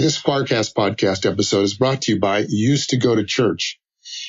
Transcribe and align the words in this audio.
This 0.00 0.22
Quoircast 0.22 0.72
podcast 0.72 1.30
episode 1.30 1.64
is 1.64 1.74
brought 1.74 2.00
to 2.02 2.12
you 2.12 2.20
by 2.20 2.46
Used 2.48 2.88
to 2.88 2.96
Go 2.96 3.14
to 3.14 3.22
Church. 3.22 3.78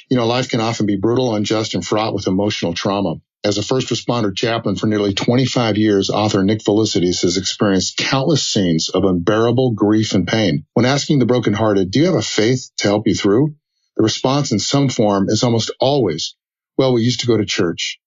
You 0.09 0.17
know, 0.17 0.27
life 0.27 0.49
can 0.49 0.59
often 0.59 0.85
be 0.85 0.97
brutal, 0.97 1.33
unjust, 1.33 1.75
and 1.75 1.85
fraught 1.85 2.13
with 2.13 2.27
emotional 2.27 2.73
trauma. 2.73 3.21
As 3.45 3.57
a 3.57 3.63
first 3.63 3.87
responder 3.87 4.35
chaplain 4.35 4.75
for 4.75 4.87
nearly 4.87 5.13
25 5.13 5.77
years, 5.77 6.09
author 6.09 6.43
Nick 6.43 6.59
Vleisides 6.59 7.21
has 7.21 7.37
experienced 7.37 7.95
countless 7.95 8.45
scenes 8.45 8.89
of 8.89 9.05
unbearable 9.05 9.71
grief 9.71 10.13
and 10.13 10.27
pain. 10.27 10.65
When 10.73 10.85
asking 10.85 11.19
the 11.19 11.25
brokenhearted, 11.25 11.89
do 11.89 11.99
you 11.99 12.05
have 12.07 12.15
a 12.15 12.21
faith 12.21 12.69
to 12.79 12.89
help 12.89 13.07
you 13.07 13.15
through? 13.15 13.55
The 13.95 14.03
response 14.03 14.51
in 14.51 14.59
some 14.59 14.89
form 14.89 15.29
is 15.29 15.41
almost 15.41 15.71
always, 15.79 16.35
well, 16.77 16.91
we 16.91 17.03
used 17.03 17.21
to 17.21 17.27
go 17.27 17.37
to 17.37 17.45
church 17.45 18.01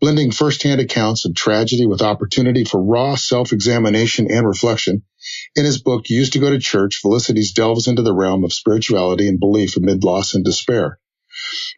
blending 0.00 0.32
firsthand 0.32 0.80
accounts 0.80 1.24
of 1.26 1.34
tragedy 1.34 1.86
with 1.86 2.02
opportunity 2.02 2.64
for 2.64 2.82
raw 2.82 3.14
self-examination 3.14 4.28
and 4.30 4.46
reflection. 4.46 5.02
In 5.54 5.64
his 5.64 5.80
book, 5.80 6.08
Used 6.10 6.32
to 6.32 6.38
Go 6.38 6.50
to 6.50 6.58
Church, 6.58 7.00
Vleisides 7.02 7.52
delves 7.52 7.86
into 7.86 8.02
the 8.02 8.14
realm 8.14 8.44
of 8.44 8.52
spirituality 8.52 9.28
and 9.28 9.38
belief 9.38 9.76
amid 9.76 10.04
loss 10.04 10.34
and 10.34 10.44
despair. 10.44 10.98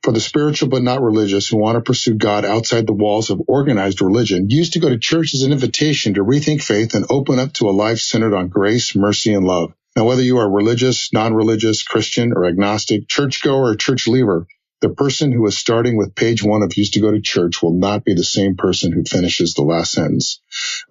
For 0.02 0.12
the 0.12 0.20
spiritual 0.20 0.69
but 0.69 0.82
not 0.82 1.02
religious 1.02 1.48
who 1.48 1.56
want 1.59 1.77
to 1.77 1.80
pursue 1.80 2.14
God 2.14 2.45
outside 2.45 2.86
the 2.86 2.92
walls 2.92 3.30
of 3.30 3.42
organized 3.46 4.00
religion, 4.00 4.50
Used 4.50 4.74
to 4.74 4.80
Go 4.80 4.88
to 4.88 4.98
Church 4.98 5.34
is 5.34 5.42
an 5.42 5.52
invitation 5.52 6.14
to 6.14 6.24
rethink 6.24 6.62
faith 6.62 6.95
and 6.95 7.06
open 7.09 7.38
up 7.38 7.52
to 7.55 7.69
a 7.69 7.72
life 7.72 7.98
centered 7.98 8.34
on 8.34 8.48
grace, 8.48 8.95
mercy, 8.96 9.33
and 9.33 9.47
love. 9.47 9.72
Now, 9.97 10.06
whether 10.06 10.22
you 10.22 10.38
are 10.38 10.50
religious, 10.50 11.12
non-religious, 11.12 11.84
Christian, 11.84 12.33
or 12.34 12.47
agnostic, 12.47 13.08
churchgoer, 13.08 13.70
or 13.70 13.77
church 13.77 14.08
leaver, 14.08 14.47
the 14.84 14.91
person 14.91 15.33
who 15.33 15.47
is 15.47 15.56
starting 15.56 15.97
with 15.97 16.15
page 16.15 16.43
one 16.43 16.62
of 16.62 16.77
used 16.77 16.92
to 16.92 17.01
go 17.01 17.11
to 17.11 17.19
church 17.19 17.62
will 17.62 17.73
not 17.73 18.05
be 18.05 18.12
the 18.12 18.23
same 18.23 18.55
person 18.55 18.92
who 18.92 19.02
finishes 19.02 19.55
the 19.55 19.62
last 19.62 19.92
sentence. 19.92 20.42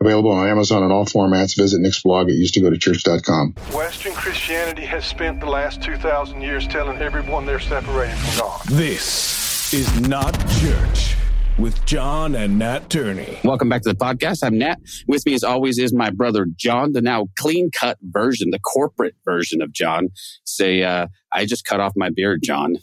Available 0.02 0.32
on 0.32 0.50
Amazon 0.50 0.82
in 0.82 0.92
all 0.92 1.06
formats. 1.06 1.56
Visit 1.56 1.80
Nick's 1.80 2.02
blog 2.02 2.28
at 2.28 2.34
used 2.34 2.56
to 2.56 2.62
go 2.62 2.72
to 2.72 2.78
church.com. 2.80 3.54
Western 3.72 4.14
Christianity 4.14 4.84
has 4.84 5.06
spent 5.06 5.40
the 5.40 5.46
last 5.46 5.84
2,000 5.84 6.42
years 6.42 6.68
telling 6.68 7.04
everyone 7.04 7.46
they're 7.46 7.60
separated 7.60 8.18
from 8.18 8.40
God. 8.40 8.62
This 8.66 9.72
is 9.76 10.00
not 10.02 10.34
church 10.60 11.16
with 11.60 11.86
John 11.86 12.34
and 12.34 12.58
Nat 12.58 12.90
Turney. 12.90 13.38
Welcome 13.44 13.70
back 13.70 13.84
to 13.84 13.90
the 13.90 13.96
podcast. 13.96 14.40
I'm 14.44 14.58
Nat. 14.58 14.80
With 15.08 15.24
me, 15.28 15.36
as 15.36 15.44
always, 15.44 15.78
is 15.78 15.94
my 15.94 16.10
brother 16.10 16.48
John, 16.56 16.94
the 16.94 17.02
now 17.04 17.28
clean 17.38 17.70
cut 17.70 18.00
version, 18.02 18.50
the 18.50 18.58
corporate 18.58 19.14
version 19.24 19.62
of 19.62 19.72
John. 19.72 20.08
Say, 20.46 20.82
uh, 20.82 21.10
I 21.32 21.46
just 21.46 21.64
cut 21.64 21.80
off 21.80 21.94
my 21.96 22.10
beard, 22.10 22.40
John. 22.42 22.78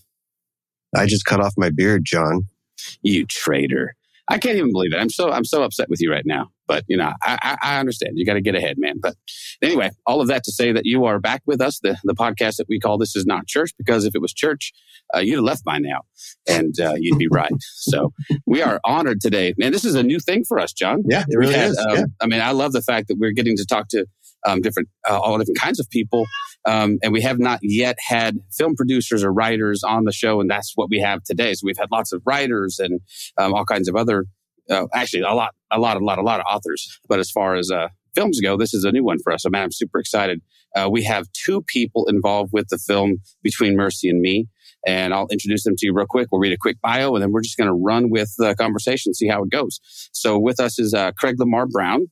I 0.97 1.07
just 1.07 1.25
cut 1.25 1.41
off 1.41 1.55
my 1.57 1.71
beard, 1.71 2.05
John. 2.05 2.43
You 3.03 3.27
traitor. 3.27 3.95
I 4.31 4.39
can't 4.39 4.57
even 4.57 4.71
believe 4.71 4.93
it. 4.93 4.99
I'm 4.99 5.11
so 5.11 5.31
I'm 5.31 5.45
so 5.45 5.65
upset 5.65 5.91
with 5.91 6.01
you 6.01 6.11
right 6.11 6.25
now. 6.25 6.51
But 6.69 6.85
you 6.87 6.97
know, 6.97 7.13
I, 7.23 7.39
I, 7.43 7.57
I 7.63 7.81
understand. 7.81 8.13
You 8.15 8.25
got 8.25 8.35
to 8.35 8.41
get 8.41 8.55
ahead, 8.55 8.77
man. 8.79 9.01
But 9.03 9.17
anyway, 9.61 9.91
all 10.07 10.21
of 10.21 10.29
that 10.29 10.45
to 10.45 10.53
say 10.53 10.71
that 10.71 10.87
you 10.87 11.05
are 11.05 11.19
back 11.19 11.43
with 11.45 11.61
us, 11.61 11.81
the 11.81 11.99
the 12.05 12.15
podcast 12.15 12.57
that 12.57 12.67
we 12.69 12.79
call 12.79 12.97
"This 12.97 13.17
Is 13.17 13.27
Not 13.27 13.49
Church," 13.49 13.73
because 13.77 14.05
if 14.05 14.15
it 14.15 14.23
was 14.23 14.33
church, 14.33 14.73
uh, 15.13 15.19
you'd 15.19 15.35
have 15.37 15.45
left 15.45 15.65
by 15.65 15.79
now, 15.79 16.03
and 16.49 16.79
uh, 16.79 16.95
you'd 16.97 17.19
be 17.19 17.27
right. 17.27 17.51
so 17.75 18.13
we 18.47 18.63
are 18.63 18.81
honored 18.85 19.21
today, 19.21 19.53
man. 19.59 19.73
This 19.73 19.85
is 19.85 19.97
a 19.97 20.03
new 20.05 20.21
thing 20.21 20.45
for 20.45 20.61
us, 20.61 20.73
John. 20.73 21.03
Yeah, 21.09 21.25
it 21.29 21.37
really 21.37 21.55
had, 21.55 21.71
is. 21.71 21.79
Um, 21.79 21.97
yeah. 21.97 22.05
I 22.21 22.27
mean, 22.27 22.41
I 22.41 22.53
love 22.53 22.71
the 22.71 22.83
fact 22.83 23.09
that 23.09 23.19
we're 23.19 23.33
getting 23.33 23.57
to 23.57 23.67
talk 23.67 23.89
to 23.89 24.07
um, 24.47 24.61
different, 24.61 24.89
uh, 25.09 25.19
all 25.19 25.39
different 25.39 25.59
kinds 25.59 25.81
of 25.81 25.89
people. 25.91 26.27
Um, 26.67 26.99
and 27.03 27.13
we 27.13 27.23
have 27.23 27.39
not 27.39 27.61
yet 27.63 27.97
had 28.07 28.39
film 28.53 28.75
producers 28.75 29.25
or 29.25 29.33
writers 29.33 29.83
on 29.83 30.05
the 30.05 30.13
show, 30.13 30.41
and 30.41 30.51
that's 30.51 30.73
what 30.75 30.89
we 30.91 31.01
have 31.01 31.23
today. 31.25 31.55
So 31.55 31.63
we've 31.65 31.79
had 31.79 31.91
lots 31.91 32.13
of 32.13 32.23
writers 32.27 32.79
and 32.79 33.01
um, 33.39 33.55
all 33.55 33.65
kinds 33.65 33.89
of 33.89 33.97
other, 33.97 34.27
uh, 34.69 34.87
actually 34.95 35.23
a 35.23 35.35
lot, 35.35 35.55
a 35.71 35.79
lot, 35.79 35.97
a 35.97 36.05
lot, 36.05 36.19
a 36.19 36.23
lot 36.23 36.41
of 36.41 36.47
authors. 36.51 37.01
But 37.09 37.19
as 37.19 37.31
far 37.31 37.57
as 37.57 37.71
uh, 37.71 37.89
films 38.15 38.41
go, 38.41 38.57
this 38.57 38.75
is 38.75 38.85
a 38.85 38.93
new 38.93 39.05
one 39.05 39.19
for 39.23 39.33
us. 39.33 39.43
So 39.43 39.51
man, 39.51 39.63
I'm 39.63 39.73
super 39.73 39.99
excited. 39.99 40.43
Uh, 40.77 40.89
we 40.91 41.03
have 41.05 41.27
two 41.33 41.63
people 41.63 42.07
involved 42.09 42.51
with 42.53 42.69
the 42.69 42.79
film 42.79 43.17
Between 43.43 43.77
Mercy 43.77 44.09
and 44.09 44.21
Me. 44.21 44.47
And 44.87 45.13
I'll 45.13 45.27
introduce 45.31 45.65
them 45.65 45.75
to 45.77 45.87
you 45.87 45.93
real 45.95 46.07
quick. 46.09 46.29
We'll 46.31 46.41
read 46.41 46.53
a 46.53 46.59
quick 46.59 46.81
bio 46.81 47.15
and 47.15 47.23
then 47.23 47.33
we're 47.33 47.43
just 47.43 47.59
going 47.59 47.69
to 47.69 47.75
run 47.75 48.09
with 48.11 48.33
the 48.39 48.55
conversation, 48.55 49.13
see 49.13 49.29
how 49.29 49.43
it 49.43 49.51
goes. 49.51 49.81
So 50.13 50.39
with 50.39 50.59
us 50.59 50.79
is 50.79 50.95
uh, 50.95 51.13
Craig 51.13 51.37
Lamar 51.39 51.67
Brown. 51.67 52.07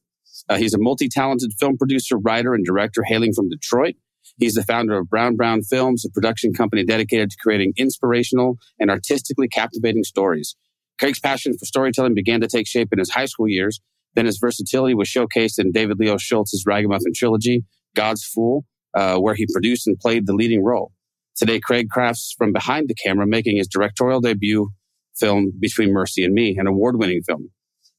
Uh, 0.49 0.57
he's 0.57 0.75
a 0.75 0.79
multi-talented 0.79 1.53
film 1.59 1.77
producer, 1.77 2.17
writer, 2.17 2.55
and 2.55 2.65
director 2.65 3.03
hailing 3.05 3.33
from 3.33 3.49
Detroit. 3.49 3.95
He's 4.39 4.55
the 4.55 4.63
founder 4.63 4.99
of 4.99 5.09
Brown 5.09 5.37
Brown 5.37 5.63
Films, 5.63 6.05
a 6.05 6.11
production 6.11 6.53
company 6.53 6.85
dedicated 6.85 7.31
to 7.31 7.37
creating 7.43 7.73
inspirational 7.77 8.57
and 8.79 8.91
artistically 8.91 9.49
captivating 9.49 10.05
stories. 10.05 10.57
Craig's 10.99 11.21
passion 11.21 11.57
for 11.57 11.65
storytelling 11.65 12.15
began 12.15 12.41
to 12.41 12.49
take 12.49 12.67
shape 12.67 12.89
in 12.93 12.99
his 12.99 13.11
high 13.11 13.27
school 13.27 13.49
years. 13.49 13.81
Then 14.15 14.27
his 14.27 14.39
versatility 14.39 14.95
was 14.95 15.09
showcased 15.09 15.59
in 15.59 15.73
David 15.73 15.99
Leo 15.99 16.17
Schultz's 16.17 16.65
Ragamuffin 16.67 17.13
trilogy, 17.15 17.65
God's 17.95 18.25
Fool, 18.25 18.65
uh, 18.95 19.19
where 19.19 19.35
he 19.35 19.47
produced 19.53 19.87
and 19.87 19.99
played 19.99 20.27
the 20.27 20.35
leading 20.35 20.63
role. 20.63 20.93
Today, 21.37 21.61
Craig 21.61 21.89
crafts 21.89 22.35
from 22.37 22.53
behind 22.53 22.89
the 22.89 22.95
camera, 22.95 23.27
making 23.27 23.57
his 23.57 23.69
directorial 23.69 24.21
debut 24.21 24.71
film 25.17 25.53
Between 25.59 25.93
Mercy 25.93 26.25
and 26.25 26.35
Me, 26.35 26.57
an 26.59 26.67
award-winning 26.67 27.23
film. 27.23 27.51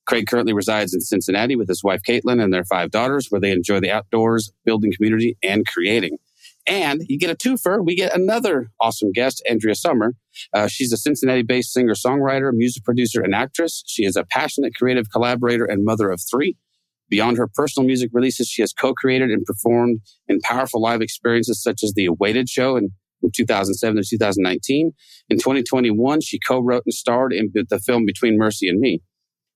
Craig 0.10 0.26
currently 0.28 0.54
resides 0.54 0.96
in 0.96 1.02
Cincinnati 1.02 1.56
with 1.56 1.68
his 1.68 1.84
wife 1.84 2.02
Caitlin 2.02 2.44
and 2.44 2.52
their 2.52 2.64
five 2.64 2.90
daughters, 2.90 3.28
where 3.30 3.40
they 3.40 3.52
enjoy 3.52 3.80
the 3.80 3.92
outdoors, 3.92 4.52
building 4.66 4.92
community, 4.92 5.38
and 5.44 5.68
creating. 5.68 6.18
And 6.66 7.04
you 7.08 7.20
get 7.20 7.30
a 7.30 7.36
twofer. 7.36 7.86
We 7.86 7.96
get 7.96 8.16
another 8.16 8.72
awesome 8.82 9.12
guest, 9.12 9.44
Andrea 9.48 9.76
Summer. 9.76 10.14
Uh, 10.52 10.68
she's 10.68 10.92
a 10.92 10.98
Cincinnati 10.98 11.44
based 11.44 11.72
singer 11.72 11.94
songwriter, 11.94 12.50
music 12.52 12.84
producer, 12.84 13.22
and 13.22 13.36
actress. 13.36 13.84
She 13.86 14.04
is 14.04 14.16
a 14.16 14.26
passionate 14.26 14.74
creative 14.74 15.12
collaborator 15.12 15.66
and 15.66 15.86
mother 15.86 16.10
of 16.10 16.20
three. 16.30 16.58
Beyond 17.08 17.38
her 17.38 17.48
personal 17.48 17.86
music 17.86 18.10
releases, 18.12 18.48
she 18.48 18.64
has 18.64 18.74
co 18.74 18.96
created 18.96 19.30
and 19.30 19.46
performed 19.46 20.00
in 20.28 20.40
powerful 20.42 20.82
live 20.82 21.02
experiences 21.02 21.62
such 21.62 21.84
as 21.84 21.94
The 21.94 22.08
Awaited 22.08 22.50
Show 22.50 22.78
in, 22.78 22.90
in 23.22 23.30
2007 23.36 23.96
to 23.96 24.10
2019. 24.10 24.92
In 25.30 25.38
2021, 25.38 26.22
she 26.22 26.40
co 26.40 26.60
wrote 26.60 26.84
and 26.88 26.94
starred 26.96 27.32
in 27.32 27.52
the 27.54 27.80
film 27.80 28.08
Between 28.08 28.40
Mercy 28.40 28.68
and 28.68 28.80
Me. 28.80 29.04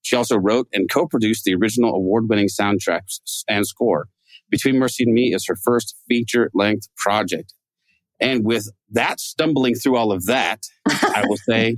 She 0.04 0.16
also 0.16 0.38
wrote 0.38 0.68
and 0.74 0.90
co-produced 0.90 1.44
the 1.46 1.56
original 1.56 1.96
award-winning 1.96 2.48
soundtracks 2.48 3.20
and 3.50 3.66
score. 3.66 4.08
Between 4.50 4.78
Mercy 4.78 5.06
and 5.06 5.14
Me 5.14 5.34
is 5.34 5.46
her 5.48 5.56
first 5.56 5.96
feature-length 6.08 6.88
project. 6.98 7.54
And 8.20 8.46
with 8.46 8.70
that 8.92 9.20
stumbling 9.20 9.76
through 9.76 9.98
all 9.98 10.12
of 10.12 10.26
that, 10.26 10.62
I 10.86 11.24
will 11.28 11.38
say, 11.50 11.78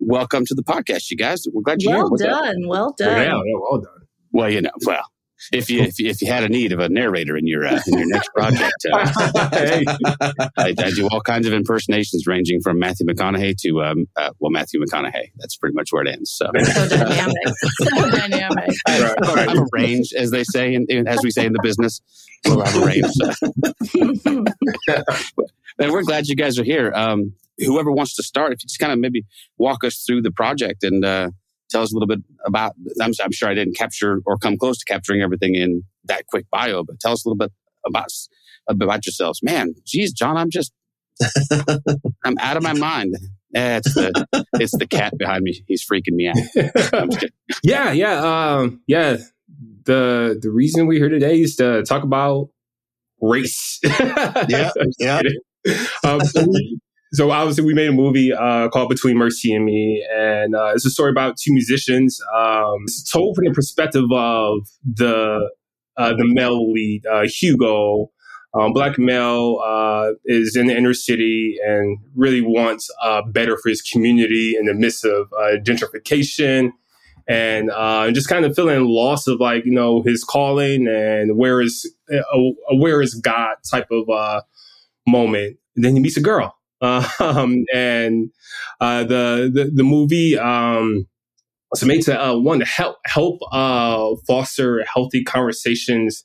welcome 0.00 0.44
to 0.46 0.54
the 0.54 0.62
podcast, 0.62 1.10
you 1.10 1.16
guys. 1.16 1.44
We're 1.52 1.62
glad 1.62 1.82
you're 1.82 1.92
well 1.92 2.10
here. 2.18 2.28
Well 2.28 2.42
done. 2.42 2.56
Well 2.66 2.94
done. 2.98 3.30
Well 3.52 3.80
done. 3.80 4.06
Well, 4.32 4.50
you 4.50 4.62
know, 4.62 4.70
well, 4.86 5.04
if 5.52 5.70
you, 5.70 5.82
if 5.82 5.98
you 5.98 6.08
if 6.08 6.22
you 6.22 6.30
had 6.30 6.44
a 6.44 6.48
need 6.48 6.72
of 6.72 6.78
a 6.78 6.88
narrator 6.88 7.36
in 7.36 7.46
your 7.46 7.66
uh, 7.66 7.80
in 7.86 7.98
your 7.98 8.08
next 8.08 8.28
project, 8.34 8.86
uh, 8.92 9.50
hey. 9.52 9.84
I, 10.56 10.74
I, 10.78 10.90
do 10.90 11.08
all 11.10 11.20
kinds 11.20 11.46
of 11.46 11.52
impersonations, 11.52 12.26
ranging 12.26 12.60
from 12.60 12.78
Matthew 12.78 13.06
McConaughey 13.06 13.56
to 13.62 13.82
um, 13.82 14.06
uh, 14.16 14.30
well 14.38 14.50
Matthew 14.50 14.80
McConaughey. 14.80 15.32
That's 15.36 15.56
pretty 15.56 15.74
much 15.74 15.92
where 15.92 16.04
it 16.04 16.08
ends. 16.08 16.30
So, 16.30 16.50
so 16.62 16.88
dynamic, 16.88 17.36
so 17.82 18.10
dynamic. 18.10 18.70
I, 18.86 19.14
right. 19.24 19.48
have 19.48 19.58
a 19.58 19.66
range, 19.72 20.12
as 20.16 20.30
they 20.30 20.44
say, 20.44 20.74
in, 20.74 20.86
in, 20.88 21.08
as 21.08 21.20
we 21.22 21.30
say 21.30 21.46
in 21.46 21.52
the 21.52 21.60
business. 21.62 22.00
We'll 22.46 22.64
have 22.64 22.76
a 22.76 22.86
range. 22.86 23.06
So. 23.06 23.30
and 25.78 25.92
we're 25.92 26.02
glad 26.02 26.26
you 26.26 26.36
guys 26.36 26.58
are 26.58 26.64
here. 26.64 26.92
Um, 26.94 27.34
whoever 27.58 27.92
wants 27.92 28.14
to 28.16 28.22
start, 28.22 28.52
if 28.52 28.62
you 28.62 28.68
just 28.68 28.78
kind 28.78 28.92
of 28.92 28.98
maybe 28.98 29.24
walk 29.58 29.84
us 29.84 30.02
through 30.06 30.22
the 30.22 30.30
project 30.30 30.84
and 30.84 31.04
uh, 31.04 31.30
tell 31.70 31.82
us 31.82 31.92
a 31.92 31.96
little 31.96 32.08
bit 32.08 32.20
about. 32.44 32.74
I'm, 33.00 33.12
I'm, 33.22 33.32
sure 33.32 33.48
I 33.48 33.54
didn't 33.54 33.76
capture 33.76 34.20
or 34.26 34.36
come 34.36 34.56
close 34.56 34.78
to 34.78 34.84
capturing 34.84 35.22
everything 35.22 35.54
in 35.54 35.82
that 36.04 36.26
quick 36.26 36.46
bio, 36.50 36.82
but 36.84 37.00
tell 37.00 37.12
us 37.12 37.24
a 37.24 37.28
little 37.28 37.38
bit 37.38 37.52
about 37.86 38.10
about 38.68 39.06
yourselves. 39.06 39.40
Man, 39.42 39.74
geez, 39.86 40.12
John, 40.12 40.36
I'm 40.36 40.50
just 40.50 40.72
I'm 42.24 42.38
out 42.38 42.56
of 42.56 42.62
my 42.62 42.72
mind. 42.72 43.16
Eh, 43.54 43.78
it's 43.78 43.94
the 43.94 44.46
it's 44.54 44.76
the 44.76 44.86
cat 44.86 45.16
behind 45.18 45.42
me. 45.42 45.64
He's 45.66 45.84
freaking 45.84 46.12
me 46.12 46.28
out. 46.28 46.36
yeah, 47.62 47.92
yeah, 47.92 48.56
um, 48.58 48.80
yeah. 48.86 49.16
The 49.84 50.38
the 50.40 50.50
reason 50.50 50.86
we're 50.86 50.98
here 50.98 51.08
today 51.08 51.40
is 51.40 51.56
to 51.56 51.82
talk 51.82 52.04
about 52.04 52.50
race. 53.20 53.80
yeah, 54.48 54.70
yeah. 54.98 55.20
Um, 56.04 56.20
so 56.20 56.46
we, 56.46 56.80
so 57.12 57.30
obviously 57.30 57.64
we 57.64 57.74
made 57.74 57.88
a 57.88 57.92
movie 57.92 58.32
uh, 58.32 58.68
called 58.68 58.88
Between 58.88 59.16
Mercy 59.16 59.52
and 59.52 59.64
Me, 59.64 60.06
and 60.16 60.54
uh, 60.54 60.72
it's 60.74 60.86
a 60.86 60.90
story 60.90 61.10
about 61.10 61.36
two 61.36 61.52
musicians. 61.52 62.20
Um, 62.36 62.84
it's 62.84 63.10
told 63.10 63.34
from 63.34 63.46
the 63.46 63.52
perspective 63.52 64.04
of 64.12 64.68
the 64.84 65.50
uh, 65.96 66.10
the 66.10 66.24
male 66.24 66.72
lead, 66.72 67.04
uh, 67.06 67.26
Hugo. 67.26 68.12
Um, 68.52 68.72
black 68.72 68.98
male 68.98 69.60
uh, 69.64 70.10
is 70.24 70.56
in 70.56 70.66
the 70.66 70.76
inner 70.76 70.94
city 70.94 71.56
and 71.64 71.98
really 72.16 72.40
wants 72.40 72.90
uh, 73.02 73.22
better 73.22 73.56
for 73.56 73.68
his 73.68 73.80
community 73.80 74.56
in 74.58 74.66
the 74.66 74.74
midst 74.74 75.04
of 75.04 75.28
gentrification 75.64 76.70
and 77.28 77.70
just 78.14 78.28
kind 78.28 78.44
of 78.44 78.56
feeling 78.56 78.84
loss 78.84 79.28
of 79.28 79.38
like 79.40 79.64
you 79.64 79.72
know 79.72 80.02
his 80.02 80.24
calling 80.24 80.88
and 80.88 81.36
where 81.36 81.60
is 81.60 81.92
where 82.72 83.02
is 83.02 83.14
God 83.14 83.56
type 83.68 83.88
of 83.90 84.42
moment. 85.06 85.56
And 85.76 85.84
then 85.84 85.94
he 85.94 86.00
meets 86.00 86.16
a 86.16 86.20
girl 86.20 86.56
um, 87.20 87.64
and 87.74 88.30
uh, 88.80 89.04
the, 89.04 89.50
the, 89.52 89.70
the 89.74 89.84
movie 89.84 90.38
um, 90.38 91.06
was 91.70 91.84
made 91.84 92.02
to 92.02 92.20
uh, 92.20 92.36
one 92.36 92.60
to 92.60 92.64
help 92.64 92.96
help 93.04 93.40
uh, 93.52 94.14
foster 94.26 94.84
healthy 94.92 95.22
conversations 95.22 96.24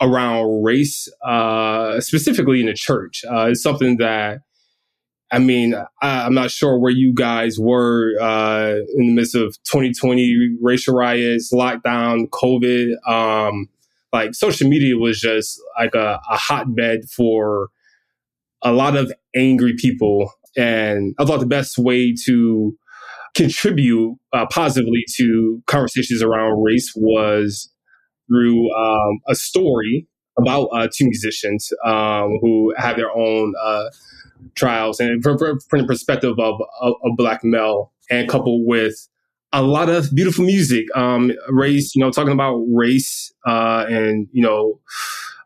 around 0.00 0.62
race, 0.62 1.08
uh, 1.24 2.00
specifically 2.00 2.60
in 2.60 2.66
the 2.66 2.74
church. 2.74 3.22
Uh, 3.30 3.48
it's 3.50 3.62
something 3.62 3.98
that, 3.98 4.40
I 5.30 5.38
mean, 5.38 5.74
I, 6.02 6.26
am 6.26 6.34
not 6.34 6.50
sure 6.50 6.78
where 6.78 6.90
you 6.90 7.12
guys 7.12 7.58
were 7.58 8.14
uh, 8.20 8.76
in 8.96 9.08
the 9.08 9.12
midst 9.12 9.34
of 9.34 9.56
2020 9.64 10.56
racial 10.60 10.94
riots, 10.94 11.52
lockdown, 11.52 12.28
COVID. 12.30 12.92
Um, 13.06 13.68
like 14.12 14.34
social 14.34 14.68
media 14.68 14.96
was 14.96 15.20
just 15.20 15.60
like 15.78 15.94
a, 15.94 16.20
a 16.30 16.36
hotbed 16.36 17.08
for 17.08 17.68
a 18.62 18.72
lot 18.72 18.96
of 18.96 19.12
angry 19.34 19.74
people. 19.76 20.32
And 20.56 21.14
I 21.18 21.24
thought 21.24 21.40
the 21.40 21.46
best 21.46 21.78
way 21.78 22.14
to 22.26 22.76
contribute 23.34 24.16
uh, 24.32 24.46
positively 24.50 25.04
to 25.16 25.62
conversations 25.66 26.22
around 26.22 26.62
race 26.62 26.92
was 26.96 27.70
through 28.28 28.72
um, 28.74 29.20
a 29.28 29.34
story 29.34 30.06
about 30.38 30.68
uh, 30.72 30.88
two 30.94 31.04
musicians 31.04 31.70
um, 31.84 32.38
who 32.40 32.72
have 32.76 32.96
their 32.96 33.14
own 33.16 33.52
uh, 33.62 33.84
trials 34.54 35.00
and 35.00 35.22
from, 35.22 35.38
from 35.38 35.80
the 35.80 35.86
perspective 35.86 36.38
of 36.38 36.60
a, 36.82 36.92
black 37.16 37.44
male 37.44 37.92
and 38.10 38.28
coupled 38.28 38.62
with 38.66 39.08
a 39.52 39.62
lot 39.62 39.88
of 39.88 40.14
beautiful 40.14 40.44
music 40.44 40.84
um, 40.96 41.32
race 41.48 41.94
you 41.94 42.02
know 42.02 42.10
talking 42.10 42.32
about 42.32 42.62
race 42.72 43.32
uh, 43.46 43.84
and 43.88 44.28
you 44.32 44.42
know 44.42 44.80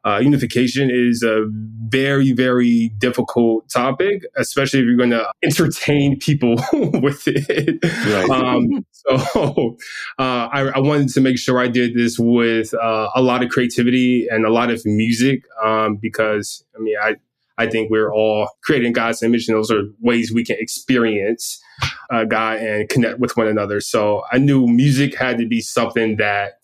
uh, 0.07 0.19
unification 0.19 0.91
is 0.93 1.23
a 1.23 1.47
very, 1.89 2.33
very 2.33 2.91
difficult 2.99 3.69
topic, 3.71 4.23
especially 4.37 4.81
if 4.81 4.87
you're 4.87 4.97
going 4.97 5.11
to 5.11 5.27
entertain 5.43 6.19
people 6.19 6.57
with 6.73 7.23
it. 7.27 7.79
Right. 7.83 8.31
Um, 8.31 8.85
so 8.93 9.77
uh, 10.19 10.49
I, 10.53 10.73
I, 10.75 10.79
wanted 10.81 11.09
to 11.11 11.21
make 11.21 11.39
sure 11.39 11.59
I 11.59 11.69
did 11.69 11.95
this 11.95 12.19
with 12.19 12.75
uh, 12.75 13.09
a 13.15 13.23
lot 13.23 13.43
of 13.43 13.49
creativity 13.49 14.27
and 14.31 14.45
a 14.45 14.51
lot 14.51 14.71
of 14.71 14.85
music 14.85 15.43
um, 15.63 15.97
because, 15.97 16.65
I 16.77 16.81
mean, 16.81 16.97
I, 17.03 17.17
I 17.57 17.67
think 17.67 17.91
we're 17.91 18.13
all 18.13 18.49
creating 18.65 18.93
God's 18.93 19.23
image, 19.23 19.49
and 19.49 19.57
those 19.57 19.71
are 19.71 19.83
ways 20.01 20.33
we 20.33 20.45
can 20.45 20.57
experience 20.59 21.63
uh, 22.11 22.25
God 22.25 22.59
and 22.59 22.89
connect 22.89 23.21
with 23.21 23.37
one 23.37 23.47
another. 23.47 23.81
So 23.81 24.23
I 24.33 24.39
knew 24.39 24.67
music 24.67 25.17
had 25.17 25.39
to 25.39 25.47
be 25.47 25.61
something 25.61 26.17
that 26.17 26.55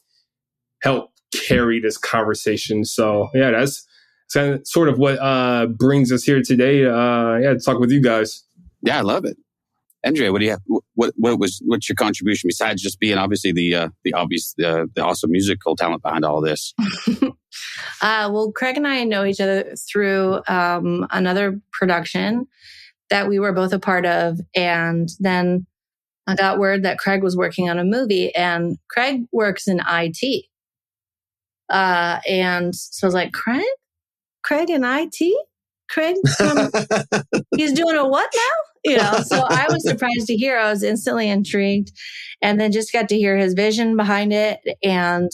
helped 0.82 1.19
carry 1.46 1.80
this 1.80 1.96
conversation. 1.96 2.84
So 2.84 3.28
yeah, 3.34 3.50
that's, 3.50 3.86
that's 4.34 4.34
kind 4.34 4.54
of 4.54 4.66
sort 4.66 4.88
of 4.88 4.98
what 4.98 5.18
uh, 5.18 5.66
brings 5.66 6.12
us 6.12 6.24
here 6.24 6.42
today. 6.42 6.84
Uh, 6.84 7.36
yeah, 7.36 7.52
to 7.52 7.60
talk 7.64 7.78
with 7.78 7.90
you 7.90 8.02
guys. 8.02 8.44
Yeah, 8.82 8.98
I 8.98 9.02
love 9.02 9.24
it. 9.24 9.36
Andrea, 10.02 10.32
what 10.32 10.38
do 10.38 10.46
you 10.46 10.52
have? 10.52 10.62
What 10.94 11.12
what 11.16 11.38
was 11.38 11.60
what's 11.66 11.88
your 11.88 11.96
contribution 11.96 12.48
besides 12.48 12.80
just 12.80 12.98
being 13.00 13.18
obviously 13.18 13.52
the 13.52 13.74
uh, 13.74 13.88
the 14.02 14.14
obvious 14.14 14.54
uh, 14.64 14.86
the 14.94 15.04
awesome 15.04 15.30
musical 15.30 15.76
talent 15.76 16.02
behind 16.02 16.24
all 16.24 16.40
this? 16.40 16.72
uh, 18.02 18.30
well, 18.32 18.50
Craig 18.52 18.78
and 18.78 18.86
I 18.86 19.04
know 19.04 19.24
each 19.24 19.40
other 19.40 19.74
through 19.90 20.40
um, 20.48 21.06
another 21.10 21.60
production 21.72 22.46
that 23.10 23.28
we 23.28 23.38
were 23.38 23.52
both 23.52 23.72
a 23.72 23.78
part 23.78 24.06
of, 24.06 24.40
and 24.56 25.10
then 25.18 25.66
I 26.26 26.34
got 26.34 26.58
word 26.58 26.82
that 26.84 26.98
Craig 26.98 27.22
was 27.22 27.36
working 27.36 27.68
on 27.68 27.78
a 27.78 27.84
movie, 27.84 28.34
and 28.34 28.78
Craig 28.88 29.24
works 29.32 29.68
in 29.68 29.82
IT. 29.86 30.46
Uh, 31.70 32.20
and 32.28 32.74
so 32.74 33.06
I 33.06 33.08
was 33.08 33.14
like, 33.14 33.32
Craig, 33.32 33.64
Craig 34.42 34.70
in 34.70 34.82
IT, 34.84 35.46
Craig, 35.88 36.16
um, 36.40 36.70
he's 37.56 37.72
doing 37.72 37.96
a 37.96 38.06
what 38.06 38.30
now? 38.34 38.90
You 38.90 38.96
know, 38.96 39.18
so 39.24 39.44
I 39.48 39.66
was 39.68 39.86
surprised 39.86 40.26
to 40.26 40.36
hear. 40.36 40.58
I 40.58 40.70
was 40.70 40.82
instantly 40.82 41.28
intrigued, 41.28 41.92
and 42.42 42.60
then 42.60 42.72
just 42.72 42.92
got 42.92 43.08
to 43.10 43.16
hear 43.16 43.36
his 43.36 43.54
vision 43.54 43.96
behind 43.96 44.32
it. 44.32 44.58
And 44.82 45.30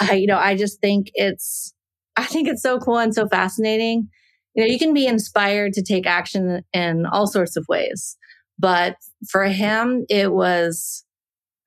I, 0.00 0.14
you 0.14 0.26
know, 0.26 0.38
I 0.38 0.56
just 0.56 0.80
think 0.80 1.10
it's, 1.14 1.74
I 2.16 2.24
think 2.24 2.48
it's 2.48 2.62
so 2.62 2.78
cool 2.78 2.98
and 2.98 3.14
so 3.14 3.28
fascinating. 3.28 4.08
You 4.54 4.62
know, 4.62 4.70
you 4.70 4.78
can 4.78 4.94
be 4.94 5.06
inspired 5.06 5.72
to 5.74 5.82
take 5.82 6.06
action 6.06 6.62
in 6.72 7.06
all 7.06 7.26
sorts 7.26 7.56
of 7.56 7.66
ways, 7.68 8.16
but 8.58 8.96
for 9.28 9.44
him, 9.44 10.04
it 10.08 10.32
was. 10.32 11.04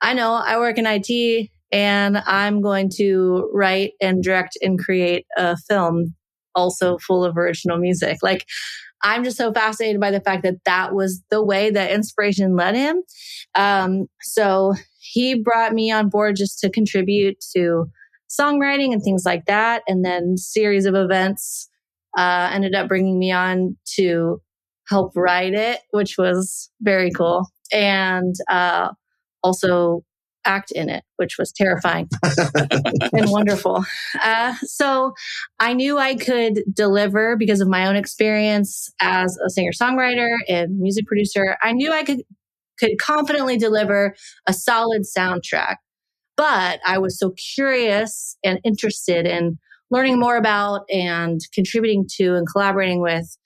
I 0.01 0.13
know 0.13 0.33
I 0.33 0.57
work 0.59 0.77
in 0.77 0.85
IT 0.88 1.49
and 1.75 2.18
I'm 2.19 2.62
going 2.62 2.89
to 2.95 3.50
write 3.54 3.92
and 4.01 4.24
direct 4.24 4.57
and 4.62 4.80
create 4.80 5.25
a 5.36 5.57
film 5.68 6.16
also 6.56 6.98
full 7.00 7.25
of 7.25 7.38
original 7.38 7.77
music. 7.77 8.19
Like, 8.24 8.45
I'm 9.04 9.25
just 9.25 9.36
so 9.36 9.51
fascinated 9.51 10.00
by 10.00 10.10
the 10.10 10.22
fact 10.22 10.44
that 10.44 10.63
that 10.63 10.95
was 10.95 11.22
the 11.30 11.44
way 11.44 11.69
that 11.69 11.92
inspiration 11.92 12.56
led 12.56 12.75
him. 12.75 13.04
Um, 13.56 14.06
so 14.22 14.74
he 15.00 15.38
brought 15.38 15.74
me 15.74 15.92
on 15.92 16.07
board 16.07 16.38
just 16.38 16.60
to 16.60 16.69
contribute 16.69 17.44
to 17.57 17.88
songwriting 18.30 18.94
and 18.94 19.04
things 19.04 19.24
like 19.25 19.45
that. 19.48 19.83
And 19.86 20.06
then 20.06 20.38
series 20.38 20.86
of 20.86 20.95
events 20.95 21.69
uh, 22.18 22.51
ended 22.54 22.74
up 22.74 22.88
bringing 22.88 23.19
me 23.19 23.33
on 23.33 23.75
to 23.98 24.42
help 24.88 25.12
write 25.18 25.54
it, 25.54 25.81
which 25.92 26.16
was 26.18 26.72
very 26.80 27.12
cool. 27.12 27.50
And 27.74 28.33
uh, 28.50 28.92
also 29.44 30.06
act 30.45 30.71
in 30.71 30.89
it, 30.89 31.03
which 31.18 31.38
was 31.38 31.51
terrifying 31.51 32.07
and 33.13 33.31
wonderful. 33.31 33.83
Uh, 34.24 34.53
so 34.62 35.13
I 35.59 35.74
knew 35.74 35.97
I 35.97 36.15
could 36.15 36.62
deliver 36.71 37.36
because 37.36 37.62
of 37.62 37.68
my 37.68 37.86
own 37.88 37.95
experience 37.95 38.89
as 39.00 39.38
a 39.45 39.50
singer 39.50 39.71
songwriter 39.71 40.36
and 40.47 40.80
music 40.80 41.06
producer. 41.07 41.57
I 41.63 41.74
knew 41.74 41.92
I 41.92 42.03
could 42.03 42.21
could 42.80 42.97
confidently 43.01 43.57
deliver 43.57 44.15
a 44.47 44.53
solid 44.53 45.03
soundtrack. 45.03 45.77
But 46.38 46.81
I 46.86 46.98
was 46.98 47.18
so 47.18 47.33
curious 47.56 48.38
and 48.44 48.59
interested 48.65 49.25
in 49.25 49.57
learning 49.89 50.19
more 50.19 50.36
about 50.36 50.81
and 50.89 51.39
contributing 51.53 52.06
to 52.18 52.36
and 52.36 52.45
collaborating 52.51 53.01
with 53.01 53.38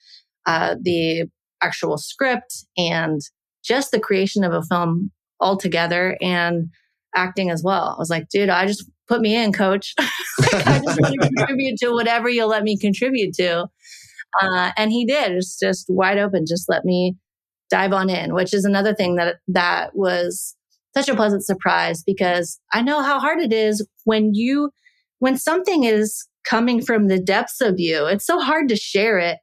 uh, 0.46 0.74
the 0.82 1.26
actual 1.62 1.98
script 1.98 2.66
and 2.76 3.20
just 3.62 3.92
the 3.92 4.00
creation 4.00 4.42
of 4.42 4.52
a 4.52 4.62
film 4.62 5.12
altogether. 5.38 6.16
And 6.20 6.70
acting 7.14 7.50
as 7.50 7.62
well. 7.64 7.94
I 7.96 7.98
was 7.98 8.10
like, 8.10 8.28
dude, 8.28 8.48
I 8.48 8.66
just 8.66 8.88
put 9.08 9.20
me 9.20 9.34
in, 9.34 9.52
coach. 9.52 9.94
like, 9.98 10.66
I 10.66 10.80
just 10.80 11.00
want 11.00 11.14
to 11.20 11.30
contribute 11.36 11.76
to 11.78 11.90
whatever 11.90 12.28
you'll 12.28 12.48
let 12.48 12.62
me 12.62 12.78
contribute 12.78 13.34
to. 13.34 13.66
Uh, 14.40 14.72
and 14.76 14.92
he 14.92 15.04
did. 15.04 15.32
It's 15.32 15.58
just 15.58 15.86
wide 15.88 16.18
open. 16.18 16.44
Just 16.46 16.68
let 16.68 16.84
me 16.84 17.16
dive 17.70 17.92
on 17.92 18.10
in, 18.10 18.34
which 18.34 18.54
is 18.54 18.64
another 18.64 18.94
thing 18.94 19.16
that 19.16 19.36
that 19.48 19.94
was 19.94 20.56
such 20.94 21.08
a 21.08 21.14
pleasant 21.14 21.44
surprise 21.44 22.02
because 22.04 22.58
I 22.72 22.82
know 22.82 23.02
how 23.02 23.20
hard 23.20 23.40
it 23.40 23.52
is 23.52 23.86
when 24.04 24.34
you 24.34 24.70
when 25.18 25.36
something 25.36 25.84
is 25.84 26.26
coming 26.44 26.82
from 26.82 27.08
the 27.08 27.20
depths 27.20 27.60
of 27.60 27.74
you. 27.78 28.06
It's 28.06 28.26
so 28.26 28.40
hard 28.40 28.68
to 28.68 28.76
share 28.76 29.18
it 29.18 29.38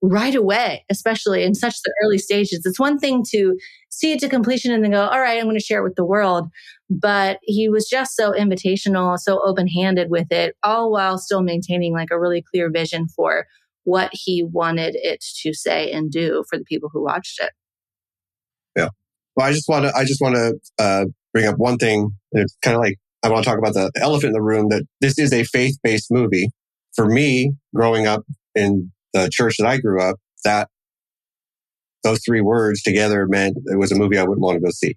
right 0.00 0.34
away, 0.34 0.84
especially 0.90 1.42
in 1.42 1.54
such 1.54 1.74
the 1.82 1.92
early 2.04 2.18
stages. 2.18 2.62
It's 2.64 2.78
one 2.78 2.98
thing 2.98 3.24
to 3.30 3.56
see 3.90 4.12
it 4.12 4.20
to 4.20 4.28
completion 4.28 4.72
and 4.72 4.84
then 4.84 4.92
go, 4.92 5.06
all 5.06 5.20
right, 5.20 5.38
I'm 5.38 5.44
going 5.44 5.56
to 5.56 5.64
share 5.64 5.80
it 5.80 5.84
with 5.84 5.96
the 5.96 6.04
world. 6.04 6.48
But 6.88 7.38
he 7.42 7.68
was 7.68 7.88
just 7.88 8.14
so 8.14 8.32
invitational, 8.32 9.18
so 9.18 9.42
open 9.44 9.66
handed 9.66 10.08
with 10.10 10.30
it, 10.30 10.54
all 10.62 10.92
while 10.92 11.18
still 11.18 11.42
maintaining 11.42 11.92
like 11.92 12.10
a 12.10 12.20
really 12.20 12.42
clear 12.42 12.70
vision 12.70 13.08
for 13.08 13.46
what 13.84 14.10
he 14.12 14.44
wanted 14.44 14.94
it 14.96 15.24
to 15.42 15.52
say 15.52 15.90
and 15.90 16.10
do 16.10 16.44
for 16.48 16.58
the 16.58 16.64
people 16.64 16.90
who 16.92 17.02
watched 17.02 17.40
it. 17.40 17.50
Yeah. 18.76 18.90
Well, 19.34 19.46
I 19.48 19.52
just 19.52 19.68
want 19.68 19.86
to, 19.86 19.92
I 19.96 20.04
just 20.04 20.20
want 20.20 20.36
to 20.36 20.54
uh, 20.78 21.04
bring 21.32 21.46
up 21.46 21.56
one 21.56 21.76
thing. 21.76 22.10
It's 22.32 22.56
kind 22.62 22.76
of 22.76 22.82
like, 22.82 22.96
I 23.22 23.30
want 23.30 23.44
to 23.44 23.50
talk 23.50 23.58
about 23.58 23.74
the 23.74 23.90
elephant 24.00 24.28
in 24.28 24.32
the 24.32 24.42
room 24.42 24.68
that 24.68 24.84
this 25.00 25.18
is 25.18 25.32
a 25.32 25.42
faith 25.42 25.76
based 25.82 26.08
movie. 26.10 26.50
For 26.94 27.06
me, 27.06 27.52
growing 27.74 28.06
up 28.06 28.22
in 28.54 28.92
the 29.12 29.28
church 29.32 29.56
that 29.58 29.66
I 29.66 29.78
grew 29.78 30.02
up, 30.02 30.16
that 30.44 30.68
those 32.04 32.20
three 32.24 32.40
words 32.40 32.82
together 32.82 33.26
meant 33.28 33.56
it 33.66 33.78
was 33.78 33.92
a 33.92 33.96
movie 33.96 34.18
I 34.18 34.22
wouldn't 34.22 34.40
want 34.40 34.56
to 34.56 34.60
go 34.60 34.70
see. 34.70 34.96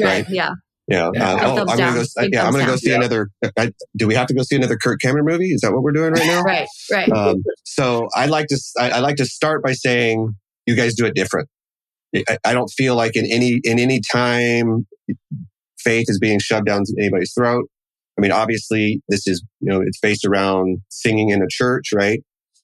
right? 0.00 0.28
Yeah. 0.28 0.50
Yeah. 0.88 1.10
yeah. 1.14 1.34
Uh, 1.34 1.38
oh, 1.42 1.60
I'm 1.68 1.78
gonna 1.78 1.94
go. 1.94 2.00
Uh, 2.18 2.26
yeah, 2.32 2.44
I'm 2.44 2.52
gonna 2.52 2.66
go 2.66 2.74
see 2.74 2.90
yeah. 2.90 2.96
another. 2.96 3.30
I, 3.56 3.70
do 3.96 4.08
we 4.08 4.14
have 4.16 4.26
to 4.26 4.34
go 4.34 4.42
see 4.42 4.56
another 4.56 4.76
Kirk 4.76 5.00
Cameron 5.00 5.24
movie? 5.24 5.50
Is 5.52 5.60
that 5.60 5.72
what 5.72 5.82
we're 5.82 5.92
doing 5.92 6.12
right 6.12 6.26
now? 6.26 6.42
right. 6.42 6.66
Right. 6.90 7.08
Um, 7.12 7.44
so 7.64 8.08
I 8.14 8.26
like 8.26 8.48
to. 8.48 8.60
I, 8.76 8.90
I, 8.90 8.98
like 8.98 9.14
to 9.16 9.24
start 9.24 9.62
by 9.62 9.72
saying 9.72 10.34
you 10.66 10.74
guys 10.74 10.94
do 10.94 11.06
it 11.06 11.14
different. 11.14 11.48
I, 12.16 12.38
I 12.44 12.52
don't 12.52 12.70
feel 12.76 12.96
like 12.96 13.14
in 13.14 13.24
any 13.30 13.60
in 13.62 13.78
any 13.78 14.00
time 14.12 14.88
faith 15.78 16.06
is 16.08 16.18
being 16.18 16.40
shoved 16.40 16.66
down 16.66 16.82
anybody's 16.98 17.32
throat. 17.32 17.66
I 18.18 18.20
mean, 18.20 18.32
obviously, 18.32 19.00
this 19.08 19.28
is 19.28 19.44
you 19.60 19.70
know 19.70 19.80
it's 19.80 20.00
based 20.00 20.24
around 20.24 20.78
singing 20.88 21.28
in 21.28 21.40
a 21.40 21.48
church, 21.48 21.90
right? 21.94 22.20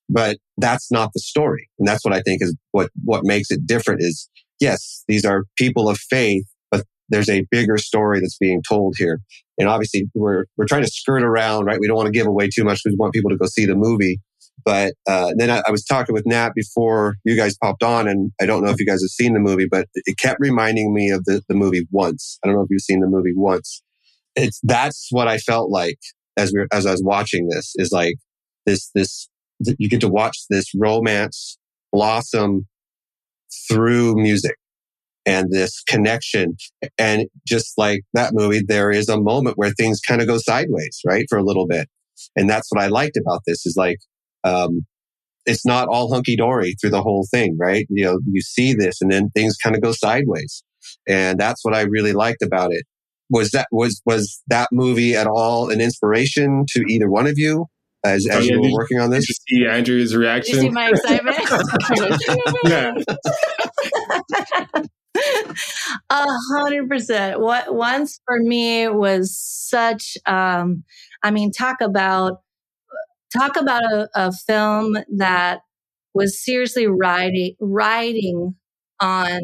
But 0.09 0.39
that's 0.57 0.91
not 0.91 1.11
the 1.13 1.21
story. 1.21 1.69
And 1.79 1.87
that's 1.87 2.05
what 2.05 2.15
I 2.15 2.21
think 2.21 2.43
is 2.43 2.55
what, 2.73 2.91
what 3.05 3.23
makes 3.25 3.51
it 3.51 3.67
different 3.67 4.01
is 4.03 4.29
yes, 4.61 5.05
these 5.09 5.25
are 5.25 5.45
people 5.59 5.89
of 5.89 5.99
faith, 5.99 6.45
but 6.71 6.85
there's 7.09 7.29
a 7.29 7.45
bigger 7.51 7.77
story 7.77 8.21
that's 8.21 8.39
being 8.39 8.63
told 8.69 8.95
here. 8.99 9.21
And 9.59 9.69
obviously 9.69 10.05
we're, 10.15 10.45
we're 10.57 10.67
trying 10.67 10.85
to 10.85 10.91
skirt 10.91 11.23
around, 11.23 11.65
right? 11.65 11.79
We 11.81 11.87
don't 11.87 11.97
want 11.97 12.07
to 12.07 12.13
give 12.13 12.27
away 12.27 12.49
too 12.55 12.65
much 12.65 12.83
we 12.85 12.95
want 12.97 13.13
people 13.13 13.31
to 13.31 13.37
go 13.37 13.47
see 13.47 13.67
the 13.67 13.75
movie. 13.75 14.21
But 14.65 14.95
uh, 15.07 15.33
then 15.37 15.51
I, 15.51 15.63
I, 15.67 15.71
was 15.71 15.85
talking 15.85 16.13
with 16.13 16.27
Nat 16.27 16.51
before 16.57 17.17
you 17.25 17.37
guys 17.37 17.57
popped 17.63 17.83
on, 17.85 18.09
and 18.09 18.33
I 18.41 18.47
don't 18.47 18.65
know 18.65 18.71
if 18.71 18.81
you 18.81 18.87
guys 18.87 19.03
have 19.03 19.11
seen 19.11 19.35
the 19.35 19.39
movie, 19.39 19.69
but 19.71 19.87
it 19.95 20.19
kept 20.19 20.39
reminding 20.41 20.93
me 20.93 21.11
of 21.11 21.25
the, 21.25 21.43
the 21.49 21.55
movie 21.55 21.87
once. 21.93 22.39
I 22.43 22.49
don't 22.49 22.57
know 22.57 22.63
if 22.63 22.69
you've 22.71 22.81
seen 22.81 23.01
the 23.01 23.07
movie 23.07 23.35
once. 23.35 23.83
It's 24.35 24.59
that's 24.65 25.09
what 25.11 25.29
I 25.29 25.39
felt 25.39 25.71
like 25.71 25.99
as 26.37 26.53
we 26.55 26.67
as 26.73 26.85
I 26.85 26.91
was 26.91 27.03
watching 27.05 27.49
this 27.49 27.75
is 27.77 27.93
like 27.93 28.17
this 28.65 28.91
this 28.95 29.29
you 29.61 29.89
get 29.89 30.01
to 30.03 30.09
watch 30.09 30.37
this 30.51 30.73
romance 30.75 31.59
blossom 31.93 32.67
through 33.69 34.15
music 34.17 34.57
and 35.25 35.51
this 35.51 35.83
connection. 35.89 36.57
And 36.99 37.27
just 37.47 37.77
like 37.77 38.03
that 38.15 38.33
movie, 38.33 38.63
there 38.67 38.91
is 38.91 39.09
a 39.09 39.21
moment 39.21 39.59
where 39.59 39.73
things 39.73 40.01
kind 40.01 40.21
of 40.21 40.29
go 40.29 40.39
sideways, 40.39 41.01
right? 41.05 41.27
For 41.29 41.39
a 41.39 41.45
little 41.45 41.67
bit. 41.67 41.89
And 42.37 42.49
that's 42.49 42.71
what 42.71 42.83
I 42.83 42.87
liked 42.87 43.17
about 43.17 43.41
this 43.47 43.67
is 43.67 43.75
like, 43.77 43.99
um, 44.45 44.87
it's 45.45 45.67
not 45.67 45.89
all 45.89 46.13
hunky 46.13 46.37
dory 46.37 46.75
through 46.81 46.91
the 46.91 47.03
whole 47.03 47.27
thing, 47.31 47.57
right? 47.59 47.87
You 47.89 48.05
know, 48.05 48.19
you 48.31 48.41
see 48.41 48.73
this 48.73 49.01
and 49.01 49.11
then 49.11 49.31
things 49.31 49.57
kind 49.63 49.77
of 49.77 49.83
go 49.83 49.93
sideways. 49.93 50.63
And 51.09 51.39
that's 51.39 51.65
what 51.65 51.75
I 51.75 51.83
really 51.83 52.13
liked 52.13 52.43
about 52.43 52.73
it. 52.73 52.85
Was 53.29 53.51
that, 53.51 53.67
was, 53.73 54.01
was 54.07 54.41
that 54.49 54.69
movie 54.73 55.17
at 55.17 55.27
all 55.27 55.71
an 55.71 55.81
inspiration 55.81 56.65
to 56.69 56.85
either 56.89 57.11
one 57.11 57.27
of 57.27 57.35
you? 57.37 57.67
As, 58.05 58.27
as 58.27 58.37
oh, 58.37 58.41
yeah, 58.41 58.53
you 58.53 58.61
were 58.61 58.73
working 58.73 59.01
on 59.01 59.11
this, 59.11 59.27
did 59.27 59.37
you 59.51 59.65
see 59.65 59.67
Andrew's 59.69 60.15
reaction. 60.15 60.57
Did 60.57 60.63
you 60.63 60.69
see 60.69 60.75
my 60.75 60.91
excitement? 60.91 61.37
yeah. 62.65 62.93
A 66.11 66.27
hundred 66.53 66.89
percent. 66.89 67.41
What 67.41 67.75
once 67.75 68.21
for 68.27 68.39
me 68.39 68.89
was 68.89 69.37
such, 69.37 70.17
um, 70.27 70.85
I 71.23 71.31
mean, 71.31 71.51
talk 71.51 71.81
about, 71.81 72.41
talk 73.37 73.57
about 73.57 73.83
a, 73.85 74.09
a 74.15 74.33
film 74.33 74.97
that 75.17 75.61
was 76.15 76.43
seriously 76.43 76.87
riding, 76.87 77.57
riding 77.61 78.55
on 79.01 79.41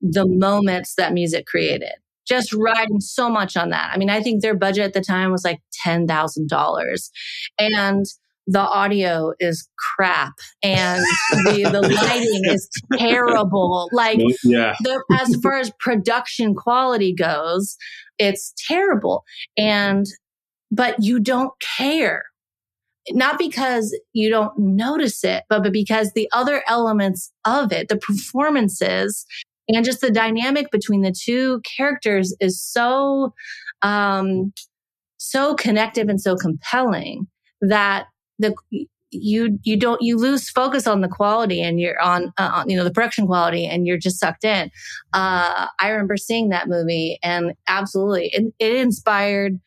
the 0.00 0.26
moments 0.26 0.94
that 0.96 1.12
music 1.12 1.46
created. 1.46 1.94
Just 2.26 2.52
riding 2.52 3.00
so 3.00 3.30
much 3.30 3.56
on 3.56 3.70
that. 3.70 3.90
I 3.92 3.98
mean, 3.98 4.10
I 4.10 4.20
think 4.20 4.42
their 4.42 4.56
budget 4.56 4.84
at 4.84 4.92
the 4.94 5.00
time 5.00 5.30
was 5.30 5.44
like 5.44 5.60
$10,000. 5.86 7.10
And 7.58 8.06
the 8.46 8.60
audio 8.60 9.32
is 9.40 9.68
crap 9.76 10.34
and 10.62 11.02
the, 11.30 11.68
the 11.72 11.80
lighting 12.04 12.42
is 12.44 12.68
terrible. 12.96 13.88
Like, 13.92 14.20
yeah. 14.44 14.74
the, 14.80 15.02
as 15.20 15.36
far 15.42 15.58
as 15.58 15.72
production 15.80 16.54
quality 16.54 17.12
goes, 17.12 17.76
it's 18.18 18.54
terrible. 18.68 19.24
And, 19.56 20.06
but 20.70 21.02
you 21.02 21.18
don't 21.18 21.52
care. 21.76 22.24
Not 23.10 23.38
because 23.38 23.96
you 24.12 24.30
don't 24.30 24.56
notice 24.58 25.22
it, 25.22 25.44
but, 25.48 25.62
but 25.62 25.72
because 25.72 26.12
the 26.12 26.28
other 26.32 26.62
elements 26.66 27.32
of 27.44 27.72
it, 27.72 27.88
the 27.88 27.96
performances 27.96 29.26
and 29.68 29.84
just 29.84 30.00
the 30.00 30.10
dynamic 30.10 30.70
between 30.70 31.02
the 31.02 31.12
two 31.12 31.60
characters 31.76 32.34
is 32.40 32.62
so, 32.62 33.34
um, 33.82 34.52
so 35.18 35.54
connective 35.54 36.08
and 36.08 36.20
so 36.20 36.36
compelling 36.36 37.26
that 37.60 38.06
the 38.38 38.54
you 39.10 39.58
you 39.62 39.76
don't 39.78 40.02
you 40.02 40.16
lose 40.16 40.50
focus 40.50 40.86
on 40.86 41.00
the 41.00 41.08
quality 41.08 41.62
and 41.62 41.80
you're 41.80 42.00
on, 42.00 42.32
uh, 42.38 42.50
on 42.52 42.68
you 42.68 42.76
know 42.76 42.84
the 42.84 42.90
production 42.90 43.26
quality 43.26 43.64
and 43.64 43.86
you're 43.86 43.98
just 43.98 44.18
sucked 44.18 44.44
in. 44.44 44.70
Uh, 45.12 45.66
i 45.80 45.88
remember 45.88 46.16
seeing 46.16 46.48
that 46.48 46.68
movie 46.68 47.18
and 47.22 47.52
absolutely 47.68 48.28
it, 48.32 48.52
it 48.58 48.76
inspired 48.76 49.58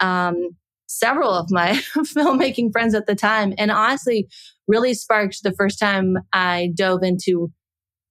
um, 0.00 0.50
several 0.86 1.30
of 1.30 1.50
my 1.50 1.72
filmmaking 1.96 2.70
friends 2.72 2.94
at 2.94 3.06
the 3.06 3.14
time 3.14 3.54
and 3.56 3.70
honestly 3.70 4.28
really 4.66 4.94
sparked 4.94 5.42
the 5.42 5.52
first 5.52 5.78
time 5.78 6.16
i 6.32 6.70
dove 6.74 7.02
into 7.02 7.50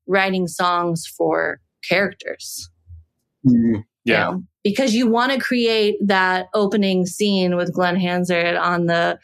writing 0.07 0.47
songs 0.47 1.05
for 1.05 1.59
characters 1.87 2.69
mm, 3.45 3.83
yeah 4.03 4.29
you 4.29 4.33
know? 4.33 4.43
because 4.63 4.93
you 4.93 5.07
want 5.07 5.31
to 5.31 5.39
create 5.39 5.95
that 6.05 6.47
opening 6.53 7.05
scene 7.05 7.55
with 7.55 7.73
glen 7.73 7.95
hansard 7.95 8.55
on 8.55 8.85
the 8.87 9.17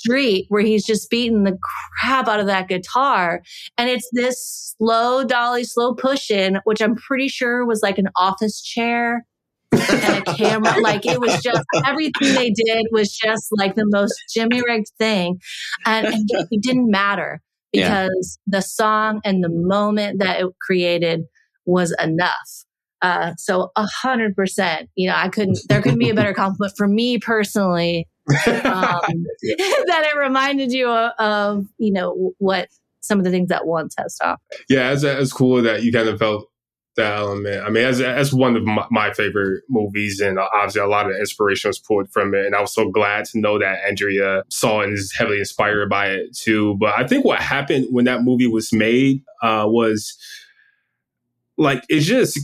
street 0.00 0.46
where 0.48 0.62
he's 0.62 0.84
just 0.84 1.10
beating 1.10 1.44
the 1.44 1.58
crap 2.00 2.28
out 2.28 2.40
of 2.40 2.46
that 2.46 2.68
guitar. 2.68 3.42
And 3.76 3.90
it's 3.90 4.08
this 4.12 4.74
slow 4.78 5.24
dolly, 5.24 5.64
slow 5.64 5.94
push 5.94 6.30
in, 6.30 6.60
which 6.64 6.80
I'm 6.80 6.96
pretty 6.96 7.28
sure 7.28 7.66
was 7.66 7.82
like 7.82 7.98
an 7.98 8.08
office 8.16 8.62
chair 8.62 9.26
and 9.72 10.26
a 10.26 10.34
camera. 10.34 10.78
like 10.82 11.06
it 11.06 11.20
was 11.20 11.40
just 11.42 11.62
everything 11.86 12.34
they 12.34 12.50
did 12.50 12.86
was 12.90 13.16
just 13.16 13.48
like 13.52 13.74
the 13.74 13.86
most 13.86 14.14
Jimmy 14.32 14.62
rigged 14.66 14.90
thing. 14.98 15.40
And, 15.86 16.06
and 16.06 16.28
it 16.50 16.62
didn't 16.62 16.90
matter 16.90 17.40
because 17.72 18.38
yeah. 18.46 18.58
the 18.58 18.62
song 18.62 19.20
and 19.24 19.42
the 19.42 19.48
moment 19.48 20.18
that 20.18 20.40
it 20.40 20.46
created 20.60 21.24
was 21.66 21.94
enough. 22.02 22.64
Uh, 23.02 23.32
so 23.38 23.70
a 23.76 23.86
hundred 23.86 24.36
percent, 24.36 24.90
you 24.94 25.08
know, 25.08 25.16
I 25.16 25.28
couldn't, 25.28 25.58
there 25.68 25.80
couldn't 25.80 25.98
be 25.98 26.10
a 26.10 26.14
better 26.14 26.34
compliment 26.34 26.74
for 26.76 26.86
me 26.86 27.18
personally 27.18 28.06
um, 28.28 28.36
that 28.64 30.10
it 30.12 30.18
reminded 30.18 30.72
you 30.72 30.88
of, 30.88 31.12
of, 31.18 31.66
you 31.78 31.92
know, 31.92 32.32
what 32.38 32.68
some 33.00 33.18
of 33.18 33.24
the 33.24 33.30
things 33.30 33.48
that 33.48 33.66
once 33.66 33.94
has 33.98 34.16
to 34.18 34.28
offer. 34.28 34.40
Yeah, 34.68 34.88
As, 34.88 35.04
it's 35.04 35.32
cool 35.32 35.62
that 35.62 35.82
you 35.82 35.92
kind 35.92 36.08
of 36.08 36.18
felt 36.18 36.49
element. 37.04 37.64
I 37.64 37.70
mean, 37.70 37.84
as, 37.84 38.00
as 38.00 38.32
one 38.32 38.56
of 38.56 38.64
my, 38.64 38.86
my, 38.90 39.12
favorite 39.12 39.62
movies, 39.68 40.20
and 40.20 40.38
obviously 40.38 40.80
a 40.80 40.86
lot 40.86 41.10
of 41.10 41.16
inspiration 41.16 41.68
was 41.68 41.78
pulled 41.78 42.10
from 42.12 42.34
it. 42.34 42.46
And 42.46 42.54
I 42.54 42.60
was 42.60 42.74
so 42.74 42.90
glad 42.90 43.24
to 43.26 43.38
know 43.38 43.58
that 43.58 43.78
Andrea 43.86 44.44
saw 44.48 44.82
and 44.82 44.92
is 44.92 45.12
heavily 45.16 45.38
inspired 45.38 45.88
by 45.88 46.08
it 46.08 46.36
too. 46.36 46.76
But 46.78 46.98
I 46.98 47.06
think 47.06 47.24
what 47.24 47.40
happened 47.40 47.86
when 47.90 48.04
that 48.04 48.22
movie 48.22 48.46
was 48.46 48.72
made 48.72 49.22
uh, 49.42 49.64
was 49.66 50.16
like 51.58 51.84
it 51.88 52.00
just 52.00 52.38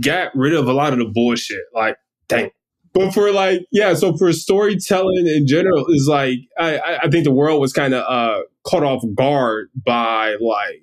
got 0.00 0.34
rid 0.34 0.54
of 0.54 0.68
a 0.68 0.72
lot 0.72 0.92
of 0.92 0.98
the 0.98 1.06
bullshit. 1.06 1.62
Like, 1.74 1.96
dang, 2.28 2.50
but 2.92 3.12
for 3.12 3.30
like, 3.30 3.60
yeah, 3.70 3.94
so 3.94 4.16
for 4.16 4.32
storytelling 4.32 5.26
in 5.26 5.46
general 5.46 5.86
is 5.88 6.08
like, 6.08 6.38
I, 6.58 6.98
I 7.02 7.08
think 7.08 7.24
the 7.24 7.30
world 7.30 7.60
was 7.60 7.72
kind 7.72 7.94
of 7.94 8.04
uh, 8.08 8.42
caught 8.64 8.82
off 8.82 9.02
guard 9.14 9.68
by 9.74 10.36
like, 10.40 10.82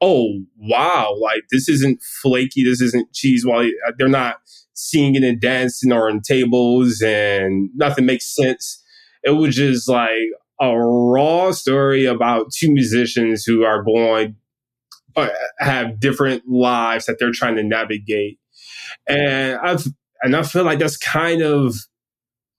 oh 0.00 0.40
wow, 0.56 1.16
like 1.20 1.44
this 1.50 1.68
isn't 1.68 2.02
flaky, 2.22 2.64
this 2.64 2.80
isn't 2.80 3.12
cheese. 3.12 3.44
While 3.44 3.66
uh, 3.66 3.92
they're 3.98 4.08
not 4.08 4.36
singing 4.74 5.24
and 5.24 5.40
dancing 5.40 5.92
or 5.92 6.08
on 6.08 6.20
tables 6.20 7.00
and 7.00 7.70
nothing 7.74 8.06
makes 8.06 8.34
sense. 8.34 8.82
It 9.24 9.30
was 9.30 9.56
just 9.56 9.88
like 9.88 10.10
a 10.60 10.76
raw 10.76 11.50
story 11.50 12.04
about 12.04 12.52
two 12.56 12.70
musicians 12.70 13.44
who 13.44 13.64
are 13.64 13.82
going 13.82 14.36
uh, 15.16 15.28
have 15.58 15.98
different 15.98 16.42
lives 16.46 17.06
that 17.06 17.16
they're 17.18 17.32
trying 17.32 17.56
to 17.56 17.62
navigate. 17.62 18.38
And 19.08 19.56
I've 19.56 19.86
and 20.22 20.36
I 20.36 20.42
feel 20.42 20.64
like 20.64 20.78
that's 20.78 20.96
kind 20.96 21.42
of 21.42 21.74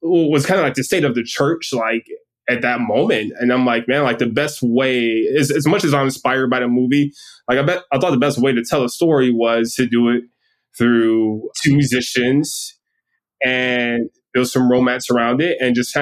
was 0.01 0.46
kind 0.46 0.60
of 0.60 0.65
like 0.65 0.75
the 0.75 0.84
state 0.84 1.03
of 1.03 1.15
the 1.15 1.24
church, 1.24 1.70
like 1.74 2.06
at 2.50 2.62
that 2.62 2.80
moment. 2.80 3.34
And 3.39 3.51
I'm 3.51 3.66
like, 3.66 3.88
man, 3.88 4.04
like 4.04 4.20
the 4.20 4.27
best 4.27 4.60
way 4.62 5.06
is 5.06 5.51
as 5.51 5.68
much 5.68 5.84
as 5.84 5.94
I'm 5.94 6.06
inspired 6.06 6.50
by 6.50 6.60
the 6.60 6.68
movie, 6.68 7.12
like 7.50 7.58
I 7.58 7.62
bet 7.63 7.84
I 7.92 8.00
thought 8.00 8.12
the 8.12 8.18
best 8.18 8.39
way 8.39 8.54
to 8.54 8.63
tell 8.63 8.84
a 8.84 8.89
story 8.89 9.32
was 9.32 9.74
to 9.75 9.86
do 9.86 10.10
it 10.10 10.24
through 10.77 11.50
two 11.63 11.75
musicians 11.75 12.77
and 13.44 14.10
build 14.34 14.48
some 14.48 14.70
romance 14.70 15.10
around 15.10 15.42
it 15.42 15.58
and 15.60 15.75
just 15.75 15.96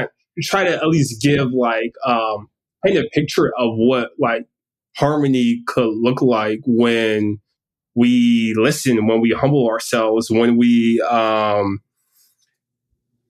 try 0.43 0.63
to 0.63 0.75
at 0.75 0.87
least 0.87 1.21
give 1.21 1.51
like 1.51 1.93
um 2.05 2.49
paint 2.85 2.97
a 2.97 3.09
picture 3.13 3.51
of 3.57 3.71
what 3.75 4.09
like 4.19 4.45
harmony 4.97 5.61
could 5.67 5.93
look 6.01 6.21
like 6.21 6.59
when 6.65 7.39
we 7.95 8.53
listen, 8.57 9.07
when 9.07 9.21
we 9.21 9.31
humble 9.31 9.67
ourselves, 9.67 10.29
when 10.29 10.57
we 10.57 11.01
um, 11.09 11.79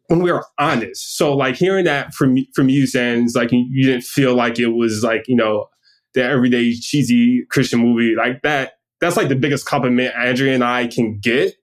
when 0.07 0.21
we 0.21 0.31
are 0.31 0.45
honest. 0.59 1.17
So 1.17 1.35
like 1.35 1.55
hearing 1.55 1.85
that 1.85 2.13
from 2.13 2.37
from 2.53 2.69
you, 2.69 2.87
Sans, 2.87 3.35
like 3.35 3.51
you 3.51 3.85
didn't 3.85 4.03
feel 4.03 4.35
like 4.35 4.59
it 4.59 4.67
was 4.67 5.03
like 5.03 5.25
you 5.27 5.35
know 5.35 5.67
the 6.13 6.23
everyday 6.23 6.73
cheesy 6.73 7.45
Christian 7.49 7.79
movie 7.79 8.15
like 8.15 8.41
that. 8.43 8.73
That's 9.01 9.17
like 9.17 9.29
the 9.29 9.35
biggest 9.35 9.65
compliment 9.65 10.15
Andrea 10.15 10.53
and 10.53 10.63
I 10.63 10.87
can 10.87 11.19
get 11.21 11.53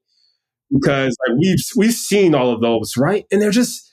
because 0.71 1.17
like 1.27 1.39
we've 1.39 1.59
we've 1.77 1.93
seen 1.93 2.35
all 2.35 2.53
of 2.53 2.61
those, 2.61 2.97
right? 2.97 3.25
And 3.31 3.41
they're 3.41 3.51
just 3.51 3.91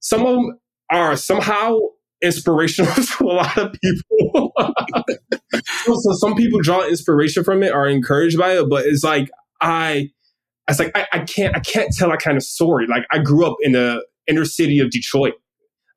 some 0.00 0.24
of 0.24 0.34
them 0.34 0.58
are 0.90 1.16
somehow 1.16 1.78
inspirational 2.22 2.92
to 2.94 3.24
a 3.24 3.26
lot 3.26 3.58
of 3.58 3.72
people. 3.72 4.52
so, 4.56 5.94
so, 5.94 6.12
some 6.14 6.34
people 6.34 6.60
draw 6.60 6.86
inspiration 6.86 7.44
from 7.44 7.62
it, 7.62 7.72
are 7.72 7.86
encouraged 7.86 8.38
by 8.38 8.58
it, 8.58 8.68
but 8.68 8.86
it's 8.86 9.04
like 9.04 9.30
I, 9.60 10.10
it's 10.68 10.78
like 10.78 10.92
I, 10.94 11.06
I 11.12 11.18
can't, 11.20 11.56
I 11.56 11.60
can't 11.60 11.92
tell 11.94 12.10
that 12.10 12.20
kind 12.20 12.36
of 12.36 12.42
story. 12.42 12.86
Like 12.86 13.04
I 13.10 13.18
grew 13.18 13.46
up 13.46 13.56
in 13.62 13.72
the 13.72 14.04
inner 14.26 14.44
city 14.44 14.78
of 14.80 14.90
Detroit. 14.90 15.34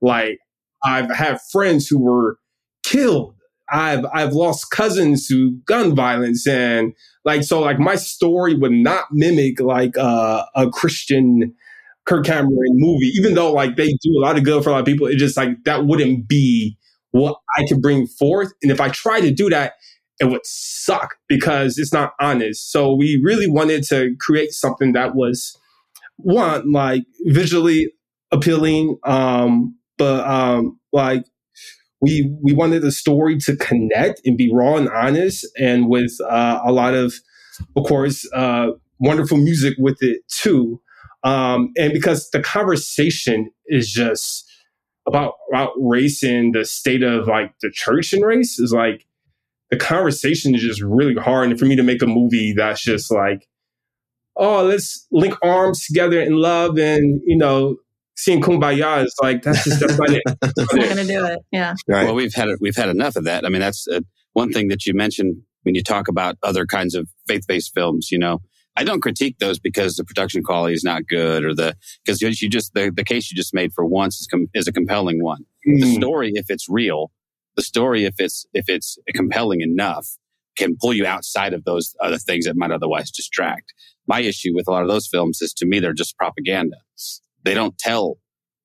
Like 0.01 0.39
I've 0.83 1.11
had 1.11 1.39
friends 1.51 1.87
who 1.87 1.99
were 1.99 2.37
killed. 2.83 3.35
I've 3.71 4.05
I've 4.13 4.33
lost 4.33 4.71
cousins 4.71 5.27
to 5.27 5.51
gun 5.65 5.95
violence 5.95 6.45
and 6.45 6.93
like 7.23 7.43
so 7.43 7.61
like 7.61 7.79
my 7.79 7.95
story 7.95 8.55
would 8.55 8.71
not 8.71 9.05
mimic 9.11 9.61
like 9.61 9.97
uh, 9.97 10.45
a 10.55 10.69
Christian 10.69 11.53
Kirk 12.05 12.25
Cameron 12.25 12.73
movie, 12.73 13.11
even 13.15 13.35
though 13.35 13.53
like 13.53 13.77
they 13.77 13.93
do 14.01 14.17
a 14.17 14.21
lot 14.21 14.37
of 14.37 14.43
good 14.43 14.63
for 14.63 14.69
a 14.69 14.73
lot 14.73 14.79
of 14.79 14.85
people, 14.85 15.07
it 15.07 15.15
just 15.15 15.37
like 15.37 15.63
that 15.65 15.85
wouldn't 15.85 16.27
be 16.27 16.77
what 17.11 17.37
I 17.57 17.65
could 17.67 17.81
bring 17.81 18.07
forth. 18.07 18.51
And 18.61 18.71
if 18.71 18.81
I 18.81 18.89
try 18.89 19.21
to 19.21 19.31
do 19.31 19.49
that, 19.49 19.73
it 20.21 20.29
would 20.29 20.45
suck 20.45 21.15
because 21.27 21.79
it's 21.79 21.91
not 21.91 22.13
honest. 22.19 22.71
So 22.71 22.93
we 22.95 23.19
really 23.23 23.49
wanted 23.49 23.83
to 23.85 24.15
create 24.19 24.51
something 24.51 24.93
that 24.93 25.15
was 25.15 25.57
one, 26.17 26.71
like 26.71 27.03
visually 27.25 27.91
appealing, 28.31 28.97
um, 29.03 29.75
but 29.97 30.25
um, 30.27 30.79
like 30.93 31.25
we 32.01 32.31
we 32.43 32.53
wanted 32.53 32.83
the 32.83 32.91
story 32.91 33.37
to 33.39 33.55
connect 33.55 34.21
and 34.23 34.37
be 34.37 34.51
raw 34.53 34.75
and 34.75 34.89
honest, 34.89 35.45
and 35.59 35.89
with 35.89 36.15
uh, 36.29 36.59
a 36.63 36.71
lot 36.71 36.93
of, 36.93 37.15
of 37.75 37.83
course, 37.85 38.27
uh, 38.33 38.67
wonderful 38.99 39.37
music 39.37 39.73
with 39.79 39.97
it 40.01 40.21
too. 40.27 40.79
Um, 41.23 41.71
and 41.77 41.93
because 41.93 42.29
the 42.29 42.41
conversation 42.41 43.49
is 43.67 43.91
just 43.91 44.47
about 45.07 45.33
about 45.51 45.71
race 45.79 46.21
and 46.21 46.53
the 46.53 46.63
state 46.63 47.01
of 47.01 47.27
like 47.27 47.53
the 47.61 47.71
church 47.71 48.13
and 48.13 48.23
race 48.23 48.59
is 48.59 48.71
like 48.71 49.05
the 49.71 49.77
conversation 49.77 50.53
is 50.53 50.61
just 50.61 50.81
really 50.81 51.15
hard. 51.15 51.49
And 51.49 51.57
for 51.59 51.65
me 51.65 51.75
to 51.75 51.83
make 51.83 52.01
a 52.01 52.07
movie 52.07 52.53
that's 52.53 52.83
just 52.83 53.11
like, 53.11 53.47
oh, 54.37 54.63
let's 54.63 55.07
link 55.11 55.33
arms 55.43 55.85
together 55.85 56.21
in 56.21 56.33
love 56.35 56.77
and 56.77 57.21
you 57.25 57.37
know 57.37 57.77
seeing 58.17 58.41
kumbaya 58.41 59.03
is 59.05 59.15
like 59.21 59.41
that's 59.41 59.63
just 59.63 59.79
that's 59.79 59.97
not 59.97 60.09
it. 60.11 60.21
It's 60.25 60.73
not 60.73 60.83
going 60.85 60.97
to 60.97 61.07
do 61.07 61.25
it. 61.25 61.39
Yeah. 61.51 61.73
Right. 61.87 62.05
Well, 62.05 62.15
we've 62.15 62.33
had 62.33 62.49
we've 62.59 62.75
had 62.75 62.89
enough 62.89 63.15
of 63.15 63.23
that. 63.25 63.45
I 63.45 63.49
mean, 63.49 63.61
that's 63.61 63.87
uh, 63.87 64.01
one 64.33 64.51
thing 64.51 64.67
that 64.67 64.85
you 64.85 64.93
mentioned 64.93 65.37
when 65.63 65.75
you 65.75 65.83
talk 65.83 66.07
about 66.07 66.37
other 66.43 66.65
kinds 66.65 66.95
of 66.95 67.07
faith-based 67.27 67.73
films. 67.73 68.09
You 68.11 68.19
know, 68.19 68.39
I 68.75 68.83
don't 68.83 69.01
critique 69.01 69.37
those 69.39 69.59
because 69.59 69.95
the 69.95 70.03
production 70.03 70.43
quality 70.43 70.73
is 70.73 70.83
not 70.83 71.07
good 71.07 71.43
or 71.43 71.53
the 71.55 71.75
because 72.05 72.21
you 72.21 72.49
just 72.49 72.73
the, 72.73 72.91
the 72.93 73.03
case 73.03 73.31
you 73.31 73.35
just 73.37 73.53
made 73.53 73.73
for 73.73 73.85
once 73.85 74.19
is 74.19 74.27
com, 74.27 74.47
is 74.53 74.67
a 74.67 74.71
compelling 74.73 75.23
one. 75.23 75.45
The 75.63 75.81
Mm. 75.83 75.95
story, 75.95 76.31
if 76.35 76.45
it's 76.49 76.67
real, 76.69 77.11
the 77.55 77.63
story, 77.63 78.05
if 78.05 78.15
it's 78.19 78.45
if 78.53 78.65
it's 78.67 78.97
compelling 79.13 79.61
enough, 79.61 80.07
can 80.57 80.75
pull 80.79 80.93
you 80.93 81.05
outside 81.05 81.53
of 81.53 81.63
those 81.63 81.95
other 82.01 82.17
things 82.17 82.45
that 82.45 82.55
might 82.55 82.71
otherwise 82.71 83.11
distract. 83.11 83.73
My 84.07 84.21
issue 84.21 84.53
with 84.53 84.67
a 84.67 84.71
lot 84.71 84.83
of 84.83 84.89
those 84.89 85.07
films 85.07 85.41
is 85.41 85.53
to 85.55 85.65
me 85.65 85.79
they're 85.79 85.93
just 85.93 86.17
propaganda. 86.17 86.77
They 87.43 87.53
don't 87.53 87.77
tell 87.77 88.17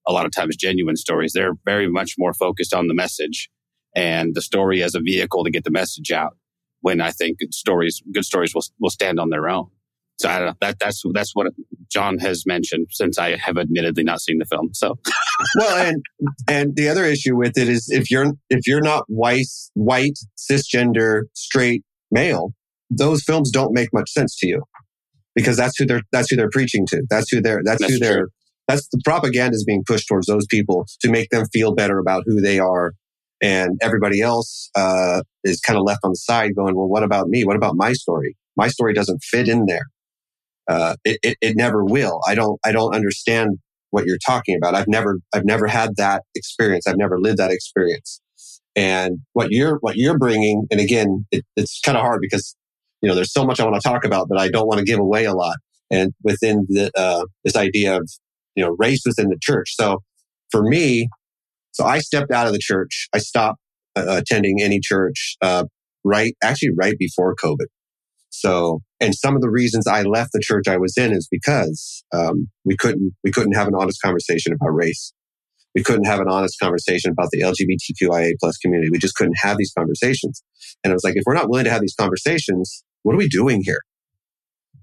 a 0.06 0.12
lot 0.12 0.26
of 0.26 0.32
times 0.32 0.56
genuine 0.56 0.96
stories. 0.96 1.32
They're 1.32 1.54
very 1.64 1.88
much 1.90 2.14
more 2.18 2.32
focused 2.32 2.74
on 2.74 2.88
the 2.88 2.94
message 2.94 3.50
and 3.94 4.34
the 4.34 4.42
story 4.42 4.82
as 4.82 4.94
a 4.94 5.00
vehicle 5.00 5.44
to 5.44 5.50
get 5.50 5.64
the 5.64 5.70
message 5.70 6.10
out. 6.12 6.36
When 6.80 7.00
I 7.00 7.10
think 7.10 7.38
good 7.38 7.54
stories, 7.54 8.02
good 8.12 8.24
stories 8.24 8.54
will 8.54 8.64
will 8.78 8.90
stand 8.90 9.18
on 9.18 9.30
their 9.30 9.48
own. 9.48 9.68
So 10.18 10.30
I 10.30 10.38
don't 10.38 10.48
know. 10.48 10.54
That 10.60 10.78
that's 10.78 11.02
that's 11.12 11.32
what 11.34 11.48
John 11.90 12.18
has 12.18 12.44
mentioned 12.46 12.88
since 12.90 13.18
I 13.18 13.36
have 13.36 13.58
admittedly 13.58 14.02
not 14.02 14.20
seen 14.20 14.38
the 14.38 14.46
film. 14.46 14.70
So 14.72 14.98
well, 15.56 15.86
and 15.86 16.04
and 16.48 16.74
the 16.74 16.88
other 16.88 17.04
issue 17.04 17.36
with 17.36 17.58
it 17.58 17.68
is 17.68 17.88
if 17.90 18.10
you're 18.10 18.32
if 18.48 18.66
you're 18.66 18.80
not 18.80 19.04
white 19.08 19.46
white 19.74 20.18
cisgender 20.36 21.22
straight 21.34 21.84
male, 22.10 22.54
those 22.90 23.22
films 23.22 23.50
don't 23.50 23.72
make 23.74 23.88
much 23.92 24.10
sense 24.10 24.36
to 24.38 24.46
you 24.46 24.62
because 25.34 25.56
that's 25.56 25.78
who 25.78 25.86
they're 25.86 26.02
that's 26.12 26.30
who 26.30 26.36
they're 26.36 26.50
preaching 26.50 26.86
to. 26.86 27.02
That's 27.10 27.30
who 27.30 27.40
they're 27.40 27.60
that's, 27.64 27.80
That's 27.80 27.92
who 27.92 27.98
they're 27.98 28.18
true. 28.20 28.28
that's 28.66 28.88
the 28.88 29.00
propaganda 29.04 29.54
is 29.54 29.64
being 29.64 29.84
pushed 29.86 30.08
towards 30.08 30.26
those 30.26 30.46
people 30.46 30.86
to 31.00 31.10
make 31.10 31.28
them 31.30 31.44
feel 31.52 31.74
better 31.74 31.98
about 31.98 32.24
who 32.26 32.40
they 32.40 32.58
are. 32.58 32.92
And 33.42 33.78
everybody 33.82 34.22
else 34.22 34.70
uh, 34.74 35.20
is 35.44 35.60
kind 35.60 35.78
of 35.78 35.84
left 35.84 36.00
on 36.04 36.12
the 36.12 36.16
side 36.16 36.54
going, 36.56 36.74
well, 36.74 36.88
what 36.88 37.02
about 37.02 37.28
me? 37.28 37.44
What 37.44 37.54
about 37.54 37.74
my 37.76 37.92
story? 37.92 38.34
My 38.56 38.68
story 38.68 38.94
doesn't 38.94 39.22
fit 39.22 39.46
in 39.46 39.66
there. 39.66 39.84
Uh, 40.68 40.96
it, 41.04 41.18
it, 41.22 41.36
it 41.40 41.56
never 41.56 41.84
will. 41.84 42.20
I 42.26 42.34
don't, 42.34 42.58
I 42.64 42.72
don't 42.72 42.94
understand 42.94 43.58
what 43.90 44.04
you're 44.04 44.18
talking 44.26 44.56
about. 44.56 44.74
I've 44.74 44.88
never, 44.88 45.20
I've 45.34 45.44
never 45.44 45.66
had 45.66 45.90
that 45.96 46.22
experience. 46.34 46.86
I've 46.86 46.96
never 46.96 47.18
lived 47.18 47.38
that 47.38 47.50
experience. 47.50 48.20
And 48.74 49.18
what 49.32 49.48
you're, 49.50 49.78
what 49.80 49.96
you're 49.96 50.18
bringing, 50.18 50.66
and 50.70 50.80
again, 50.80 51.24
it, 51.30 51.44
it's 51.56 51.80
kind 51.80 51.96
of 51.96 52.02
hard 52.02 52.20
because, 52.20 52.56
you 53.00 53.08
know, 53.08 53.14
there's 53.14 53.32
so 53.32 53.44
much 53.44 53.60
I 53.60 53.64
want 53.64 53.80
to 53.80 53.88
talk 53.88 54.04
about, 54.04 54.28
but 54.28 54.38
I 54.38 54.48
don't 54.48 54.66
want 54.66 54.80
to 54.80 54.84
give 54.84 54.98
away 54.98 55.24
a 55.24 55.32
lot. 55.32 55.56
And 55.90 56.12
within 56.22 56.66
the, 56.68 56.90
uh, 56.96 57.24
this 57.44 57.56
idea 57.56 57.96
of, 57.96 58.10
you 58.54 58.64
know, 58.64 58.74
race 58.78 59.02
within 59.06 59.28
the 59.28 59.38
church. 59.40 59.74
So 59.76 60.00
for 60.50 60.62
me, 60.62 61.08
so 61.72 61.84
I 61.84 61.98
stepped 62.00 62.32
out 62.32 62.46
of 62.46 62.52
the 62.52 62.58
church. 62.58 63.08
I 63.14 63.18
stopped 63.18 63.60
uh, 63.94 64.04
attending 64.08 64.60
any 64.60 64.80
church, 64.82 65.36
uh, 65.42 65.64
right, 66.04 66.34
actually 66.42 66.70
right 66.76 66.98
before 66.98 67.34
COVID. 67.36 67.66
So, 68.38 68.80
and 69.00 69.14
some 69.14 69.34
of 69.34 69.40
the 69.40 69.48
reasons 69.48 69.86
I 69.86 70.02
left 70.02 70.32
the 70.32 70.42
church 70.42 70.68
I 70.68 70.76
was 70.76 70.96
in 70.98 71.12
is 71.12 71.26
because 71.30 72.04
um, 72.12 72.48
we 72.66 72.76
couldn't 72.76 73.14
we 73.24 73.30
couldn't 73.32 73.54
have 73.54 73.66
an 73.66 73.74
honest 73.74 74.02
conversation 74.02 74.52
about 74.52 74.74
race. 74.74 75.14
We 75.74 75.82
couldn't 75.82 76.04
have 76.04 76.20
an 76.20 76.28
honest 76.28 76.58
conversation 76.60 77.10
about 77.10 77.28
the 77.32 77.40
LGBTQIA 77.40 78.32
plus 78.40 78.58
community. 78.58 78.90
We 78.90 78.98
just 78.98 79.14
couldn't 79.14 79.36
have 79.42 79.56
these 79.56 79.72
conversations. 79.76 80.42
And 80.84 80.92
I 80.92 80.94
was 80.94 81.04
like, 81.04 81.16
if 81.16 81.22
we're 81.26 81.34
not 81.34 81.48
willing 81.48 81.64
to 81.64 81.70
have 81.70 81.80
these 81.80 81.94
conversations, 81.98 82.84
what 83.02 83.14
are 83.14 83.18
we 83.18 83.28
doing 83.28 83.62
here? 83.64 83.80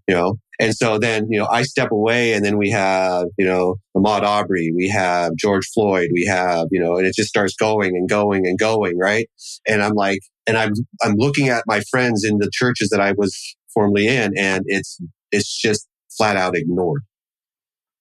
You 0.08 0.15
know. 0.15 0.36
And 0.59 0.75
so 0.75 0.99
then, 0.99 1.27
you 1.29 1.39
know, 1.39 1.47
I 1.51 1.63
step 1.63 1.91
away, 1.91 2.33
and 2.33 2.45
then 2.45 2.57
we 2.57 2.69
have, 2.69 3.25
you 3.37 3.45
know, 3.45 3.75
Ahmaud 3.97 4.21
Arbery, 4.21 4.71
we 4.75 4.87
have 4.89 5.31
George 5.35 5.67
Floyd, 5.73 6.09
we 6.13 6.25
have, 6.25 6.67
you 6.71 6.79
know, 6.79 6.97
and 6.97 7.07
it 7.07 7.15
just 7.15 7.29
starts 7.29 7.55
going 7.55 7.95
and 7.97 8.07
going 8.07 8.45
and 8.45 8.57
going, 8.57 8.97
right? 8.97 9.27
And 9.67 9.81
I'm 9.81 9.93
like, 9.93 10.19
and 10.47 10.57
I'm 10.57 10.73
I'm 11.01 11.15
looking 11.17 11.49
at 11.49 11.63
my 11.67 11.81
friends 11.89 12.23
in 12.23 12.37
the 12.37 12.49
churches 12.53 12.89
that 12.89 13.01
I 13.01 13.13
was 13.17 13.35
formerly 13.73 14.07
in, 14.07 14.33
and 14.37 14.63
it's 14.67 14.99
it's 15.31 15.59
just 15.59 15.87
flat 16.17 16.37
out 16.37 16.55
ignored. 16.55 17.03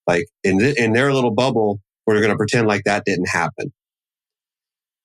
Like 0.07 0.25
in 0.43 0.59
th- 0.59 0.77
in 0.77 0.93
their 0.93 1.13
little 1.13 1.33
bubble, 1.33 1.79
we're 2.05 2.19
going 2.19 2.31
to 2.31 2.37
pretend 2.37 2.67
like 2.67 2.83
that 2.85 3.03
didn't 3.05 3.29
happen, 3.29 3.73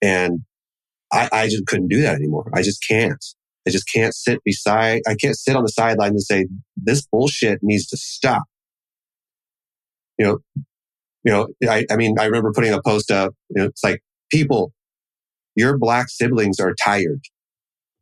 and 0.02 0.40
I 1.12 1.28
I 1.32 1.48
just 1.48 1.66
couldn't 1.66 1.88
do 1.88 2.02
that 2.02 2.16
anymore. 2.16 2.50
I 2.54 2.62
just 2.62 2.84
can't. 2.88 3.24
I 3.68 3.70
just 3.70 3.87
can't 3.92 4.14
sit 4.14 4.40
beside. 4.44 5.02
I 5.07 5.14
can't 5.14 5.37
sit 5.37 5.54
on 5.54 5.62
the 5.62 5.68
sideline 5.68 6.12
and 6.12 6.22
say 6.22 6.46
this 6.74 7.07
bullshit 7.12 7.59
needs 7.62 7.87
to 7.88 7.98
stop. 7.98 8.44
You 10.18 10.26
know, 10.26 10.38
you 11.22 11.33
know. 11.33 11.48
I 11.70 11.85
I 11.90 11.96
mean, 11.96 12.16
I 12.18 12.24
remember 12.24 12.50
putting 12.52 12.72
a 12.72 12.81
post 12.81 13.11
up. 13.11 13.35
You 13.50 13.62
know, 13.62 13.68
it's 13.68 13.85
like 13.85 14.00
people 14.33 14.72
your 15.54 15.76
black 15.76 16.09
siblings 16.09 16.59
are 16.59 16.74
tired. 16.83 17.20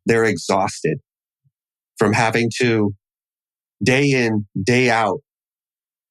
They're 0.05 0.25
exhausted 0.25 0.99
from 1.99 2.13
having 2.13 2.49
to 2.59 2.95
day 3.83 4.11
in, 4.11 4.47
day 4.63 4.89
out 4.89 5.19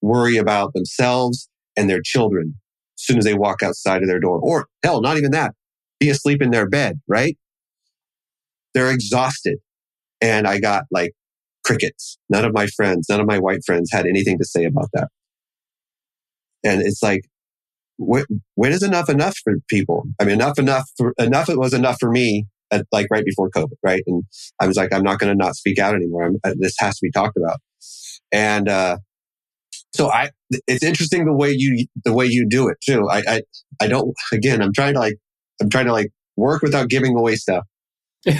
worry 0.01 0.35
about 0.35 0.73
themselves 0.73 1.49
and 1.77 1.89
their 1.89 2.01
children 2.03 2.55
as 2.97 3.05
soon 3.05 3.17
as 3.17 3.23
they 3.23 3.33
walk 3.33 3.63
outside 3.63 4.01
of 4.01 4.09
their 4.09 4.19
door. 4.19 4.39
Or 4.39 4.67
hell, 4.83 5.01
not 5.01 5.17
even 5.17 5.31
that. 5.31 5.53
Be 5.99 6.09
asleep 6.09 6.41
in 6.41 6.51
their 6.51 6.67
bed, 6.67 6.99
right? 7.07 7.37
They're 8.75 8.91
exhausted. 8.91 9.57
And 10.21 10.47
I 10.47 10.59
got 10.59 10.83
like 10.91 11.13
crickets. 11.65 12.19
None 12.29 12.45
of 12.45 12.53
my 12.53 12.67
friends, 12.67 13.07
none 13.09 13.19
of 13.19 13.25
my 13.25 13.39
white 13.39 13.61
friends 13.65 13.89
had 13.91 14.05
anything 14.05 14.37
to 14.37 14.45
say 14.45 14.65
about 14.65 14.89
that. 14.93 15.07
And 16.63 16.81
it's 16.81 17.01
like, 17.01 17.21
when, 17.97 18.25
is 18.59 18.83
enough 18.83 19.09
enough 19.09 19.37
for 19.43 19.53
people? 19.69 20.03
I 20.19 20.25
mean, 20.25 20.35
enough 20.35 20.59
enough 20.59 20.89
for, 20.97 21.13
enough. 21.17 21.49
It 21.49 21.57
was 21.57 21.73
enough 21.73 21.97
for 21.99 22.11
me 22.11 22.45
at 22.71 22.85
like 22.91 23.07
right 23.09 23.23
before 23.23 23.49
COVID, 23.49 23.77
right? 23.83 24.01
And 24.05 24.23
I 24.59 24.67
was 24.67 24.75
like, 24.75 24.93
I'm 24.93 25.03
not 25.03 25.19
going 25.19 25.31
to 25.31 25.37
not 25.37 25.55
speak 25.55 25.79
out 25.79 25.95
anymore. 25.95 26.25
I'm, 26.25 26.35
uh, 26.43 26.53
this 26.59 26.75
has 26.79 26.95
to 26.95 26.99
be 27.01 27.11
talked 27.11 27.37
about. 27.37 27.57
And 28.31 28.67
uh, 28.67 28.97
so 29.93 30.11
I, 30.11 30.31
it's 30.67 30.83
interesting 30.83 31.25
the 31.25 31.33
way 31.33 31.51
you 31.55 31.85
the 32.03 32.13
way 32.13 32.25
you 32.25 32.47
do 32.49 32.67
it 32.67 32.77
too. 32.85 33.07
I, 33.09 33.23
I 33.27 33.41
I 33.81 33.87
don't. 33.87 34.13
Again, 34.33 34.61
I'm 34.61 34.73
trying 34.73 34.95
to 34.95 34.99
like 34.99 35.15
I'm 35.61 35.69
trying 35.69 35.85
to 35.85 35.93
like 35.93 36.09
work 36.35 36.61
without 36.61 36.89
giving 36.89 37.17
away 37.17 37.35
stuff. 37.35 37.63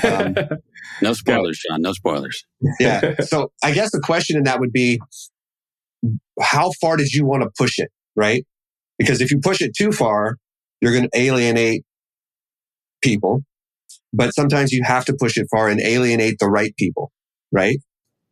Um, 0.04 0.36
no 1.02 1.14
spoilers, 1.14 1.62
John. 1.68 1.82
No 1.82 1.94
spoilers. 1.94 2.46
yeah. 2.80 3.16
So 3.22 3.52
I 3.64 3.72
guess 3.72 3.92
the 3.92 4.00
question 4.02 4.38
in 4.38 4.44
that 4.44 4.60
would 4.60 4.72
be, 4.72 5.00
how 6.42 6.72
far 6.82 6.98
did 6.98 7.12
you 7.14 7.26
want 7.26 7.44
to 7.44 7.50
push 7.58 7.80
it, 7.80 7.90
right? 8.16 8.46
Because 8.98 9.22
if 9.22 9.32
you 9.32 9.40
push 9.40 9.62
it 9.62 9.76
too 9.78 9.92
far, 9.92 10.38
you're 10.82 10.92
going 10.92 11.10
to 11.10 11.20
alienate 11.20 11.84
people. 13.02 13.42
But 14.14 14.34
sometimes 14.34 14.72
you 14.72 14.84
have 14.86 15.06
to 15.06 15.14
push 15.20 15.38
it 15.38 15.48
far 15.52 15.68
and 15.68 15.82
alienate 15.82 16.38
the 16.40 16.48
right 16.48 16.74
people, 16.78 17.12
right? 17.52 17.78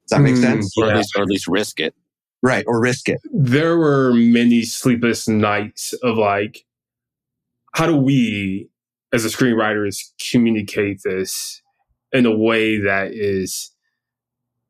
Does 0.07 0.17
that 0.17 0.21
make 0.21 0.35
Mm, 0.35 0.41
sense? 0.41 0.73
Or 0.77 0.85
Yeah. 0.85 0.91
at 0.91 0.97
least, 0.97 1.09
or 1.17 1.21
at 1.23 1.27
least 1.27 1.47
risk 1.47 1.79
it. 1.79 1.93
Right. 2.41 2.63
Or 2.67 2.79
risk 2.81 3.07
it. 3.09 3.19
there 3.31 3.77
were 3.77 4.13
many 4.13 4.63
sleepless 4.63 5.27
nights 5.27 5.93
of 6.03 6.17
like, 6.17 6.65
how 7.73 7.85
do 7.85 7.95
we 7.97 8.69
as 9.13 9.25
a 9.25 9.29
screenwriter 9.29 9.87
is 9.87 10.13
communicate 10.31 10.99
this 11.05 11.61
in 12.11 12.25
a 12.25 12.35
way 12.37 12.79
that 12.79 13.11
is 13.13 13.71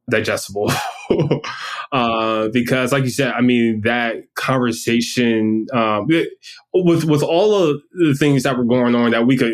digestible? 0.09 0.71
uh, 1.91 2.49
because, 2.51 2.91
like 2.91 3.03
you 3.03 3.09
said, 3.09 3.31
I 3.33 3.41
mean, 3.41 3.81
that 3.83 4.15
conversation 4.35 5.65
um, 5.73 6.07
it- 6.09 6.29
with 6.73 7.05
with 7.05 7.23
all 7.23 7.55
of 7.55 7.81
the 7.93 8.15
things 8.15 8.43
that 8.43 8.57
were 8.57 8.65
going 8.65 8.95
on 8.95 9.11
that 9.11 9.25
we 9.27 9.37
could. 9.37 9.53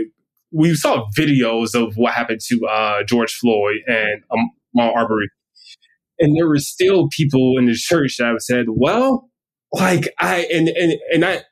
We 0.51 0.73
saw 0.73 1.05
videos 1.15 1.75
of 1.75 1.93
what 1.95 2.13
happened 2.15 2.39
to 2.47 2.67
uh, 2.67 3.03
George 3.03 3.31
Floyd 3.33 3.81
and 3.85 4.23
um, 4.31 4.49
Ahmaud 4.75 4.95
Arbery, 4.95 5.29
and 6.19 6.35
there 6.35 6.47
were 6.47 6.57
still 6.57 7.07
people 7.09 7.55
in 7.59 7.65
the 7.65 7.75
church 7.75 8.17
that 8.17 8.41
said, 8.41 8.65
"Well, 8.69 9.29
like 9.73 10.13
I 10.19 10.47
and 10.51 10.69
and 10.69 10.93
and 11.13 11.25
I, 11.25 11.43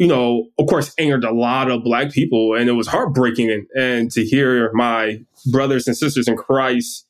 you 0.00 0.06
know, 0.06 0.48
of 0.58 0.66
course, 0.66 0.94
angered 0.98 1.24
a 1.24 1.30
lot 1.30 1.70
of 1.70 1.84
black 1.84 2.10
people, 2.10 2.54
and 2.54 2.70
it 2.70 2.72
was 2.72 2.86
heartbreaking, 2.86 3.50
and, 3.50 3.66
and 3.76 4.10
to 4.12 4.24
hear 4.24 4.72
my 4.72 5.20
brothers 5.50 5.86
and 5.86 5.94
sisters 5.94 6.26
in 6.26 6.38
Christ 6.38 7.06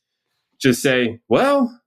just 0.61 0.83
say, 0.83 1.21
"Well, 1.29 1.81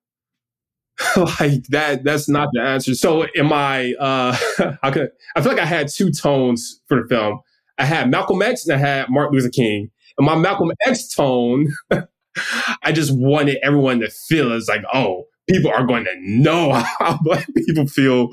like 1.17 1.65
that 1.67 2.05
that's 2.05 2.29
not 2.29 2.47
the 2.53 2.61
answer. 2.61 2.95
So 2.95 3.27
in 3.35 3.47
my 3.47 3.93
uh 3.99 4.37
I 4.81 4.91
could 4.91 5.09
I 5.35 5.41
feel 5.41 5.51
like 5.51 5.61
I 5.61 5.65
had 5.65 5.89
two 5.89 6.09
tones 6.09 6.79
for 6.87 7.01
the 7.01 7.07
film. 7.09 7.41
I 7.77 7.83
had 7.83 8.09
Malcolm 8.09 8.41
X 8.41 8.65
and 8.65 8.73
I 8.73 8.79
had 8.79 9.09
Martin 9.09 9.37
Luther 9.37 9.49
King. 9.49 9.91
And 10.17 10.25
my 10.25 10.35
Malcolm 10.35 10.71
X 10.85 11.13
tone, 11.13 11.73
I 12.83 12.93
just 12.93 13.11
wanted 13.13 13.57
everyone 13.61 13.99
to 13.99 14.09
feel 14.09 14.53
as 14.53 14.69
like, 14.69 14.83
oh, 14.93 15.25
people 15.49 15.71
are 15.71 15.85
going 15.85 16.05
to 16.05 16.15
know 16.21 16.71
how 16.99 17.19
black 17.23 17.47
people 17.67 17.87
feel 17.87 18.29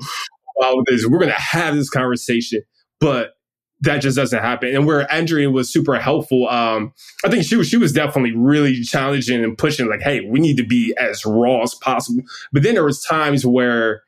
this. 0.85 1.05
We're 1.05 1.19
going 1.19 1.31
to 1.31 1.35
have 1.39 1.75
this 1.75 1.89
conversation. 1.89 2.61
But 2.99 3.33
that 3.81 3.97
just 3.97 4.15
doesn't 4.15 4.39
happen. 4.39 4.75
And 4.75 4.85
where 4.85 5.11
Andrea 5.11 5.49
was 5.49 5.71
super 5.71 5.99
helpful, 5.99 6.47
um, 6.49 6.93
I 7.25 7.29
think 7.29 7.43
she 7.43 7.55
was 7.55 7.67
she 7.67 7.77
was 7.77 7.91
definitely 7.91 8.35
really 8.35 8.81
challenging 8.81 9.43
and 9.43 9.57
pushing, 9.57 9.89
like, 9.89 10.01
hey, 10.01 10.21
we 10.21 10.39
need 10.39 10.57
to 10.57 10.65
be 10.65 10.93
as 10.99 11.25
raw 11.25 11.63
as 11.63 11.73
possible. 11.73 12.23
But 12.51 12.63
then 12.63 12.75
there 12.75 12.85
was 12.85 13.03
times 13.03 13.45
where 13.45 14.03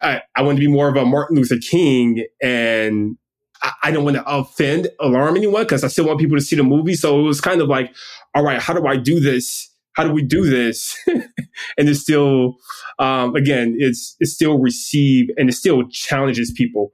I, 0.00 0.22
I 0.36 0.42
wanted 0.42 0.60
to 0.60 0.66
be 0.66 0.72
more 0.72 0.88
of 0.88 0.96
a 0.96 1.04
Martin 1.04 1.36
Luther 1.36 1.58
King 1.58 2.24
and 2.40 3.16
I, 3.62 3.72
I 3.84 3.90
don't 3.90 4.04
want 4.04 4.16
to 4.16 4.24
offend, 4.26 4.88
alarm 5.00 5.36
anyone 5.36 5.62
because 5.62 5.82
I 5.82 5.88
still 5.88 6.06
want 6.06 6.20
people 6.20 6.36
to 6.36 6.42
see 6.42 6.56
the 6.56 6.62
movie. 6.62 6.94
So 6.94 7.18
it 7.18 7.22
was 7.22 7.40
kind 7.40 7.60
of 7.60 7.68
like, 7.68 7.94
all 8.34 8.44
right, 8.44 8.60
how 8.60 8.74
do 8.74 8.86
I 8.86 8.96
do 8.96 9.18
this? 9.18 9.70
How 9.96 10.04
do 10.04 10.12
we 10.12 10.22
do 10.22 10.48
this? 10.48 10.96
and 11.06 11.88
it's 11.88 12.00
still, 12.00 12.56
um, 12.98 13.34
again, 13.34 13.76
it's 13.78 14.16
it's 14.20 14.32
still 14.32 14.58
received 14.58 15.32
and 15.36 15.48
it 15.48 15.54
still 15.54 15.88
challenges 15.88 16.52
people 16.56 16.92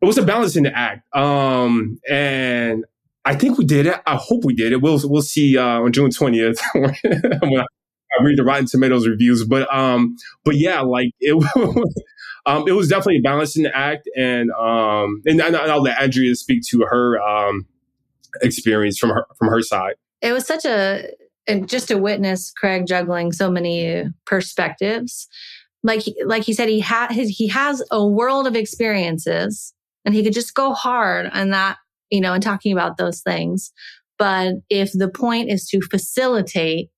it 0.00 0.06
was 0.06 0.18
a 0.18 0.22
balancing 0.22 0.66
act. 0.66 1.06
Um, 1.14 1.98
and 2.08 2.84
I 3.24 3.34
think 3.34 3.58
we 3.58 3.64
did 3.64 3.86
it. 3.86 4.00
I 4.06 4.16
hope 4.16 4.44
we 4.44 4.54
did 4.54 4.72
it. 4.72 4.80
We'll 4.82 5.00
we'll 5.04 5.22
see 5.22 5.58
uh, 5.58 5.80
on 5.80 5.92
June 5.92 6.10
twentieth 6.10 6.60
when 6.74 6.94
I 7.04 8.22
read 8.22 8.38
the 8.38 8.44
Rotten 8.44 8.66
Tomatoes 8.66 9.06
reviews. 9.06 9.44
But 9.44 9.72
um, 9.74 10.16
but 10.44 10.56
yeah, 10.56 10.80
like 10.82 11.10
it. 11.20 11.34
um, 12.46 12.68
it 12.68 12.72
was 12.72 12.88
definitely 12.88 13.18
a 13.18 13.22
balancing 13.22 13.66
act, 13.66 14.08
and 14.16 14.50
um, 14.52 15.22
and, 15.26 15.40
and 15.40 15.56
I'll 15.56 15.82
let 15.82 16.00
Andrea 16.00 16.34
speak 16.34 16.62
to 16.70 16.86
her 16.88 17.20
um 17.20 17.66
experience 18.42 18.98
from 18.98 19.10
her 19.10 19.26
from 19.38 19.48
her 19.48 19.62
side. 19.62 19.94
It 20.22 20.32
was 20.32 20.46
such 20.46 20.64
a 20.64 21.08
and 21.46 21.68
just 21.68 21.88
to 21.88 21.96
witness 21.96 22.52
Craig 22.52 22.86
juggling 22.86 23.32
so 23.32 23.50
many 23.50 24.04
perspectives. 24.24 25.28
Like 25.82 26.02
like 26.24 26.42
he 26.42 26.52
said, 26.52 26.68
he 26.68 26.80
had 26.80 27.12
he 27.12 27.48
has 27.48 27.82
a 27.90 28.06
world 28.06 28.46
of 28.46 28.56
experiences 28.56 29.72
and 30.04 30.14
he 30.14 30.22
could 30.22 30.32
just 30.32 30.54
go 30.54 30.72
hard 30.72 31.30
on 31.32 31.50
that, 31.50 31.76
you 32.10 32.20
know, 32.20 32.32
and 32.32 32.42
talking 32.42 32.72
about 32.72 32.96
those 32.96 33.20
things. 33.20 33.72
But 34.18 34.54
if 34.70 34.92
the 34.92 35.08
point 35.08 35.50
is 35.50 35.68
to 35.68 35.80
facilitate 35.90 36.88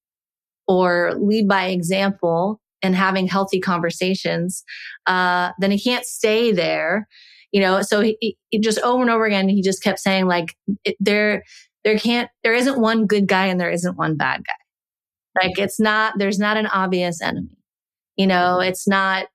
or 0.66 1.14
lead 1.18 1.48
by 1.48 1.66
example 1.66 2.61
and 2.82 2.94
having 2.94 3.26
healthy 3.26 3.61
conversations, 3.61 4.62
uh, 5.06 5.50
then 5.58 5.70
he 5.70 5.80
can't 5.80 6.04
stay 6.04 6.52
there. 6.52 7.08
You 7.50 7.62
know, 7.62 7.80
so 7.80 8.02
he, 8.02 8.37
he 8.50 8.61
just 8.61 8.78
over 8.80 9.00
and 9.00 9.11
over 9.11 9.24
again, 9.24 9.48
he 9.48 9.62
just 9.62 9.82
kept 9.82 9.98
saying 9.98 10.26
like, 10.26 10.54
there, 11.00 11.44
there 11.88 11.98
can't, 11.98 12.31
there 12.44 12.53
isn't 12.53 12.79
one 12.79 13.07
good 13.07 13.27
guy 13.27 13.46
and 13.46 13.59
there 13.59 13.70
isn't 13.70 13.96
one 13.96 14.14
bad 14.14 14.42
guy. 14.44 15.42
Like 15.42 15.59
it's 15.59 15.81
not, 15.81 16.12
there's 16.18 16.38
not 16.38 16.59
an 16.59 16.66
obvious 16.66 17.22
enemy. 17.22 17.57
You 18.16 18.27
know, 18.27 18.61
it's 18.61 18.87
not 18.87 19.29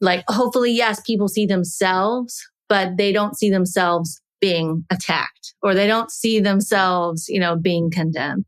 like, 0.00 0.24
hopefully, 0.26 0.72
yes, 0.72 1.00
people 1.02 1.28
see 1.28 1.46
themselves, 1.46 2.42
but 2.68 2.96
they 2.96 3.12
don't 3.12 3.38
see 3.38 3.50
themselves 3.50 4.20
being 4.40 4.84
attacked 4.90 5.54
or 5.62 5.72
they 5.72 5.86
don't 5.86 6.10
see 6.10 6.40
themselves, 6.40 7.26
you 7.28 7.38
know, 7.38 7.54
being 7.54 7.88
condemned. 7.88 8.46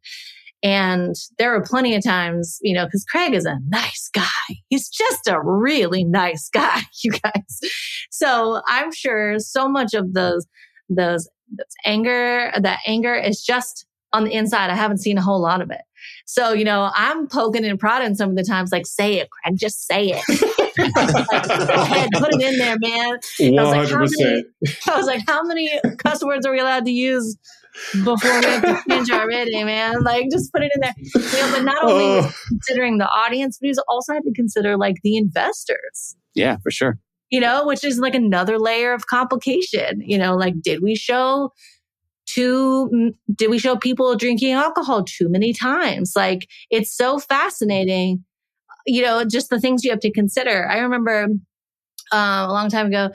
And 0.65 1.15
there 1.39 1.55
are 1.55 1.63
plenty 1.63 1.95
of 1.95 2.03
times, 2.03 2.59
you 2.61 2.75
know, 2.75 2.87
because 2.87 3.05
Craig 3.05 3.35
is 3.35 3.47
a 3.47 3.61
nice 3.69 4.11
guy. 4.13 4.57
He's 4.69 4.89
just 4.89 5.29
a 5.29 5.41
really 5.41 6.03
nice 6.03 6.49
guy, 6.53 6.81
you 7.05 7.13
guys. 7.13 7.61
So 8.11 8.63
I'm 8.67 8.91
sure 8.91 9.39
so 9.39 9.69
much 9.69 9.95
of 9.95 10.13
those, 10.13 10.45
those, 10.95 11.29
those 11.51 11.67
anger, 11.85 12.53
that 12.59 12.81
anger 12.87 13.15
is 13.15 13.43
just 13.43 13.87
on 14.13 14.25
the 14.25 14.33
inside. 14.33 14.71
I 14.71 14.75
haven't 14.75 14.99
seen 14.99 15.19
a 15.19 15.23
whole 15.23 15.41
lot 15.41 15.61
of 15.61 15.71
it. 15.71 15.83
So, 16.27 16.53
you 16.53 16.65
know, 16.65 16.91
I'm 16.95 17.27
poking 17.29 17.65
and 17.65 17.79
prodding 17.79 18.15
some 18.15 18.31
of 18.31 18.37
the 18.37 18.45
times, 18.45 18.73
like, 18.73 18.87
say 18.87 19.15
it, 19.15 19.29
Craig, 19.31 19.57
just 19.59 19.87
say 19.87 20.15
it. 20.15 20.23
like, 20.79 21.69
go 21.69 21.75
ahead, 21.75 22.09
put 22.15 22.35
it 22.35 22.43
in 22.43 22.59
there, 22.59 22.77
man. 22.81 23.19
100%. 23.39 23.57
I 23.59 23.67
was, 23.67 23.77
like, 23.77 23.91
how 23.91 24.03
many, 24.03 24.51
I 24.89 24.97
was 24.97 25.07
like, 25.07 25.23
how 25.27 25.43
many 25.43 25.71
cuss 25.99 26.25
words 26.25 26.47
are 26.47 26.53
we 26.53 26.61
allowed 26.61 26.85
to 26.87 26.91
use 26.91 27.37
before 28.05 28.41
we 28.41 28.47
have 28.47 28.63
to 28.63 28.83
change 28.89 29.11
our 29.11 29.27
rating, 29.29 29.67
man? 29.67 30.03
Like, 30.03 30.27
just 30.31 30.53
put 30.53 30.63
it 30.63 30.73
in 30.75 30.81
there. 30.81 30.95
You 30.97 31.21
know, 31.23 31.53
but 31.53 31.65
not 31.65 31.85
only 31.85 32.05
oh. 32.05 32.33
considering 32.49 32.99
the 32.99 33.09
audience, 33.09 33.59
but 33.61 33.69
he's 33.69 33.81
also 33.89 34.15
had 34.15 34.23
to 34.25 34.33
consider 34.35 34.77
like 34.77 34.97
the 35.03 35.17
investors. 35.17 36.17
Yeah, 36.35 36.57
for 36.63 36.71
sure. 36.71 36.99
You 37.33 37.40
know, 37.40 37.66
which 37.66 37.83
is 37.83 37.99
like 37.99 38.14
another 38.14 38.59
layer 38.59 38.92
of 38.92 39.07
complication. 39.07 40.03
You 40.03 40.18
know, 40.18 40.37
like, 40.37 40.55
did 40.62 40.83
we 40.83 40.95
show 40.95 41.51
too 42.27 43.12
did 43.35 43.51
we 43.51 43.59
show 43.59 43.75
people 43.77 44.14
drinking 44.14 44.53
alcohol 44.53 45.03
too 45.03 45.29
many 45.29 45.53
times? 45.53 46.12
Like 46.14 46.47
it's 46.71 46.97
so 46.97 47.18
fascinating 47.18 48.25
you 48.87 49.03
know 49.03 49.25
just 49.25 49.51
the 49.51 49.61
things 49.61 49.85
you 49.85 49.90
have 49.90 50.01
to 50.01 50.12
consider. 50.12 50.68
I 50.68 50.79
remember 50.79 51.29
uh, 52.12 52.47
a 52.49 52.53
long 52.53 52.68
time 52.68 52.87
ago 52.87 53.11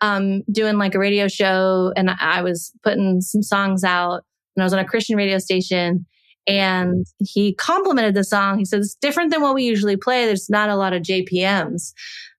um, 0.00 0.42
doing 0.50 0.78
like 0.78 0.94
a 0.94 0.98
radio 0.98 1.28
show 1.28 1.92
and 1.96 2.10
i 2.20 2.40
was 2.42 2.72
putting 2.82 3.20
some 3.20 3.42
songs 3.42 3.82
out 3.82 4.22
and 4.54 4.62
i 4.62 4.64
was 4.64 4.72
on 4.72 4.78
a 4.78 4.84
christian 4.84 5.16
radio 5.16 5.38
station 5.38 6.06
and 6.46 7.04
he 7.18 7.52
complimented 7.54 8.14
the 8.14 8.24
song. 8.24 8.58
He 8.58 8.64
said 8.64 8.80
it's 8.80 8.94
different 8.94 9.30
than 9.32 9.42
what 9.42 9.54
we 9.54 9.64
usually 9.64 9.98
play. 9.98 10.24
There's 10.24 10.48
not 10.48 10.70
a 10.70 10.76
lot 10.76 10.92
of 10.94 11.02
jpms 11.02 11.92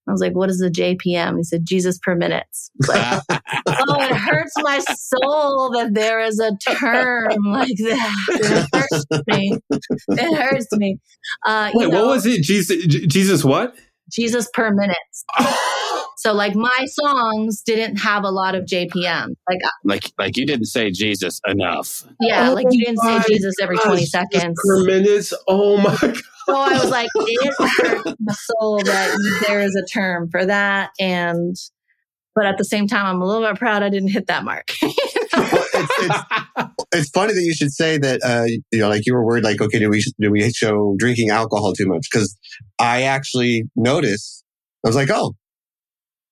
I 0.09 0.11
was 0.11 0.21
like, 0.21 0.33
what 0.33 0.49
is 0.49 0.57
the 0.57 0.69
JPM? 0.69 1.37
He 1.37 1.43
said, 1.43 1.65
Jesus 1.65 1.99
per 2.01 2.15
minute. 2.15 2.45
Like, 2.87 3.21
oh, 3.87 4.03
it 4.03 4.15
hurts 4.15 4.53
my 4.57 4.79
soul 4.79 5.71
that 5.71 5.93
there 5.93 6.19
is 6.19 6.39
a 6.39 6.51
term 6.77 7.37
like 7.51 7.77
that. 7.77 8.15
It 8.39 8.67
hurts 8.73 9.05
me. 9.27 9.59
It 9.69 10.41
hurts 10.41 10.67
me. 10.73 10.97
Uh, 11.45 11.71
Wait, 11.73 11.89
know, 11.89 11.99
what 11.99 12.15
was 12.15 12.25
it? 12.25 12.41
Jesus, 12.41 12.85
Jesus 12.85 13.43
what? 13.43 13.75
Jesus 14.11 14.49
per 14.53 14.71
minute. 14.73 14.97
so 16.19 16.33
like 16.33 16.53
my 16.53 16.85
songs 16.85 17.61
didn't 17.61 17.95
have 17.95 18.25
a 18.25 18.29
lot 18.29 18.53
of 18.53 18.65
JPM. 18.65 19.35
Like 19.49 19.59
like 19.85 20.11
like 20.17 20.35
you 20.35 20.45
didn't 20.45 20.65
say 20.65 20.91
Jesus 20.91 21.39
enough. 21.47 22.03
Yeah, 22.19 22.49
oh 22.49 22.53
like 22.55 22.67
you 22.69 22.83
didn't 22.83 22.99
say 22.99 23.21
Jesus 23.25 23.55
every 23.61 23.77
gosh, 23.77 23.85
20 23.85 24.05
seconds. 24.05 24.59
Per 24.67 24.83
minutes. 24.83 25.33
Oh 25.47 25.77
my 25.77 25.95
god. 25.95 26.17
So 26.49 26.55
I 26.55 26.73
was 26.73 26.89
like, 26.89 27.09
it 27.13 27.53
hurts 27.59 28.15
the 28.19 28.33
soul 28.33 28.81
that 28.83 29.43
there 29.47 29.59
is 29.59 29.75
a 29.75 29.85
term 29.85 30.29
for 30.31 30.43
that. 30.43 30.89
And, 30.99 31.55
but 32.33 32.47
at 32.47 32.57
the 32.57 32.65
same 32.65 32.87
time, 32.87 33.05
I'm 33.05 33.21
a 33.21 33.25
little 33.25 33.47
bit 33.47 33.59
proud 33.59 33.83
I 33.83 33.89
didn't 33.89 34.09
hit 34.09 34.25
that 34.25 34.43
mark. 34.43 34.67
well, 34.81 34.93
it's, 35.31 35.93
it's, 35.99 36.85
it's, 36.91 37.09
funny 37.11 37.33
that 37.33 37.43
you 37.43 37.53
should 37.53 37.71
say 37.71 37.99
that, 37.99 38.21
uh, 38.23 38.45
you 38.71 38.79
know, 38.79 38.89
like 38.89 39.05
you 39.05 39.13
were 39.13 39.23
worried, 39.23 39.43
like, 39.43 39.61
okay, 39.61 39.77
do 39.77 39.91
we, 39.91 40.03
do 40.19 40.31
we 40.31 40.51
show 40.51 40.95
drinking 40.97 41.29
alcohol 41.29 41.73
too 41.73 41.85
much? 41.85 42.07
Cause 42.11 42.35
I 42.79 43.03
actually 43.03 43.65
noticed, 43.75 44.43
I 44.83 44.89
was 44.89 44.95
like, 44.95 45.11
oh, 45.11 45.35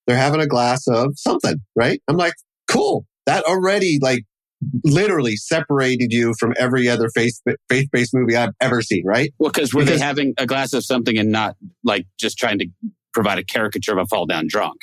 they're 0.07 0.17
having 0.17 0.41
a 0.41 0.47
glass 0.47 0.87
of 0.87 1.13
something, 1.17 1.57
right? 1.75 2.01
I'm 2.07 2.17
like, 2.17 2.33
cool. 2.69 3.05
That 3.25 3.43
already 3.43 3.99
like 4.01 4.23
literally 4.83 5.35
separated 5.35 6.11
you 6.11 6.33
from 6.39 6.53
every 6.57 6.89
other 6.89 7.09
faith 7.13 7.39
faith 7.69 7.89
based 7.91 8.13
movie 8.13 8.35
I've 8.35 8.53
ever 8.61 8.81
seen, 8.81 9.03
right? 9.05 9.33
Well, 9.37 9.51
because 9.51 9.73
were 9.73 9.83
they 9.83 9.99
having 9.99 10.33
a 10.37 10.45
glass 10.45 10.73
of 10.73 10.83
something 10.83 11.17
and 11.17 11.31
not 11.31 11.55
like 11.83 12.07
just 12.19 12.37
trying 12.37 12.59
to 12.59 12.67
provide 13.13 13.37
a 13.37 13.43
caricature 13.43 13.91
of 13.91 13.99
a 13.99 14.05
fall 14.07 14.25
down 14.25 14.45
drunk? 14.47 14.77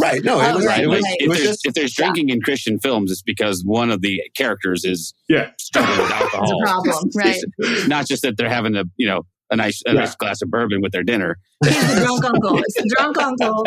Right. 0.00 0.22
No, 0.22 0.40
it 0.40 0.50
oh, 0.50 0.56
was, 0.56 0.66
right. 0.66 0.84
It 0.84 0.86
was, 0.86 1.02
if, 1.04 1.28
there's, 1.28 1.42
just, 1.42 1.66
if, 1.66 1.74
there's, 1.74 1.94
drinking 1.94 2.28
yeah. 2.28 2.34
in 2.34 2.42
Christian 2.42 2.78
films, 2.78 3.10
it's 3.10 3.22
because 3.22 3.62
one 3.64 3.90
of 3.90 4.02
the 4.02 4.20
characters 4.36 4.84
is 4.84 5.14
yeah. 5.28 5.50
struggling 5.58 5.98
with 5.98 6.10
alcohol. 6.10 6.42
It's 6.42 6.52
a 6.52 6.64
problem, 6.64 7.10
right? 7.16 7.40
It's 7.58 7.88
not 7.88 8.06
just 8.06 8.22
that 8.22 8.36
they're 8.36 8.50
having 8.50 8.76
a 8.76 8.84
you 8.96 9.06
know 9.06 9.22
a 9.50 9.56
nice 9.56 9.82
a 9.86 9.92
yeah. 9.92 10.00
nice 10.00 10.14
glass 10.14 10.42
of 10.42 10.50
bourbon 10.50 10.80
with 10.82 10.92
their 10.92 11.02
dinner. 11.02 11.38
He's 11.64 11.94
the 11.94 12.00
drunk 12.00 12.24
uncle. 12.24 12.58
It's 12.58 12.74
the 12.74 12.94
drunk 12.96 13.18
uncle. 13.18 13.66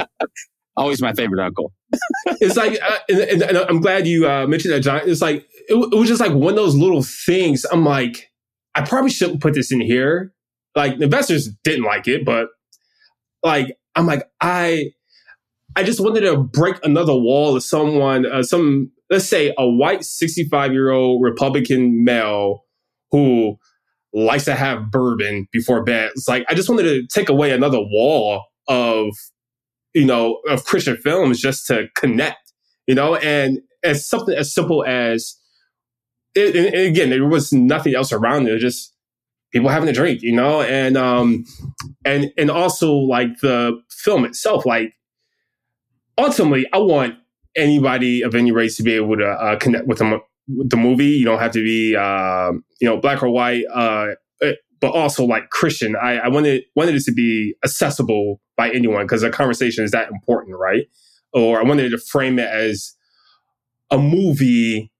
Always 0.77 1.01
my 1.01 1.13
favorite 1.13 1.43
uncle. 1.43 1.71
it's 2.41 2.57
like, 2.57 2.77
uh, 2.81 2.97
and, 3.09 3.41
and, 3.41 3.57
I'm 3.57 3.79
glad 3.79 4.07
you 4.07 4.29
uh, 4.29 4.45
mentioned 4.45 4.73
that, 4.73 4.81
John. 4.81 5.01
It's 5.05 5.21
like 5.21 5.47
it, 5.69 5.75
it 5.75 5.95
was 5.95 6.09
just 6.09 6.19
like 6.19 6.33
one 6.33 6.49
of 6.49 6.57
those 6.57 6.75
little 6.75 7.01
things. 7.01 7.65
I'm 7.71 7.85
like, 7.85 8.29
I 8.75 8.81
probably 8.81 9.09
shouldn't 9.09 9.41
put 9.41 9.53
this 9.53 9.71
in 9.71 9.79
here. 9.79 10.33
Like 10.75 10.99
investors 10.99 11.49
didn't 11.63 11.85
like 11.85 12.07
it, 12.07 12.25
but 12.25 12.49
like 13.41 13.77
I'm 13.95 14.05
like 14.05 14.23
I 14.41 14.91
I 15.75 15.83
just 15.83 16.01
wanted 16.01 16.21
to 16.21 16.37
break 16.37 16.75
another 16.83 17.15
wall 17.15 17.55
of 17.55 17.63
someone, 17.63 18.25
uh, 18.25 18.43
some 18.43 18.91
let's 19.09 19.27
say 19.27 19.53
a 19.57 19.67
white 19.67 20.03
65 20.03 20.73
year 20.73 20.91
old 20.91 21.23
Republican 21.23 22.03
male 22.03 22.63
who 23.11 23.57
likes 24.13 24.45
to 24.45 24.55
have 24.55 24.91
bourbon 24.91 25.47
before 25.51 25.83
bed. 25.83 26.11
It's 26.15 26.27
like 26.27 26.45
I 26.49 26.53
just 26.53 26.69
wanted 26.69 26.83
to 26.83 27.07
take 27.07 27.29
away 27.29 27.51
another 27.51 27.79
wall 27.79 28.43
of 28.67 29.09
you 29.95 30.05
know 30.05 30.41
of 30.47 30.65
Christian 30.65 30.97
films 30.97 31.39
just 31.39 31.65
to 31.67 31.87
connect, 31.95 32.53
you 32.85 32.93
know, 32.93 33.15
and 33.15 33.59
as 33.83 34.07
something 34.07 34.35
as 34.35 34.53
simple 34.53 34.83
as 34.85 35.37
it, 36.35 36.55
and 36.55 36.75
again, 36.75 37.09
there 37.09 37.25
was 37.25 37.53
nothing 37.53 37.95
else 37.95 38.11
around 38.11 38.47
it. 38.47 38.59
Just 38.59 38.93
people 39.51 39.69
having 39.69 39.87
a 39.89 39.93
drink, 39.93 40.21
you 40.21 40.35
know, 40.35 40.61
and 40.61 40.97
um, 40.97 41.45
and 42.03 42.31
and 42.37 42.51
also 42.51 42.93
like 42.93 43.39
the 43.41 43.79
film 43.89 44.25
itself, 44.25 44.65
like 44.65 44.93
ultimately, 46.17 46.65
I 46.73 46.79
want 46.79 47.15
anybody 47.55 48.21
of 48.21 48.35
any 48.35 48.51
race 48.51 48.75
to 48.77 48.83
be 48.83 48.93
able 48.93 49.15
to 49.17 49.25
uh, 49.27 49.57
connect 49.57 49.87
with 49.87 49.97
them 49.99 50.19
the 50.47 50.77
movie. 50.77 51.05
You 51.05 51.25
don't 51.25 51.39
have 51.39 51.53
to 51.53 51.63
be, 51.63 51.95
uh, 51.95 52.51
you 52.81 52.87
know, 52.87 52.97
black 52.97 53.23
or 53.23 53.29
white, 53.29 53.63
uh, 53.73 54.07
but 54.81 54.91
also 54.91 55.25
like 55.25 55.49
Christian. 55.49 55.95
I, 55.95 56.17
I 56.17 56.27
wanted 56.27 56.63
wanted 56.75 56.95
it 56.95 57.03
to 57.05 57.13
be 57.13 57.55
accessible 57.63 58.41
by 58.57 58.69
anyone 58.71 59.05
because 59.05 59.23
a 59.23 59.29
conversation 59.29 59.83
is 59.83 59.91
that 59.91 60.09
important, 60.09 60.57
right? 60.57 60.87
Or 61.33 61.59
I 61.59 61.63
wanted 61.63 61.89
to 61.89 61.97
frame 61.97 62.39
it 62.39 62.49
as 62.49 62.95
a 63.91 63.97
movie 63.97 64.91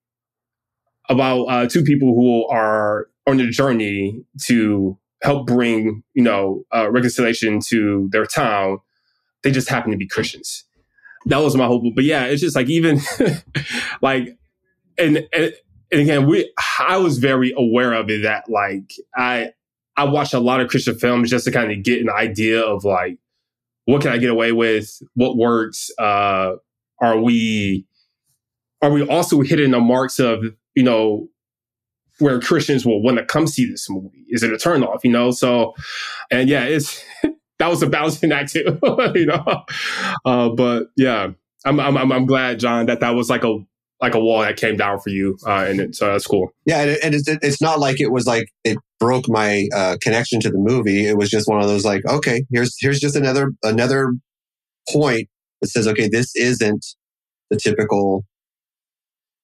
about 1.10 1.44
uh, 1.46 1.68
two 1.68 1.84
people 1.84 2.14
who 2.14 2.48
are 2.48 3.08
on 3.28 3.40
a 3.40 3.50
journey 3.50 4.24
to 4.44 4.98
help 5.22 5.48
bring, 5.48 6.04
you 6.14 6.24
know, 6.24 6.64
uh, 6.74 6.90
reconciliation 6.92 7.60
to 7.68 8.10
their 8.12 8.26
town. 8.26 8.80
They 9.44 9.52
just 9.52 9.70
happen 9.70 9.92
to 9.92 9.98
be 9.98 10.08
Christians. 10.08 10.66
That 11.28 11.38
was 11.38 11.56
my 11.56 11.66
hope. 11.66 11.84
But 11.96 12.04
yeah, 12.04 12.26
it's 12.26 12.42
just 12.42 12.56
like 12.56 12.70
even 12.70 13.00
like, 14.02 14.38
and, 14.98 15.28
and 15.34 15.54
and 15.92 16.02
again, 16.02 16.28
we 16.28 16.52
I 16.80 16.98
was 16.98 17.20
very 17.20 17.54
aware 17.56 17.94
of 17.94 18.10
it 18.10 18.24
that 18.24 18.50
like 18.50 18.92
I 19.16 19.52
I 19.98 20.06
watched 20.06 20.34
a 20.34 20.40
lot 20.40 20.60
of 20.60 20.70
Christian 20.70 20.98
films 20.98 21.30
just 21.30 21.46
to 21.46 21.52
kind 21.52 21.72
of 21.72 21.84
get 21.84 22.02
an 22.02 22.10
idea 22.10 22.62
of 22.62 22.84
like 22.84 23.18
what 23.86 24.02
can 24.02 24.12
I 24.12 24.18
get 24.18 24.30
away 24.30 24.52
with, 24.52 24.90
what 25.14 25.38
works. 25.38 25.90
Uh, 25.98 26.54
are 27.02 27.20
we 27.20 27.86
are 28.82 28.92
we 28.92 29.08
also 29.08 29.42
hitting 29.42 29.72
the 29.72 29.80
marks 29.80 30.20
of 30.20 30.44
you 30.76 30.84
know 30.84 31.28
where 32.20 32.40
Christians 32.40 32.86
will 32.86 33.02
want 33.02 33.18
to 33.18 33.26
come 33.26 33.48
see 33.48 33.70
this 33.70 33.90
movie? 33.90 34.26
Is 34.30 34.44
it 34.44 34.52
a 34.52 34.56
turnoff? 34.56 35.00
You 35.04 35.12
know, 35.12 35.32
so 35.32 35.74
and 36.32 36.50
yeah, 36.50 36.64
it's 36.64 37.04
that 37.60 37.68
was 37.68 37.82
a 37.84 37.90
balancing 37.90 38.32
act 38.32 38.54
too. 38.54 38.80
you 39.16 39.26
know, 39.26 39.64
uh, 40.26 40.50
but 40.50 40.88
yeah, 40.98 41.30
I'm, 41.66 41.80
I'm 41.80 42.12
I'm 42.12 42.26
glad, 42.26 42.60
John, 42.60 42.86
that 42.88 43.00
that 43.02 43.12
was 43.12 43.30
like 43.30 43.44
a 43.44 43.58
like 44.02 44.14
a 44.14 44.20
wall 44.20 44.42
that 44.42 44.58
came 44.58 44.78
down 44.78 45.00
for 45.00 45.10
you, 45.10 45.38
uh, 45.48 45.66
and 45.68 45.80
it, 45.80 45.96
so 45.96 46.08
that's 46.08 46.28
cool. 46.28 46.50
Yeah, 46.66 46.82
and, 46.82 47.16
it, 47.16 47.28
it's, 47.28 47.28
it's 47.42 47.62
not 47.62 47.80
like 47.80 48.00
it 48.00 48.12
was 48.12 48.26
like 48.26 48.48
it 48.64 48.78
broke 49.00 49.26
my 49.28 49.68
uh, 49.76 49.98
connection 50.02 50.40
to 50.42 50.50
the 50.50 50.58
movie. 50.58 51.06
It 51.06 51.18
was 51.18 51.30
just 51.30 51.48
one 51.48 51.62
of 51.62 51.68
those 51.68 51.86
like, 51.86 52.06
okay, 52.06 52.46
here's 52.52 52.76
here's 52.80 53.00
just 53.00 53.16
another 53.16 53.52
another 53.64 54.14
point 54.90 55.28
that 55.62 55.68
says, 55.70 55.88
okay, 55.88 56.08
this 56.08 56.36
isn't 56.36 56.86
the 57.50 57.58
typical 57.58 58.26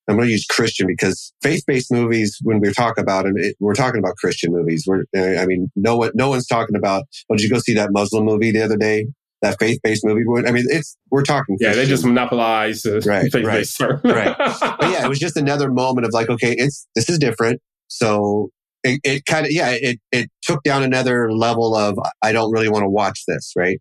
I'm 0.07 0.17
going 0.17 0.27
to 0.27 0.31
use 0.31 0.45
Christian 0.45 0.87
because 0.87 1.33
faith-based 1.41 1.91
movies, 1.91 2.37
when 2.43 2.59
we 2.59 2.73
talk 2.73 2.97
about 2.97 3.25
them, 3.25 3.33
it, 3.37 3.55
we're 3.59 3.73
talking 3.73 3.99
about 3.99 4.15
Christian 4.17 4.51
movies. 4.51 4.83
We're, 4.85 5.03
I 5.15 5.45
mean, 5.45 5.71
no 5.75 5.97
one, 5.97 6.11
no 6.15 6.29
one's 6.29 6.47
talking 6.47 6.75
about. 6.75 7.05
Oh, 7.29 7.35
did 7.35 7.43
you 7.43 7.49
go 7.49 7.59
see 7.59 7.73
that 7.75 7.89
Muslim 7.91 8.25
movie 8.25 8.51
the 8.51 8.61
other 8.61 8.77
day? 8.77 9.07
That 9.41 9.57
faith-based 9.59 10.05
movie. 10.05 10.23
I 10.47 10.51
mean, 10.51 10.65
it's 10.67 10.95
we're 11.09 11.23
talking. 11.23 11.57
Yeah, 11.59 11.73
they 11.73 11.87
just 11.87 12.05
monopolize 12.05 12.83
the 12.83 12.99
right, 13.07 13.31
faith-based. 13.31 13.79
Right, 13.79 13.99
right. 14.03 14.35
But 14.79 14.91
yeah, 14.91 15.03
it 15.03 15.09
was 15.09 15.17
just 15.17 15.35
another 15.35 15.71
moment 15.71 16.05
of 16.05 16.13
like, 16.13 16.29
okay, 16.29 16.53
it's 16.55 16.87
this 16.93 17.09
is 17.09 17.17
different. 17.17 17.59
So 17.87 18.51
it, 18.83 18.99
it 19.03 19.25
kind 19.25 19.45
of 19.45 19.51
yeah, 19.51 19.69
it 19.71 19.99
it 20.11 20.29
took 20.41 20.63
down 20.63 20.83
another 20.83 21.31
level 21.31 21.75
of 21.75 21.97
I 22.21 22.31
don't 22.31 22.51
really 22.51 22.69
want 22.69 22.83
to 22.83 22.89
watch 22.89 23.23
this, 23.27 23.53
right? 23.55 23.79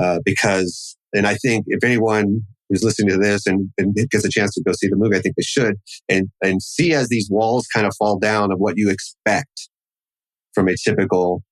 Uh, 0.00 0.18
because 0.24 0.96
and 1.12 1.26
I 1.26 1.34
think 1.34 1.64
if 1.68 1.84
anyone 1.84 2.42
who's 2.68 2.82
listening 2.82 3.10
to 3.10 3.18
this 3.18 3.46
and, 3.46 3.70
and 3.78 3.94
gets 3.94 4.24
a 4.24 4.30
chance 4.30 4.52
to 4.54 4.62
go 4.62 4.72
see 4.72 4.88
the 4.88 4.96
movie, 4.96 5.16
I 5.16 5.20
think 5.20 5.36
they 5.36 5.42
should 5.42 5.76
and 6.08 6.28
and 6.42 6.62
see 6.62 6.94
as 6.94 7.08
these 7.08 7.28
walls 7.30 7.66
kind 7.66 7.86
of 7.86 7.92
fall 7.98 8.18
down 8.18 8.52
of 8.52 8.58
what 8.58 8.74
you 8.76 8.90
expect 8.90 9.68
from 10.54 10.68
a 10.68 10.74
typical 10.76 11.42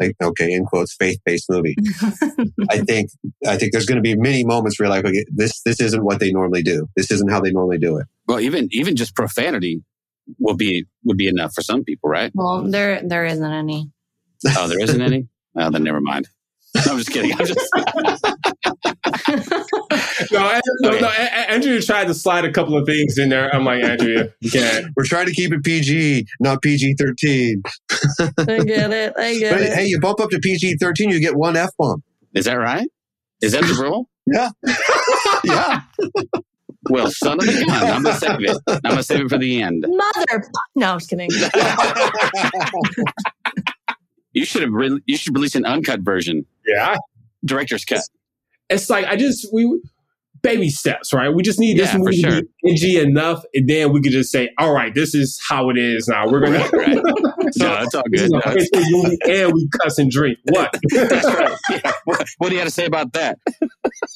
like 0.00 0.14
okay 0.22 0.52
in 0.52 0.64
quotes 0.64 0.94
faith 0.94 1.18
based 1.24 1.46
movie. 1.48 1.76
I 2.70 2.78
think 2.78 3.10
I 3.46 3.56
think 3.56 3.72
there's 3.72 3.86
going 3.86 3.96
to 3.96 4.02
be 4.02 4.16
many 4.16 4.44
moments 4.44 4.78
where 4.78 4.88
like 4.88 5.04
okay 5.04 5.24
this 5.34 5.60
this 5.62 5.80
isn't 5.80 6.04
what 6.04 6.20
they 6.20 6.32
normally 6.32 6.62
do. 6.62 6.88
This 6.96 7.10
isn't 7.10 7.30
how 7.30 7.40
they 7.40 7.52
normally 7.52 7.78
do 7.78 7.96
it. 7.98 8.06
Well, 8.26 8.40
even 8.40 8.68
even 8.72 8.96
just 8.96 9.14
profanity 9.14 9.82
will 10.38 10.56
be 10.56 10.84
would 11.04 11.16
be 11.16 11.28
enough 11.28 11.52
for 11.54 11.62
some 11.62 11.84
people, 11.84 12.10
right? 12.10 12.30
Well, 12.34 12.70
there 12.70 13.00
there 13.04 13.24
isn't 13.24 13.52
any. 13.52 13.90
Oh, 14.56 14.68
there 14.68 14.80
isn't 14.80 15.00
any. 15.00 15.28
Well, 15.54 15.70
then 15.70 15.84
never 15.84 16.00
mind. 16.00 16.28
I'm 16.76 16.98
just 16.98 17.10
kidding. 17.10 17.32
I'm 17.32 17.46
just. 17.46 17.58
no, 20.30 20.60
no, 20.82 20.98
no, 20.98 21.08
Andrea 21.08 21.80
tried 21.80 22.06
to 22.06 22.14
slide 22.14 22.44
a 22.44 22.52
couple 22.52 22.76
of 22.76 22.86
things 22.86 23.18
in 23.18 23.30
there. 23.30 23.52
I'm 23.54 23.64
like, 23.64 23.82
Andrea, 23.82 24.32
you 24.40 24.50
can't. 24.50 24.86
We're 24.96 25.04
trying 25.04 25.26
to 25.26 25.32
keep 25.32 25.52
it 25.52 25.64
PG, 25.64 26.26
not 26.40 26.62
PG 26.62 26.94
13. 26.98 27.62
I 28.20 28.58
get 28.60 28.92
it. 28.92 29.14
I 29.16 29.38
get 29.38 29.52
but 29.52 29.62
it. 29.62 29.72
hey, 29.72 29.86
you 29.86 30.00
bump 30.00 30.20
up 30.20 30.30
to 30.30 30.38
PG 30.38 30.76
13, 30.76 31.10
you 31.10 31.20
get 31.20 31.36
one 31.36 31.56
F 31.56 31.70
bomb. 31.78 32.02
Is 32.34 32.44
that 32.44 32.54
right? 32.54 32.88
Is 33.40 33.52
that 33.52 33.62
the 33.62 33.74
rule? 33.74 34.08
Yeah. 34.26 34.50
yeah. 35.44 35.80
Well, 36.90 37.10
son 37.10 37.38
of 37.42 37.48
a 37.48 37.52
gun, 37.66 37.70
I'm 37.70 38.02
gonna 38.02 38.16
save 38.16 38.40
it. 38.40 38.56
I'm 38.66 38.80
gonna 38.82 39.02
save 39.02 39.26
it 39.26 39.28
for 39.28 39.38
the 39.38 39.62
end. 39.62 39.84
Mother. 39.88 40.44
No, 40.76 40.92
I'm 40.92 40.98
just 40.98 41.10
kidding. 41.10 41.28
you 44.32 44.44
should 44.44 44.62
have. 44.62 44.72
Re- 44.72 45.00
you 45.06 45.16
should 45.16 45.34
release 45.34 45.54
an 45.54 45.64
uncut 45.64 46.00
version. 46.00 46.46
Yeah, 46.66 46.96
director's 47.44 47.84
cut. 47.84 48.00
It's 48.70 48.88
like 48.88 49.06
I 49.06 49.16
just 49.16 49.52
we 49.52 49.80
baby 50.42 50.68
steps, 50.70 51.12
right? 51.12 51.28
We 51.32 51.42
just 51.42 51.58
need 51.60 51.78
this 51.78 51.86
Yeah, 51.86 51.92
for 51.92 51.98
movie 51.98 52.20
sure. 52.20 52.30
to 52.30 52.42
be 52.62 52.70
edgy 52.72 52.98
enough, 52.98 53.42
and 53.54 53.68
then 53.68 53.92
we 53.92 54.00
could 54.00 54.12
just 54.12 54.30
say, 54.30 54.50
"All 54.58 54.72
right, 54.72 54.94
this 54.94 55.14
is 55.14 55.40
how 55.48 55.70
it 55.70 55.78
is 55.78 56.08
now. 56.08 56.28
We're 56.30 56.40
gonna." 56.40 56.58
Right, 56.58 56.72
right. 56.72 57.02
No, 57.56 57.78
it's 57.80 57.94
all 57.94 58.02
This 58.10 58.22
is 58.22 58.28
good. 58.30 58.44
a 58.44 58.48
high 58.48 58.56
movie, 58.90 59.16
and 59.26 59.52
we 59.54 59.66
cuss 59.80 59.98
and 59.98 60.10
drink. 60.10 60.36
What? 60.50 60.74
That's 60.90 61.24
right. 61.26 61.56
Yeah. 61.70 61.92
What, 62.04 62.26
what 62.36 62.48
do 62.50 62.54
you 62.54 62.60
have 62.60 62.68
to 62.68 62.74
say 62.74 62.84
about 62.84 63.14
that? 63.14 63.38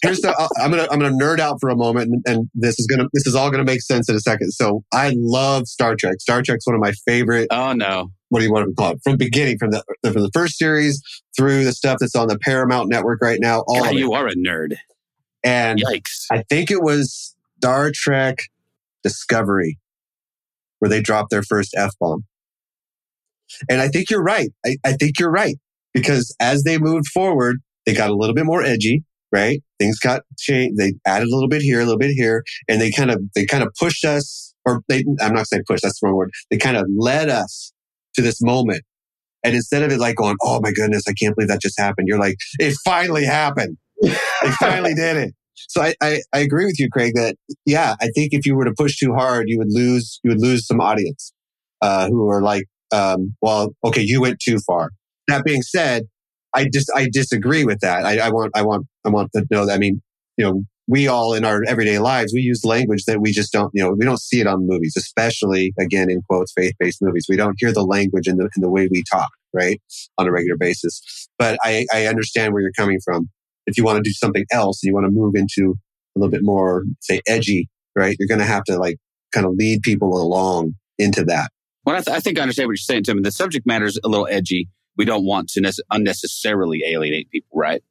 Here's 0.02 0.20
the, 0.20 0.30
uh, 0.38 0.48
I'm 0.60 0.70
gonna 0.70 0.86
I'm 0.90 0.98
gonna 1.00 1.16
nerd 1.16 1.38
out 1.40 1.56
for 1.60 1.70
a 1.70 1.76
moment, 1.76 2.10
and, 2.12 2.22
and 2.26 2.50
this 2.54 2.78
is 2.78 2.86
gonna 2.86 3.04
this 3.14 3.26
is 3.26 3.34
all 3.34 3.50
gonna 3.50 3.64
make 3.64 3.80
sense 3.80 4.08
in 4.10 4.14
a 4.16 4.20
second. 4.20 4.50
So 4.52 4.84
I 4.92 5.14
love 5.16 5.66
Star 5.66 5.96
Trek. 5.96 6.20
Star 6.20 6.42
Trek's 6.42 6.66
one 6.66 6.74
of 6.76 6.80
my 6.82 6.92
favorite. 7.06 7.48
Oh 7.50 7.72
no. 7.72 8.10
What 8.28 8.40
do 8.40 8.44
you 8.46 8.52
want 8.52 8.68
to 8.68 8.74
call 8.74 8.92
it? 8.92 8.98
From 9.04 9.16
beginning, 9.16 9.56
from 9.58 9.70
the 9.70 9.82
from 10.02 10.22
the 10.22 10.30
first 10.34 10.58
series 10.58 11.02
through 11.36 11.64
the 11.64 11.72
stuff 11.72 11.98
that's 12.00 12.14
on 12.14 12.28
the 12.28 12.38
Paramount 12.38 12.88
Network 12.90 13.20
right 13.22 13.38
now, 13.40 13.60
all 13.66 13.82
God, 13.84 13.94
you 13.94 14.12
are 14.12 14.26
a 14.26 14.34
nerd. 14.34 14.74
And 15.44 15.80
Yikes. 15.80 16.26
I 16.30 16.44
think 16.48 16.70
it 16.70 16.82
was 16.82 17.34
Star 17.58 17.90
Trek 17.92 18.38
Discovery 19.02 19.78
where 20.82 20.88
they 20.88 21.00
dropped 21.00 21.30
their 21.30 21.44
first 21.44 21.74
F 21.76 21.92
bomb. 22.00 22.24
And 23.70 23.80
I 23.80 23.86
think 23.86 24.10
you're 24.10 24.22
right. 24.22 24.50
I, 24.66 24.76
I 24.84 24.94
think 24.94 25.20
you're 25.20 25.30
right 25.30 25.56
because 25.94 26.34
as 26.40 26.64
they 26.64 26.76
moved 26.76 27.06
forward, 27.06 27.58
they 27.86 27.94
got 27.94 28.10
a 28.10 28.16
little 28.16 28.34
bit 28.34 28.44
more 28.46 28.64
edgy, 28.64 29.04
right? 29.30 29.62
Things 29.78 30.00
got 30.00 30.22
changed. 30.38 30.78
They 30.78 30.94
added 31.06 31.28
a 31.28 31.34
little 31.34 31.48
bit 31.48 31.62
here, 31.62 31.80
a 31.80 31.84
little 31.84 32.00
bit 32.00 32.10
here, 32.10 32.42
and 32.68 32.80
they 32.80 32.90
kind 32.90 33.12
of, 33.12 33.20
they 33.36 33.46
kind 33.46 33.62
of 33.62 33.68
pushed 33.78 34.04
us 34.04 34.54
or 34.64 34.82
they, 34.88 35.04
I'm 35.20 35.34
not 35.34 35.46
saying 35.46 35.62
push, 35.68 35.80
that's 35.82 36.00
the 36.00 36.08
wrong 36.08 36.16
word. 36.16 36.30
They 36.50 36.56
kind 36.56 36.76
of 36.76 36.86
led 36.96 37.28
us 37.28 37.72
to 38.14 38.22
this 38.22 38.42
moment. 38.42 38.82
And 39.44 39.54
instead 39.54 39.84
of 39.84 39.92
it 39.92 40.00
like 40.00 40.16
going, 40.16 40.36
Oh 40.42 40.60
my 40.62 40.72
goodness, 40.72 41.04
I 41.08 41.12
can't 41.12 41.36
believe 41.36 41.48
that 41.48 41.62
just 41.62 41.78
happened. 41.78 42.08
You're 42.08 42.18
like, 42.18 42.38
it 42.58 42.74
finally 42.84 43.24
happened. 43.24 43.76
They 44.02 44.50
finally 44.60 44.94
did 44.94 45.16
it. 45.16 45.34
So 45.54 45.82
I, 45.82 45.94
I, 46.02 46.20
I 46.32 46.38
agree 46.40 46.64
with 46.64 46.78
you, 46.78 46.88
Craig, 46.90 47.12
that 47.14 47.36
yeah, 47.66 47.94
I 48.00 48.08
think 48.08 48.32
if 48.32 48.44
you 48.46 48.56
were 48.56 48.64
to 48.64 48.74
push 48.76 48.96
too 48.98 49.14
hard, 49.14 49.48
you 49.48 49.58
would 49.58 49.70
lose 49.70 50.18
you 50.24 50.30
would 50.30 50.40
lose 50.40 50.66
some 50.66 50.80
audience 50.80 51.32
uh, 51.80 52.08
who 52.08 52.28
are 52.28 52.42
like, 52.42 52.64
um, 52.92 53.34
well, 53.40 53.74
okay, 53.84 54.02
you 54.02 54.20
went 54.20 54.38
too 54.40 54.58
far. 54.66 54.90
That 55.28 55.44
being 55.44 55.62
said, 55.62 56.04
I 56.54 56.68
just 56.72 56.90
I 56.94 57.08
disagree 57.10 57.64
with 57.64 57.80
that. 57.80 58.04
I, 58.04 58.18
I 58.18 58.30
want 58.30 58.52
I 58.54 58.62
want 58.62 58.86
I 59.04 59.10
want 59.10 59.30
to 59.34 59.46
know 59.50 59.66
that. 59.66 59.74
I 59.74 59.78
mean, 59.78 60.02
you 60.36 60.44
know, 60.44 60.62
we 60.88 61.06
all 61.06 61.32
in 61.34 61.44
our 61.44 61.62
everyday 61.66 61.98
lives 61.98 62.32
we 62.34 62.40
use 62.40 62.64
language 62.64 63.04
that 63.06 63.20
we 63.20 63.30
just 63.30 63.52
don't 63.52 63.70
you 63.72 63.82
know 63.82 63.94
we 63.96 64.04
don't 64.04 64.20
see 64.20 64.40
it 64.40 64.46
on 64.46 64.66
movies, 64.66 64.94
especially 64.96 65.72
again 65.78 66.10
in 66.10 66.22
quotes 66.28 66.52
faith 66.52 66.74
based 66.78 66.98
movies. 67.00 67.26
We 67.28 67.36
don't 67.36 67.54
hear 67.58 67.72
the 67.72 67.84
language 67.84 68.26
in 68.26 68.36
the 68.36 68.44
in 68.56 68.62
the 68.62 68.70
way 68.70 68.88
we 68.90 69.04
talk 69.10 69.30
right 69.54 69.80
on 70.18 70.26
a 70.26 70.32
regular 70.32 70.56
basis. 70.58 71.28
But 71.38 71.58
I 71.62 71.86
I 71.92 72.06
understand 72.06 72.52
where 72.52 72.62
you're 72.62 72.72
coming 72.76 72.98
from 73.04 73.28
if 73.66 73.76
you 73.76 73.84
want 73.84 73.96
to 73.96 74.02
do 74.02 74.12
something 74.12 74.44
else 74.52 74.82
and 74.82 74.88
you 74.88 74.94
want 74.94 75.06
to 75.06 75.10
move 75.10 75.34
into 75.34 75.74
a 76.16 76.18
little 76.18 76.30
bit 76.30 76.42
more, 76.42 76.84
say, 77.00 77.20
edgy, 77.26 77.68
right? 77.96 78.16
You're 78.18 78.28
going 78.28 78.40
to 78.40 78.46
have 78.46 78.64
to 78.64 78.78
like 78.78 78.96
kind 79.32 79.46
of 79.46 79.52
lead 79.56 79.82
people 79.82 80.20
along 80.20 80.74
into 80.98 81.24
that. 81.24 81.50
Well, 81.84 81.96
I, 81.96 82.00
th- 82.00 82.16
I 82.16 82.20
think 82.20 82.38
I 82.38 82.42
understand 82.42 82.68
what 82.68 82.72
you're 82.72 82.76
saying, 82.76 83.04
Tim. 83.04 83.22
The 83.22 83.32
subject 83.32 83.66
matter 83.66 83.86
is 83.86 83.98
a 84.04 84.08
little 84.08 84.28
edgy. 84.30 84.68
We 84.96 85.04
don't 85.04 85.24
want 85.24 85.48
to 85.50 85.60
nece- 85.60 85.80
unnecessarily 85.90 86.82
alienate 86.86 87.30
people, 87.30 87.58
right? 87.58 87.82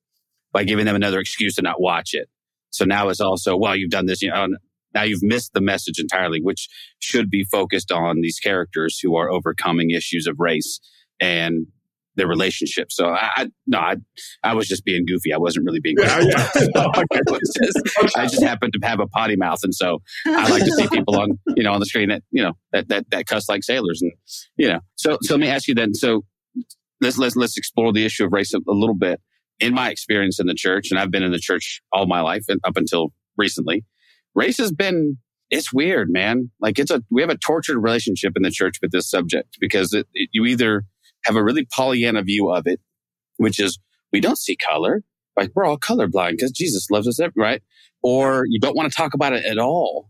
By 0.54 0.64
giving 0.64 0.86
them 0.86 0.96
another 0.96 1.20
excuse 1.20 1.56
to 1.56 1.62
not 1.62 1.82
watch 1.82 2.14
it. 2.14 2.30
So 2.70 2.86
now 2.86 3.10
it's 3.10 3.20
also, 3.20 3.58
well, 3.58 3.76
you've 3.76 3.90
done 3.90 4.06
this, 4.06 4.22
you 4.22 4.30
know, 4.30 4.48
now 4.94 5.04
you've 5.04 5.24
missed 5.24 5.54
the 5.54 5.62
message 5.62 6.00
entirely, 6.00 6.42
which 6.42 6.68
should 7.00 7.30
be 7.30 7.44
focused 7.44 7.92
on 7.92 8.22
these 8.22 8.40
characters 8.40 9.00
who 9.00 9.16
are 9.16 9.30
overcoming 9.30 9.92
issues 9.92 10.28
of 10.28 10.40
race 10.40 10.80
and 11.20 11.68
their 12.16 12.28
relationship. 12.28 12.92
So 12.92 13.08
I, 13.08 13.30
I 13.36 13.48
no, 13.68 13.80
I, 13.80 13.96
I 14.44 14.54
was 14.54 14.68
just 14.68 14.84
being 14.84 15.06
goofy. 15.06 15.34
I 15.34 15.38
wasn't 15.38 15.66
really 15.66 15.80
being. 15.80 15.96
Goofy. 15.96 16.10
Yeah, 16.10 16.48
I, 16.76 17.04
just, 17.40 18.18
I 18.18 18.28
just 18.28 18.44
happened 18.44 18.74
to 18.74 18.88
have 18.88 19.00
a 19.00 19.08
potty 19.08 19.36
mouth, 19.36 19.60
and 19.64 19.74
so 19.74 20.02
I 20.26 20.50
like 20.50 20.64
to 20.64 20.72
see 20.72 20.88
people 20.92 21.20
on 21.20 21.40
you 21.56 21.64
know 21.64 21.74
on 21.74 21.80
the 21.80 21.86
screen 21.86 22.10
that 22.10 22.24
you 22.32 22.44
know 22.44 22.54
that 22.74 22.90
that 22.90 23.10
that 23.12 23.28
cuss 23.28 23.48
like 23.50 23.64
sailors, 23.64 24.02
and 24.02 24.12
you 24.58 24.68
know. 24.68 24.80
So 24.96 25.18
so 25.22 25.36
let 25.36 25.42
me 25.42 25.48
ask 25.48 25.68
you 25.68 25.76
then. 25.76 25.94
So 25.94 26.24
let's 27.00 27.18
let's 27.18 27.36
let's 27.36 27.58
explore 27.58 27.94
the 27.94 28.06
issue 28.06 28.26
of 28.26 28.34
race 28.34 28.54
a, 28.54 28.58
a 28.58 28.74
little 28.74 28.96
bit. 28.96 29.20
In 29.60 29.76
my 29.76 29.92
experience 29.92 30.40
in 30.40 30.48
the 30.48 30.56
church, 30.56 30.88
and 30.90 31.00
I've 31.00 31.12
been 31.12 31.22
in 31.22 31.32
the 31.32 31.40
church 31.40 31.82
all 31.92 32.08
my 32.08 32.22
life, 32.22 32.46
and 32.48 32.60
up 32.64 32.78
until 32.78 33.14
recently, 33.38 33.86
race 34.34 34.58
has 34.58 34.72
been 34.72 35.18
it's 35.52 35.74
weird, 35.74 36.10
man. 36.10 36.50
Like 36.60 36.80
it's 36.80 36.90
a 36.90 37.04
we 37.12 37.22
have 37.22 37.30
a 37.30 37.38
tortured 37.38 37.80
relationship 37.80 38.34
in 38.36 38.44
the 38.44 38.50
church 38.50 38.78
with 38.82 38.92
this 38.92 39.10
subject 39.10 39.58
because 39.60 39.94
it, 39.94 40.08
it, 40.14 40.30
you 40.32 40.46
either 40.46 40.86
have 41.26 41.36
a 41.36 41.44
really 41.44 41.66
Pollyanna 41.66 42.24
view 42.24 42.50
of 42.52 42.68
it, 42.68 42.80
which 43.38 43.60
is 43.60 43.80
we 44.12 44.20
don't 44.20 44.38
see 44.38 44.56
color, 44.56 45.02
like 45.38 45.52
we're 45.56 45.66
all 45.66 45.78
colorblind 45.78 46.32
because 46.32 46.52
Jesus 46.52 46.90
loves 46.90 47.08
us, 47.08 47.20
right? 47.36 47.62
Or 48.04 48.46
you 48.48 48.60
don't 48.60 48.76
want 48.76 48.92
to 48.92 48.96
talk 48.96 49.14
about 49.14 49.34
it 49.34 49.46
at 49.46 49.58
all. 49.58 50.10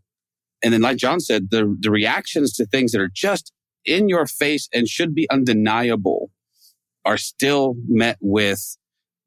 And 0.64 0.74
then, 0.74 0.82
like 0.82 0.98
John 0.98 1.20
said, 1.20 1.50
the 1.52 1.76
the 1.80 1.92
reactions 1.92 2.54
to 2.54 2.66
things 2.66 2.92
that 2.92 3.02
are 3.02 3.12
just 3.14 3.52
in 3.86 4.10
your 4.10 4.28
face 4.28 4.70
and 4.74 4.88
should 4.88 5.16
be 5.16 5.30
undeniable 5.30 6.32
are 7.06 7.18
still 7.18 7.76
met 7.88 8.18
with 8.22 8.78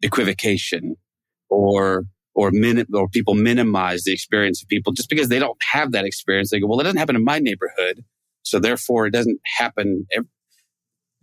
equivocation 0.03 0.97
or 1.51 2.05
or 2.35 2.51
min- 2.51 2.87
or 2.93 3.09
people 3.09 3.35
minimize 3.35 4.03
the 4.05 4.13
experience 4.13 4.63
of 4.63 4.69
people 4.69 4.93
just 4.93 5.09
because 5.09 5.29
they 5.29 5.39
don't 5.39 5.59
have 5.73 5.93
that 5.93 6.05
experience. 6.05 6.51
They 6.51 6.61
go, 6.61 6.67
well, 6.67 6.81
it 6.81 6.85
doesn't 6.85 6.99
happen 6.99 7.17
in 7.17 7.25
my 7.25 7.39
neighborhood, 7.39 8.05
so 8.43 8.59
therefore 8.59 9.07
it 9.07 9.13
doesn't 9.13 9.41
happen. 9.57 10.07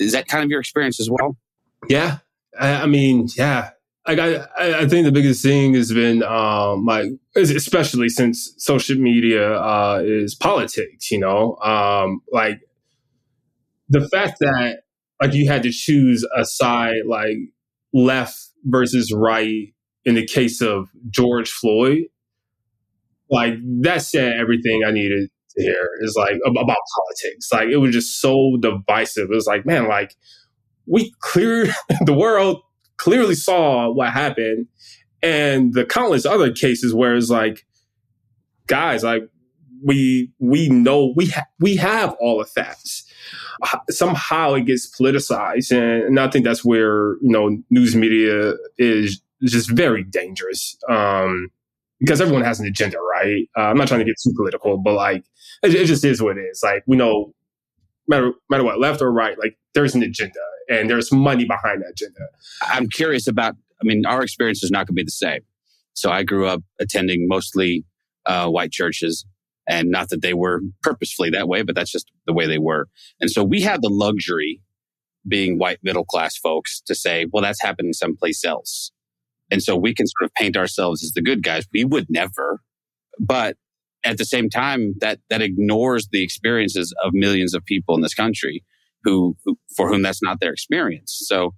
Is 0.01 0.11
that 0.13 0.27
kind 0.27 0.43
of 0.43 0.49
your 0.49 0.59
experience 0.59 0.99
as 0.99 1.09
well? 1.09 1.37
Yeah, 1.89 2.19
I, 2.59 2.83
I 2.83 2.85
mean, 2.85 3.27
yeah. 3.37 3.71
Like 4.07 4.17
I, 4.17 4.47
I 4.57 4.87
think 4.87 5.05
the 5.05 5.11
biggest 5.11 5.43
thing 5.43 5.75
has 5.75 5.93
been 5.93 6.23
um, 6.23 6.83
my, 6.83 7.11
especially 7.35 8.09
since 8.09 8.53
social 8.57 8.97
media 8.97 9.53
uh, 9.53 10.01
is 10.03 10.33
politics. 10.33 11.11
You 11.11 11.19
know, 11.19 11.55
um, 11.57 12.21
like 12.31 12.61
the 13.89 14.07
fact 14.09 14.39
that 14.39 14.81
like 15.21 15.33
you 15.33 15.47
had 15.47 15.63
to 15.63 15.71
choose 15.71 16.25
a 16.35 16.45
side, 16.45 17.03
like 17.07 17.37
left 17.93 18.37
versus 18.65 19.13
right 19.13 19.73
in 20.03 20.15
the 20.15 20.25
case 20.25 20.61
of 20.61 20.89
George 21.09 21.51
Floyd, 21.51 22.05
like 23.29 23.53
that 23.81 24.01
said 24.01 24.39
everything 24.39 24.81
I 24.85 24.91
needed 24.91 25.29
to 25.55 25.63
hear 25.63 25.89
is 26.01 26.15
like 26.17 26.35
about 26.45 26.65
politics. 26.67 27.49
Like 27.51 27.69
it 27.69 27.77
was 27.77 27.93
just 27.93 28.21
so 28.21 28.57
divisive. 28.59 29.29
It 29.31 29.35
was 29.35 29.47
like, 29.47 29.65
man, 29.65 29.87
like 29.87 30.15
we 30.85 31.13
cleared 31.19 31.73
the 32.05 32.13
world 32.13 32.61
clearly 32.97 33.35
saw 33.35 33.89
what 33.89 34.11
happened. 34.11 34.67
And 35.23 35.73
the 35.73 35.85
countless 35.85 36.25
other 36.25 36.51
cases 36.51 36.93
where 36.93 37.15
it's 37.15 37.29
like, 37.29 37.65
guys, 38.67 39.03
like 39.03 39.23
we 39.83 40.31
we 40.39 40.69
know 40.69 41.13
we 41.15 41.27
ha- 41.27 41.45
we 41.59 41.75
have 41.75 42.15
all 42.19 42.39
the 42.39 42.45
facts. 42.45 43.05
Somehow 43.91 44.55
it 44.55 44.65
gets 44.65 44.89
politicized, 44.89 45.71
and, 45.71 46.03
and 46.03 46.19
I 46.19 46.29
think 46.29 46.45
that's 46.45 46.65
where 46.65 47.13
you 47.21 47.29
know 47.29 47.57
news 47.69 47.95
media 47.95 48.53
is 48.79 49.21
is 49.41 49.51
just 49.51 49.69
very 49.69 50.03
dangerous. 50.03 50.77
Um, 50.89 51.49
because 52.01 52.19
everyone 52.19 52.43
has 52.43 52.59
an 52.59 52.65
agenda, 52.65 52.97
right? 52.99 53.47
Uh, 53.55 53.61
I'm 53.61 53.77
not 53.77 53.87
trying 53.87 53.99
to 53.99 54.05
get 54.05 54.15
too 54.21 54.33
political, 54.35 54.77
but 54.77 54.93
like, 54.93 55.23
it, 55.63 55.73
it, 55.75 55.85
just 55.85 56.03
is 56.03 56.21
what 56.21 56.37
it 56.37 56.41
is. 56.41 56.61
Like, 56.63 56.83
we 56.87 56.97
know, 56.97 57.33
matter 58.07 58.33
matter 58.49 58.63
what, 58.63 58.79
left 58.79 59.01
or 59.01 59.11
right, 59.11 59.37
like, 59.39 59.57
there's 59.73 59.95
an 59.95 60.03
agenda, 60.03 60.39
and 60.67 60.89
there's 60.89 61.11
money 61.11 61.45
behind 61.45 61.83
that 61.83 61.91
agenda. 61.91 62.27
I'm 62.63 62.89
curious 62.89 63.27
about. 63.27 63.55
I 63.81 63.83
mean, 63.83 64.05
our 64.05 64.21
experience 64.21 64.61
is 64.63 64.69
not 64.69 64.79
going 64.85 64.87
to 64.87 64.93
be 64.93 65.03
the 65.03 65.11
same. 65.11 65.39
So 65.93 66.11
I 66.11 66.21
grew 66.23 66.45
up 66.45 66.61
attending 66.79 67.27
mostly 67.27 67.83
uh, 68.25 68.47
white 68.47 68.71
churches, 68.71 69.25
and 69.67 69.89
not 69.89 70.09
that 70.09 70.21
they 70.21 70.33
were 70.33 70.61
purposefully 70.83 71.29
that 71.31 71.47
way, 71.47 71.61
but 71.63 71.75
that's 71.75 71.91
just 71.91 72.11
the 72.27 72.33
way 72.33 72.47
they 72.47 72.59
were. 72.59 72.87
And 73.19 73.31
so 73.31 73.43
we 73.43 73.61
had 73.61 73.81
the 73.81 73.89
luxury, 73.89 74.61
being 75.27 75.57
white 75.57 75.79
middle 75.83 76.05
class 76.05 76.37
folks, 76.37 76.81
to 76.81 76.95
say, 76.95 77.25
well, 77.31 77.41
that's 77.43 77.61
happening 77.61 77.93
someplace 77.93 78.43
else. 78.43 78.91
And 79.51 79.61
so 79.61 79.75
we 79.75 79.93
can 79.93 80.07
sort 80.07 80.29
of 80.29 80.33
paint 80.33 80.57
ourselves 80.57 81.03
as 81.03 81.11
the 81.11 81.21
good 81.21 81.43
guys. 81.43 81.65
We 81.73 81.83
would 81.83 82.07
never. 82.09 82.61
But 83.19 83.57
at 84.03 84.17
the 84.17 84.25
same 84.25 84.49
time, 84.49 84.93
that, 85.01 85.19
that 85.29 85.41
ignores 85.41 86.07
the 86.11 86.23
experiences 86.23 86.93
of 87.03 87.11
millions 87.13 87.53
of 87.53 87.63
people 87.65 87.93
in 87.95 88.01
this 88.01 88.13
country 88.13 88.63
who, 89.03 89.35
who 89.43 89.57
for 89.75 89.89
whom 89.89 90.01
that's 90.01 90.23
not 90.23 90.39
their 90.39 90.53
experience. 90.53 91.17
So 91.25 91.53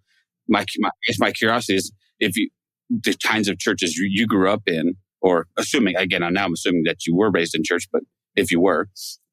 my, 0.49 0.65
my, 0.79 0.89
my 1.19 1.31
curiosity 1.31 1.75
is 1.75 1.93
if 2.19 2.35
you, 2.35 2.49
the 2.89 3.15
kinds 3.25 3.47
of 3.47 3.59
churches 3.59 3.95
you, 3.95 4.07
you 4.11 4.27
grew 4.27 4.49
up 4.49 4.63
in, 4.67 4.95
or 5.21 5.47
assuming, 5.57 5.95
again, 5.95 6.21
now 6.33 6.45
I'm 6.45 6.53
assuming 6.53 6.83
that 6.85 7.05
you 7.07 7.15
were 7.15 7.31
raised 7.31 7.55
in 7.55 7.63
church, 7.63 7.87
but 7.93 8.01
if 8.35 8.51
you 8.51 8.59
were, 8.59 8.89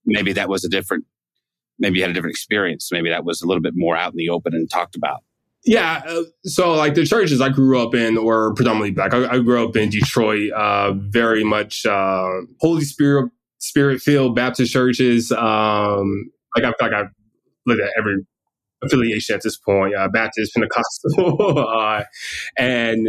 maybe 0.06 0.32
that 0.34 0.48
was 0.48 0.64
a 0.64 0.68
different, 0.68 1.04
maybe 1.78 1.98
you 1.98 2.02
had 2.02 2.10
a 2.10 2.14
different 2.14 2.34
experience. 2.34 2.90
Maybe 2.92 3.10
that 3.10 3.24
was 3.24 3.42
a 3.42 3.46
little 3.46 3.62
bit 3.62 3.72
more 3.74 3.96
out 3.96 4.12
in 4.12 4.16
the 4.16 4.28
open 4.28 4.54
and 4.54 4.70
talked 4.70 4.94
about. 4.94 5.20
Yeah. 5.64 6.02
Uh, 6.06 6.22
so, 6.44 6.72
like 6.72 6.94
the 6.94 7.04
churches 7.04 7.40
I 7.40 7.50
grew 7.50 7.80
up 7.82 7.94
in 7.94 8.24
were 8.24 8.54
predominantly 8.54 8.92
black. 8.92 9.12
I, 9.12 9.26
I 9.34 9.38
grew 9.40 9.66
up 9.66 9.76
in 9.76 9.90
Detroit, 9.90 10.50
uh, 10.52 10.92
very 10.94 11.44
much 11.44 11.84
uh, 11.84 12.28
Holy 12.60 12.84
Spirit 12.84 13.30
Spirit 13.58 14.00
filled 14.00 14.34
Baptist 14.34 14.72
churches. 14.72 15.30
Um, 15.32 16.30
like 16.56 16.64
I 16.64 16.72
feel 16.78 16.88
like 16.88 16.92
I've 16.92 17.10
lived 17.66 17.80
at 17.80 17.90
every 17.98 18.16
affiliation 18.82 19.34
at 19.34 19.42
this 19.42 19.58
point, 19.58 19.94
uh, 19.94 20.08
Baptist, 20.08 20.54
Pentecostal, 20.54 21.58
uh, 21.78 22.04
and 22.58 23.06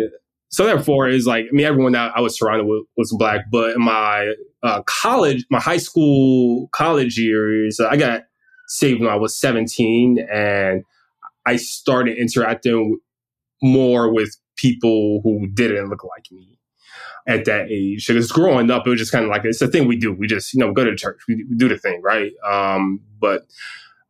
so 0.49 0.65
therefore 0.65 1.07
is 1.07 1.25
like 1.25 1.45
I 1.45 1.55
mean 1.55 1.65
everyone 1.65 1.93
that 1.93 2.11
I 2.15 2.19
was 2.19 2.37
surrounded 2.37 2.65
with 2.65 2.83
was 2.97 3.15
black. 3.17 3.45
But 3.49 3.77
my 3.77 4.33
uh, 4.61 4.81
college, 4.85 5.45
my 5.49 5.59
high 5.61 5.77
school 5.77 6.67
college 6.73 7.17
years, 7.17 7.79
I 7.79 7.95
got 7.95 8.23
saved 8.67 8.99
when 8.99 9.09
I 9.09 9.15
was 9.15 9.39
seventeen, 9.39 10.19
and 10.31 10.83
I 11.45 11.55
started 11.55 12.17
interacting 12.17 12.99
more 13.61 14.13
with 14.13 14.35
people 14.55 15.21
who 15.23 15.47
didn't 15.47 15.89
look 15.89 16.03
like 16.03 16.31
me 16.31 16.59
at 17.27 17.45
that 17.45 17.69
age. 17.69 18.07
Because 18.07 18.31
growing 18.31 18.69
up, 18.71 18.85
it 18.85 18.89
was 18.89 18.99
just 18.99 19.11
kind 19.11 19.25
of 19.25 19.31
like 19.31 19.45
it's 19.45 19.61
a 19.61 19.67
thing 19.67 19.87
we 19.87 19.97
do. 19.97 20.13
We 20.13 20.27
just 20.27 20.53
you 20.53 20.59
know 20.59 20.73
go 20.73 20.83
to 20.83 20.95
church, 20.95 21.21
we, 21.27 21.45
we 21.49 21.55
do 21.55 21.67
the 21.67 21.77
thing, 21.77 22.01
right? 22.03 22.31
Um, 22.45 23.01
but 23.19 23.43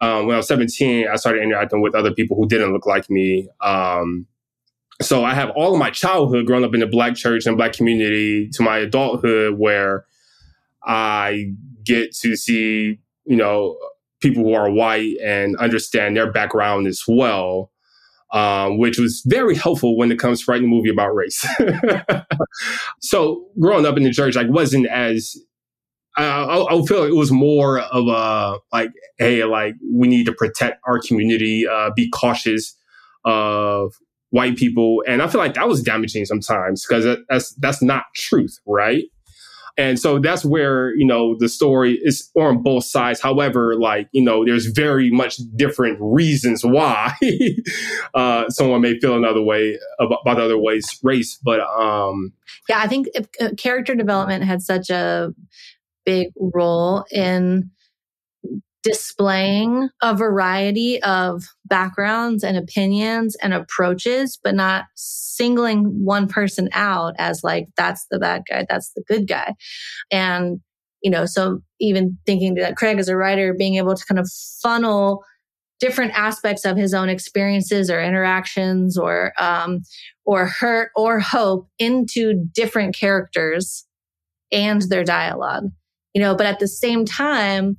um, 0.02 0.26
when 0.26 0.34
I 0.34 0.38
was 0.38 0.48
17, 0.48 1.08
I 1.08 1.16
started 1.16 1.44
interacting 1.44 1.82
with 1.82 1.94
other 1.94 2.12
people 2.12 2.36
who 2.36 2.48
didn't 2.48 2.74
look 2.74 2.86
like 2.86 3.10
me. 3.10 3.50
Um, 3.62 4.26
so 5.02 5.24
I 5.24 5.34
have 5.34 5.52
all 5.52 5.74
of 5.74 5.80
my 5.80 5.90
childhood 5.90 6.46
growing 6.46 6.64
up 6.64 6.74
in 6.74 6.80
the 6.80 6.88
black 6.88 7.16
church 7.16 7.46
and 7.46 7.58
black 7.58 7.74
community 7.74 8.50
to 8.50 8.64
my 8.64 8.80
adulthood 8.80 9.58
where 9.58 10.06
I 10.84 11.54
get 11.84 12.16
to 12.18 12.36
see, 12.36 13.00
you 13.26 13.36
know, 13.36 13.78
people 14.22 14.44
who 14.44 14.54
are 14.54 14.72
white 14.72 15.16
and 15.24 15.58
understand 15.58 16.16
their 16.16 16.32
background 16.32 16.88
as 16.88 17.04
well, 17.08 17.72
um, 18.34 18.78
which 18.78 18.98
was 18.98 19.22
very 19.26 19.56
helpful 19.56 19.98
when 19.98 20.12
it 20.12 20.20
comes 20.20 20.44
to 20.44 20.52
writing 20.52 20.68
a 20.68 20.70
movie 20.70 20.90
about 20.90 21.14
race. 21.14 21.46
so 23.02 23.46
growing 23.60 23.86
up 23.86 23.98
in 23.98 24.04
the 24.04 24.12
church, 24.12 24.36
like 24.36 24.50
wasn't 24.50 24.88
as 24.88 25.36
I, 26.18 26.24
I, 26.26 26.66
I, 26.66 26.86
feel 26.86 27.02
like 27.02 27.12
it 27.12 27.16
was 27.16 27.32
more 27.32 27.80
of 27.80 28.08
a 28.08 28.58
like, 28.74 28.92
hey, 29.18 29.44
like 29.46 29.76
we 29.94 30.08
need 30.08 30.26
to 30.26 30.34
protect 30.34 30.82
our 30.86 31.00
community, 31.00 31.68
uh, 31.68 31.92
be 31.96 32.10
cautious 32.10 32.76
of 33.24 33.94
white 34.30 34.58
people, 34.58 35.04
and 35.08 35.22
I 35.22 35.28
feel 35.28 35.40
like 35.40 35.54
that 35.54 35.68
was 35.68 35.82
damaging 35.82 36.26
sometimes 36.26 36.86
because 36.86 37.18
that's 37.30 37.54
that's 37.56 37.82
not 37.82 38.04
truth, 38.16 38.58
right? 38.66 39.06
And 39.78 40.00
so 40.00 40.20
that's 40.20 40.44
where, 40.44 40.96
you 40.96 41.06
know, 41.06 41.36
the 41.38 41.50
story 41.50 42.00
is 42.02 42.30
on 42.36 42.62
both 42.62 42.84
sides. 42.86 43.22
However, 43.22 43.76
like, 43.80 44.10
you 44.12 44.24
know, 44.24 44.46
there's 44.46 44.68
very 44.68 45.10
much 45.10 45.38
different 45.56 45.98
reasons 46.02 46.64
why 46.64 47.14
uh, 48.14 48.50
someone 48.50 48.82
may 48.82 49.00
feel 49.00 49.16
another 49.16 49.42
way 49.42 49.80
about, 50.00 50.20
about 50.26 50.40
other 50.40 50.58
ways 50.58 51.00
race. 51.04 51.40
But 51.44 51.62
um, 51.62 52.34
yeah, 52.70 52.80
I 52.80 52.88
think 52.88 53.08
uh, 53.40 53.50
character 53.58 53.96
development 53.96 54.44
had 54.44 54.62
such 54.62 54.90
a 54.90 55.34
big 56.06 56.30
role 56.36 57.06
in 57.12 57.72
displaying 58.84 59.90
a 60.02 60.16
variety 60.16 61.02
of 61.04 61.44
backgrounds 61.66 62.44
and 62.44 62.58
opinions 62.58 63.36
and 63.42 63.54
approaches, 63.54 64.40
but 64.44 64.56
not 64.56 64.86
singling 64.96 66.04
one 66.04 66.28
person 66.28 66.70
out 66.74 67.14
as 67.18 67.44
like, 67.44 67.68
that's 67.78 68.06
the 68.10 68.20
bad 68.20 68.44
guy, 68.50 68.66
that's 68.68 68.92
the 68.94 69.04
good 69.08 69.28
guy. 69.28 69.54
And, 70.12 70.60
you 71.02 71.12
know, 71.12 71.26
so 71.26 71.60
even 71.80 72.18
thinking 72.26 72.56
that 72.56 72.76
Craig 72.76 72.98
as 72.98 73.08
a 73.08 73.16
writer, 73.16 73.54
being 73.54 73.76
able 73.76 73.96
to 73.96 74.06
kind 74.06 74.20
of 74.20 74.30
funnel 74.62 75.24
different 75.80 76.12
aspects 76.16 76.64
of 76.64 76.78
his 76.78 76.94
own 76.94 77.10
experiences 77.10 77.90
or 77.90 78.00
interactions 78.00 78.98
or, 78.98 79.34
um, 79.40 79.82
or 80.26 80.46
hurt 80.46 80.92
or 80.96 81.20
hope 81.20 81.68
into 81.80 82.46
different 82.54 82.96
characters 82.96 83.86
and 84.52 84.84
their 84.84 85.04
dialogue, 85.04 85.66
you 86.14 86.22
know, 86.22 86.36
but 86.36 86.46
at 86.46 86.60
the 86.60 86.68
same 86.68 87.06
time, 87.06 87.78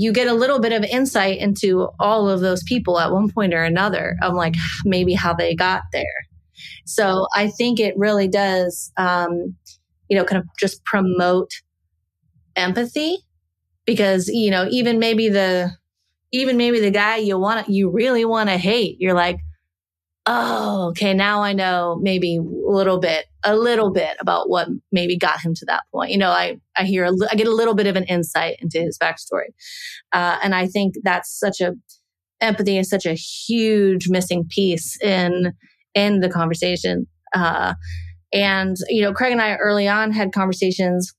you 0.00 0.12
get 0.12 0.26
a 0.26 0.34
little 0.34 0.60
bit 0.60 0.72
of 0.72 0.84
insight 0.84 1.38
into 1.38 1.88
all 1.98 2.28
of 2.28 2.40
those 2.40 2.62
people 2.64 2.98
at 2.98 3.12
one 3.12 3.30
point 3.30 3.54
or 3.54 3.62
another 3.62 4.16
of 4.22 4.34
like 4.34 4.54
maybe 4.84 5.14
how 5.14 5.32
they 5.34 5.54
got 5.54 5.82
there. 5.92 6.04
So 6.84 7.26
I 7.34 7.48
think 7.48 7.80
it 7.80 7.94
really 7.96 8.28
does, 8.28 8.92
um, 8.96 9.54
you 10.08 10.16
know, 10.16 10.24
kind 10.24 10.40
of 10.40 10.48
just 10.58 10.84
promote 10.84 11.50
empathy 12.54 13.18
because, 13.84 14.28
you 14.28 14.50
know, 14.50 14.66
even 14.70 14.98
maybe 14.98 15.28
the, 15.28 15.72
even 16.32 16.56
maybe 16.56 16.80
the 16.80 16.90
guy 16.90 17.16
you 17.16 17.38
want 17.38 17.68
you 17.68 17.90
really 17.90 18.24
want 18.24 18.48
to 18.48 18.56
hate, 18.56 18.96
you're 19.00 19.14
like, 19.14 19.38
oh, 20.26 20.88
okay, 20.88 21.14
now 21.14 21.42
I 21.42 21.52
know 21.52 21.98
maybe 22.02 22.36
a 22.36 22.70
little 22.70 22.98
bit, 22.98 23.26
a 23.44 23.54
little 23.56 23.92
bit 23.92 24.16
about 24.20 24.50
what 24.50 24.68
maybe 24.90 25.16
got 25.16 25.40
him 25.40 25.54
to 25.54 25.64
that 25.66 25.84
point. 25.92 26.10
You 26.10 26.18
know, 26.18 26.30
I, 26.30 26.58
I 26.76 26.84
hear, 26.84 27.04
a, 27.04 27.12
I 27.30 27.36
get 27.36 27.46
a 27.46 27.54
little 27.54 27.74
bit 27.74 27.86
of 27.86 27.94
an 27.94 28.04
insight 28.04 28.56
into 28.60 28.80
his 28.80 28.98
backstory. 28.98 29.50
Uh, 30.12 30.38
and 30.42 30.54
I 30.54 30.66
think 30.66 30.94
that's 31.04 31.38
such 31.38 31.60
a, 31.60 31.74
empathy 32.40 32.76
is 32.76 32.90
such 32.90 33.06
a 33.06 33.14
huge 33.14 34.08
missing 34.08 34.46
piece 34.50 35.00
in, 35.00 35.52
in 35.94 36.20
the 36.20 36.28
conversation. 36.28 37.06
Uh, 37.34 37.74
and, 38.32 38.76
you 38.88 39.02
know, 39.02 39.12
Craig 39.12 39.32
and 39.32 39.40
I 39.40 39.54
early 39.54 39.86
on 39.86 40.10
had 40.10 40.32
conversations 40.32 41.14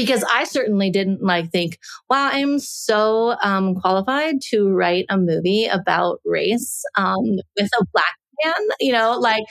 because 0.00 0.24
I 0.32 0.44
certainly 0.44 0.90
didn't 0.90 1.22
like 1.22 1.50
think, 1.50 1.78
wow, 2.08 2.30
I'm 2.32 2.58
so 2.58 3.36
um, 3.42 3.74
qualified 3.74 4.36
to 4.50 4.68
write 4.68 5.04
a 5.10 5.18
movie 5.18 5.66
about 5.66 6.20
race 6.24 6.82
um, 6.96 7.22
with 7.56 7.68
a 7.78 7.84
black 7.92 8.16
man. 8.42 8.68
You 8.80 8.92
know, 8.92 9.18
like 9.18 9.44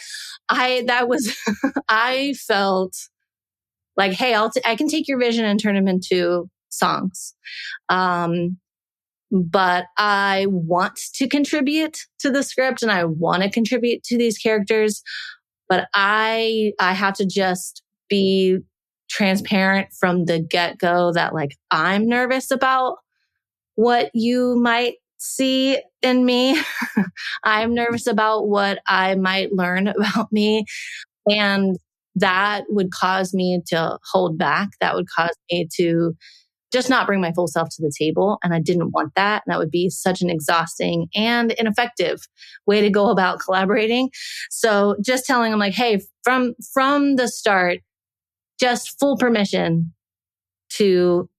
I, 0.49 0.83
that 0.87 1.07
was, 1.07 1.37
I 1.89 2.33
felt 2.47 2.95
like, 3.95 4.13
hey, 4.13 4.33
I'll, 4.33 4.49
t- 4.49 4.61
I 4.65 4.75
can 4.75 4.87
take 4.87 5.07
your 5.07 5.19
vision 5.19 5.45
and 5.45 5.59
turn 5.59 5.75
them 5.75 5.87
into 5.87 6.49
songs. 6.69 7.35
Um, 7.89 8.57
but 9.31 9.85
I 9.99 10.47
want 10.49 10.99
to 11.13 11.27
contribute 11.27 11.99
to 12.21 12.31
the 12.31 12.41
script 12.41 12.81
and 12.81 12.91
I 12.91 13.03
want 13.03 13.43
to 13.43 13.51
contribute 13.51 14.01
to 14.05 14.17
these 14.17 14.39
characters. 14.39 15.03
But 15.67 15.87
I, 15.93 16.71
I 16.79 16.93
have 16.93 17.13
to 17.15 17.27
just 17.27 17.83
be 18.09 18.57
transparent 19.09 19.89
from 19.99 20.25
the 20.25 20.39
get 20.39 20.77
go 20.77 21.11
that 21.13 21.33
like 21.33 21.57
I'm 21.71 22.07
nervous 22.07 22.51
about 22.51 22.97
what 23.75 24.11
you 24.13 24.55
might 24.61 24.95
see 25.17 25.79
in 26.01 26.25
me. 26.25 26.59
I'm 27.43 27.73
nervous 27.73 28.07
about 28.07 28.47
what 28.47 28.79
I 28.87 29.15
might 29.15 29.51
learn 29.51 29.87
about 29.89 30.31
me. 30.31 30.65
And 31.27 31.77
that 32.15 32.63
would 32.69 32.91
cause 32.91 33.33
me 33.33 33.61
to 33.67 33.97
hold 34.11 34.37
back. 34.37 34.69
That 34.81 34.95
would 34.95 35.07
cause 35.15 35.35
me 35.51 35.67
to 35.77 36.13
just 36.71 36.89
not 36.89 37.07
bring 37.07 37.21
my 37.21 37.31
full 37.31 37.47
self 37.47 37.69
to 37.69 37.81
the 37.81 37.91
table. 37.97 38.37
And 38.43 38.53
I 38.53 38.59
didn't 38.59 38.91
want 38.91 39.13
that. 39.15 39.43
And 39.45 39.53
that 39.53 39.59
would 39.59 39.71
be 39.71 39.89
such 39.89 40.21
an 40.21 40.29
exhausting 40.29 41.07
and 41.15 41.51
ineffective 41.53 42.21
way 42.65 42.81
to 42.81 42.89
go 42.89 43.09
about 43.09 43.39
collaborating. 43.45 44.09
So 44.49 44.95
just 45.03 45.25
telling 45.25 45.51
them 45.51 45.59
like, 45.59 45.73
Hey, 45.73 46.01
from, 46.23 46.53
from 46.73 47.15
the 47.15 47.27
start, 47.27 47.79
just 48.59 48.99
full 48.99 49.17
permission 49.17 49.93
to 50.73 51.29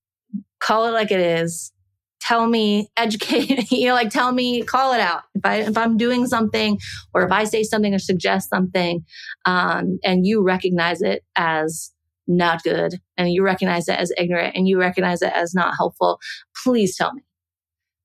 call 0.61 0.87
it 0.87 0.93
like 0.93 1.11
it 1.11 1.21
is. 1.21 1.73
Tell 2.21 2.47
me, 2.47 2.89
educate, 2.97 3.71
you 3.73 3.89
know, 3.89 3.95
like 3.95 4.11
tell 4.11 4.33
me, 4.33 4.63
call 4.63 4.93
it 4.93 5.01
out. 5.01 5.23
If 5.35 5.45
I, 5.45 5.57
if 5.57 5.77
I'm 5.77 5.97
doing 5.97 6.27
something 6.27 6.79
or 7.15 7.23
if 7.25 7.33
I 7.33 7.45
say 7.45 7.63
something 7.63 7.95
or 7.95 7.99
suggest 7.99 8.51
something, 8.51 9.05
um, 9.47 9.99
and 10.05 10.27
you 10.27 10.43
recognize 10.43 11.03
it 11.03 11.25
as 11.37 11.93
not 12.27 12.63
good 12.63 13.01
and 13.17 13.33
you 13.33 13.43
recognize 13.43 13.89
it 13.89 13.99
as 13.99 14.13
ignorant 14.17 14.55
and 14.55 14.69
you 14.69 14.79
recognize 14.79 15.23
it 15.23 15.33
as 15.35 15.55
not 15.55 15.75
helpful, 15.77 16.21
please 16.63 16.97
tell 16.97 17.13
me. 17.13 17.23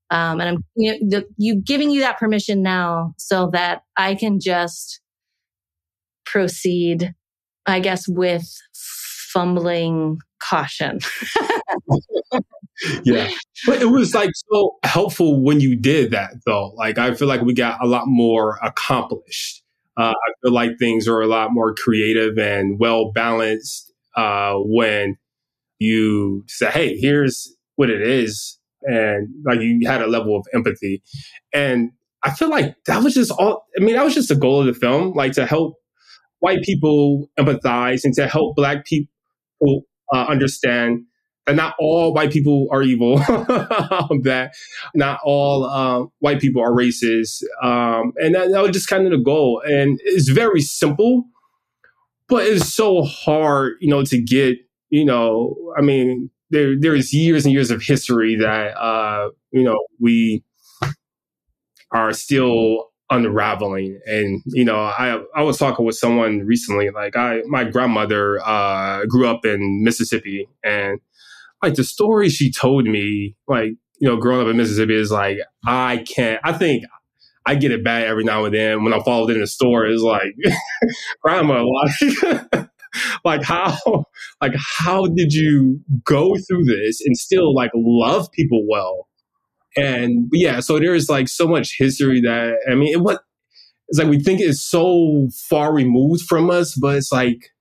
Um, 0.10 0.40
and 0.40 0.50
I'm 0.50 0.66
you, 0.76 0.92
know, 0.92 1.20
the, 1.20 1.26
you 1.38 1.62
giving 1.62 1.92
you 1.92 2.02
that 2.02 2.20
permission 2.20 2.62
now 2.62 3.14
so 3.18 3.50
that 3.54 3.82
I 3.98 4.16
can 4.16 4.40
just 4.40 5.02
proceed, 6.26 7.14
I 7.66 7.80
guess, 7.80 8.08
with 8.08 8.46
fumbling 9.36 10.18
caution. 10.40 11.00
yeah. 13.04 13.30
But 13.68 13.82
it 13.82 13.92
was 13.92 14.16
like 14.16 14.32
so 14.52 14.78
helpful 14.84 15.44
when 15.44 15.60
you 15.60 15.76
did 15.76 16.12
that 16.12 16.32
though. 16.46 16.70
Like 16.76 16.98
I 16.98 17.14
feel 17.14 17.28
like 17.28 17.42
we 17.42 17.54
got 17.54 17.84
a 17.84 17.88
lot 17.88 18.06
more 18.08 18.58
accomplished. 18.64 19.62
Uh, 19.98 20.14
I 20.14 20.32
feel 20.42 20.54
like 20.54 20.72
things 20.80 21.08
are 21.08 21.22
a 21.22 21.28
lot 21.28 21.52
more 21.52 21.76
creative 21.76 22.38
and 22.38 22.80
well 22.80 23.12
balanced 23.12 23.92
uh, 24.16 24.56
when 24.56 25.18
you 25.80 26.44
say, 26.48 26.70
"Hey, 26.70 26.98
here's 26.98 27.54
what 27.76 27.90
it 27.90 28.02
is," 28.02 28.58
and 28.84 29.30
like 29.46 29.62
you 29.62 29.82
had 29.86 30.02
a 30.02 30.08
level 30.08 30.36
of 30.36 30.46
empathy. 30.54 31.02
And 31.54 31.92
I 32.24 32.32
feel 32.32 32.50
like 32.50 32.76
that 32.88 33.04
was 33.04 33.14
just 33.14 33.32
all. 33.32 33.66
I 33.78 33.84
mean, 33.84 33.96
that 33.96 34.04
was 34.04 34.14
just 34.14 34.30
the 34.30 34.36
goal 34.36 34.62
of 34.62 34.66
the 34.66 34.74
film, 34.74 35.14
like 35.14 35.32
to 35.34 35.46
help 35.46 35.78
white 36.40 36.62
people 36.64 37.30
empathize 37.40 38.02
and 38.04 38.14
to 38.16 38.28
help 38.28 38.56
black 38.56 38.86
people 38.86 39.15
uh, 39.64 40.26
understand 40.26 41.06
that 41.46 41.56
not 41.56 41.76
all 41.80 42.14
white 42.14 42.32
people 42.32 42.68
are 42.72 42.82
evil, 42.82 43.18
that 44.24 44.52
not 44.96 45.20
all 45.24 45.66
uh, 45.66 46.06
white 46.20 46.42
people 46.42 46.62
are 46.62 46.72
racist. 46.72 47.44
Um, 47.62 48.14
and 48.18 48.34
that, 48.36 48.50
that 48.52 48.62
was 48.62 48.72
just 48.72 48.88
kind 48.88 49.06
of 49.06 49.12
the 49.12 49.24
goal. 49.24 49.62
And 49.66 50.00
it's 50.04 50.30
very 50.30 50.62
simple, 50.62 51.26
but 52.28 52.46
it's 52.46 52.74
so 52.74 53.04
hard, 53.04 53.74
you 53.80 53.90
know, 53.90 54.04
to 54.04 54.22
get, 54.22 54.58
you 54.90 55.06
know, 55.06 55.56
I 55.78 55.82
mean, 55.82 56.30
there 56.50 56.80
there's 56.80 57.14
years 57.14 57.46
and 57.46 57.54
years 57.54 57.72
of 57.72 57.82
history 57.82 58.36
that, 58.38 58.78
uh, 58.78 59.30
you 59.52 59.64
know, 59.64 59.78
we 60.00 60.44
are 61.92 62.14
still 62.14 62.92
unraveling. 63.10 64.00
And 64.06 64.42
you 64.48 64.66
know 64.66 64.78
i 64.78 65.22
i 65.36 65.42
was 65.44 65.58
talking 65.58 65.86
with 65.86 65.96
someone 65.96 66.40
recently 66.40 66.90
like 66.90 67.16
i 67.16 67.42
my 67.48 67.64
grandmother 67.64 68.40
uh 68.44 69.06
grew 69.06 69.28
up 69.28 69.46
in 69.46 69.84
mississippi 69.84 70.50
and 70.64 71.00
like 71.62 71.76
the 71.76 71.84
story 71.84 72.30
she 72.30 72.52
told 72.52 72.86
me 72.86 73.36
like 73.48 73.74
you 74.00 74.08
know 74.08 74.18
growing 74.18 74.42
up 74.42 74.48
in 74.48 74.58
mississippi 74.58 74.96
is 74.96 75.12
like 75.12 75.38
i 75.66 75.98
can't 75.98 76.40
i 76.44 76.52
think 76.52 76.84
i 77.46 77.56
get 77.56 77.72
it 77.72 77.84
bad 77.84 78.08
every 78.08 78.24
now 78.24 78.46
and 78.46 78.54
then 78.54 78.84
when 78.84 78.94
i'm 78.94 79.04
followed 79.04 79.30
in 79.30 79.40
the 79.40 79.48
store 79.48 79.86
it's 79.86 80.02
like 80.02 80.36
grandma 81.22 81.64
like 81.64 82.70
like 83.26 83.44
how 83.44 83.76
like 84.42 84.54
how 84.56 85.06
did 85.06 85.34
you 85.34 85.80
go 86.04 86.36
through 86.48 86.64
this 86.64 87.02
and 87.06 87.18
still 87.18 87.54
like 87.54 87.72
love 87.76 88.32
people 88.32 88.66
well 88.70 89.08
and 89.76 90.30
yeah, 90.32 90.60
so 90.60 90.80
there's 90.80 91.10
like 91.10 91.28
so 91.28 91.48
much 91.48 91.76
history 91.78 92.22
that 92.22 92.60
I 92.70 92.76
mean, 92.76 92.94
it, 92.94 93.02
what 93.02 93.22
it's 93.88 94.00
like 94.00 94.08
we 94.08 94.20
think 94.20 94.42
it's 94.42 94.66
so 94.66 95.28
far 95.50 95.74
removed 95.74 96.24
from 96.28 96.50
us, 96.50 96.76
but 96.76 96.96
it's 96.96 97.12
like, 97.12 97.52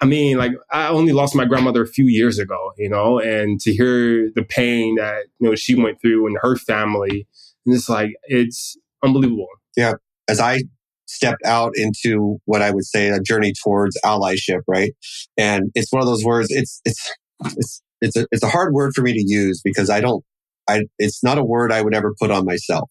I 0.00 0.04
mean, 0.04 0.36
like 0.36 0.52
I 0.70 0.88
only 0.88 1.12
lost 1.12 1.34
my 1.34 1.44
grandmother 1.44 1.82
a 1.82 1.88
few 1.88 2.06
years 2.06 2.38
ago, 2.38 2.72
you 2.76 2.88
know, 2.88 3.18
and 3.18 3.60
to 3.60 3.72
hear 3.72 4.30
the 4.34 4.44
pain 4.44 4.96
that 4.96 5.24
you 5.38 5.48
know 5.48 5.54
she 5.54 5.74
went 5.74 6.00
through 6.00 6.26
and 6.26 6.38
her 6.42 6.56
family, 6.56 7.26
and 7.66 7.74
it's 7.74 7.88
like 7.88 8.12
it's 8.24 8.76
unbelievable. 9.02 9.48
Yeah, 9.76 9.94
as 10.28 10.40
I 10.40 10.60
stepped 11.06 11.44
out 11.44 11.72
into 11.76 12.38
what 12.46 12.62
I 12.62 12.70
would 12.70 12.84
say 12.84 13.08
a 13.08 13.20
journey 13.20 13.52
towards 13.62 13.98
allyship, 14.04 14.62
right? 14.66 14.92
And 15.36 15.70
it's 15.74 15.92
one 15.92 16.00
of 16.00 16.06
those 16.06 16.24
words. 16.24 16.48
It's 16.50 16.80
it's 16.84 17.10
it's 17.56 17.82
it's 18.00 18.16
a 18.16 18.26
it's 18.32 18.42
a 18.42 18.48
hard 18.48 18.72
word 18.72 18.92
for 18.94 19.02
me 19.02 19.12
to 19.12 19.24
use 19.24 19.60
because 19.62 19.90
I 19.90 20.00
don't 20.00 20.24
I, 20.68 20.82
it's 20.98 21.22
not 21.22 21.38
a 21.38 21.44
word 21.44 21.72
I 21.72 21.82
would 21.82 21.94
ever 21.94 22.14
put 22.20 22.30
on 22.30 22.44
myself. 22.44 22.88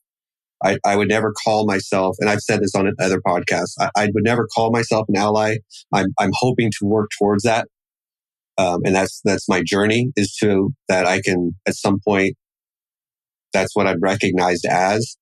I, 0.64 0.78
I 0.86 0.96
would 0.96 1.08
never 1.08 1.34
call 1.44 1.66
myself, 1.66 2.16
and 2.20 2.30
I've 2.30 2.42
said 2.42 2.62
this 2.62 2.76
on 2.76 2.92
other 3.00 3.20
podcasts, 3.20 3.74
I, 3.80 3.90
I 3.96 4.10
would 4.14 4.24
never 4.24 4.48
call 4.54 4.72
myself 4.72 5.06
an 5.10 5.18
ally. 5.18 5.58
I'm, 5.92 6.08
I'm 6.20 6.32
hoping 6.34 6.70
to 6.80 6.86
work 6.86 7.10
towards 7.18 7.44
that. 7.44 7.68
Um, 8.58 8.82
and 8.86 8.94
that's, 8.94 9.22
that's 9.24 9.50
my 9.50 9.64
journey 9.66 10.12
is 10.16 10.36
to 10.42 10.72
that 10.88 11.08
I 11.08 11.22
can 11.22 11.56
at 11.68 11.76
some 11.76 12.00
point, 12.06 12.36
that's 13.54 13.76
what 13.76 13.88
I'm 13.88 14.00
recognized 14.02 14.66
as. 14.70 15.18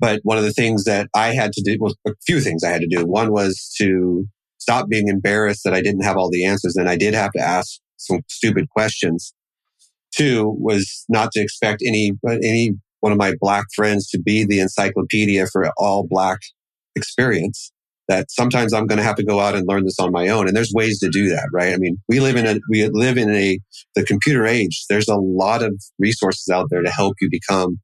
But 0.00 0.20
one 0.22 0.38
of 0.38 0.44
the 0.44 0.52
things 0.52 0.84
that 0.84 1.08
I 1.14 1.34
had 1.34 1.52
to 1.52 1.62
do 1.62 1.76
was 1.80 1.96
a 2.06 2.12
few 2.26 2.40
things 2.40 2.64
I 2.64 2.70
had 2.70 2.82
to 2.82 2.88
do. 2.88 3.04
One 3.04 3.32
was 3.32 3.74
to 3.78 4.26
stop 4.58 4.88
being 4.88 5.08
embarrassed 5.08 5.62
that 5.64 5.74
I 5.74 5.80
didn't 5.80 6.04
have 6.04 6.16
all 6.16 6.30
the 6.30 6.44
answers. 6.44 6.76
And 6.76 6.88
I 6.88 6.96
did 6.96 7.14
have 7.14 7.30
to 7.32 7.40
ask 7.40 7.78
some 7.96 8.20
stupid 8.28 8.68
questions 8.70 9.32
Two 10.16 10.56
was 10.58 11.04
not 11.08 11.30
to 11.32 11.40
expect 11.40 11.82
any, 11.86 12.12
any 12.42 12.72
one 13.00 13.12
of 13.12 13.18
my 13.18 13.34
black 13.40 13.66
friends 13.74 14.08
to 14.10 14.20
be 14.20 14.44
the 14.44 14.60
encyclopedia 14.60 15.46
for 15.46 15.70
all 15.76 16.06
black 16.08 16.38
experience 16.94 17.72
that 18.08 18.30
sometimes 18.30 18.72
I'm 18.72 18.86
going 18.86 18.98
to 18.98 19.04
have 19.04 19.16
to 19.16 19.24
go 19.24 19.40
out 19.40 19.54
and 19.54 19.66
learn 19.66 19.84
this 19.84 19.98
on 19.98 20.12
my 20.12 20.28
own. 20.28 20.46
And 20.46 20.56
there's 20.56 20.72
ways 20.72 21.00
to 21.00 21.08
do 21.08 21.28
that, 21.30 21.48
right? 21.52 21.74
I 21.74 21.76
mean, 21.76 21.98
we 22.08 22.20
live 22.20 22.36
in 22.36 22.46
a, 22.46 22.60
we 22.70 22.88
live 22.88 23.18
in 23.18 23.30
a, 23.30 23.58
the 23.94 24.04
computer 24.04 24.46
age. 24.46 24.84
There's 24.88 25.08
a 25.08 25.16
lot 25.16 25.62
of 25.62 25.74
resources 25.98 26.48
out 26.52 26.66
there 26.70 26.82
to 26.82 26.90
help 26.90 27.14
you 27.20 27.28
become 27.30 27.78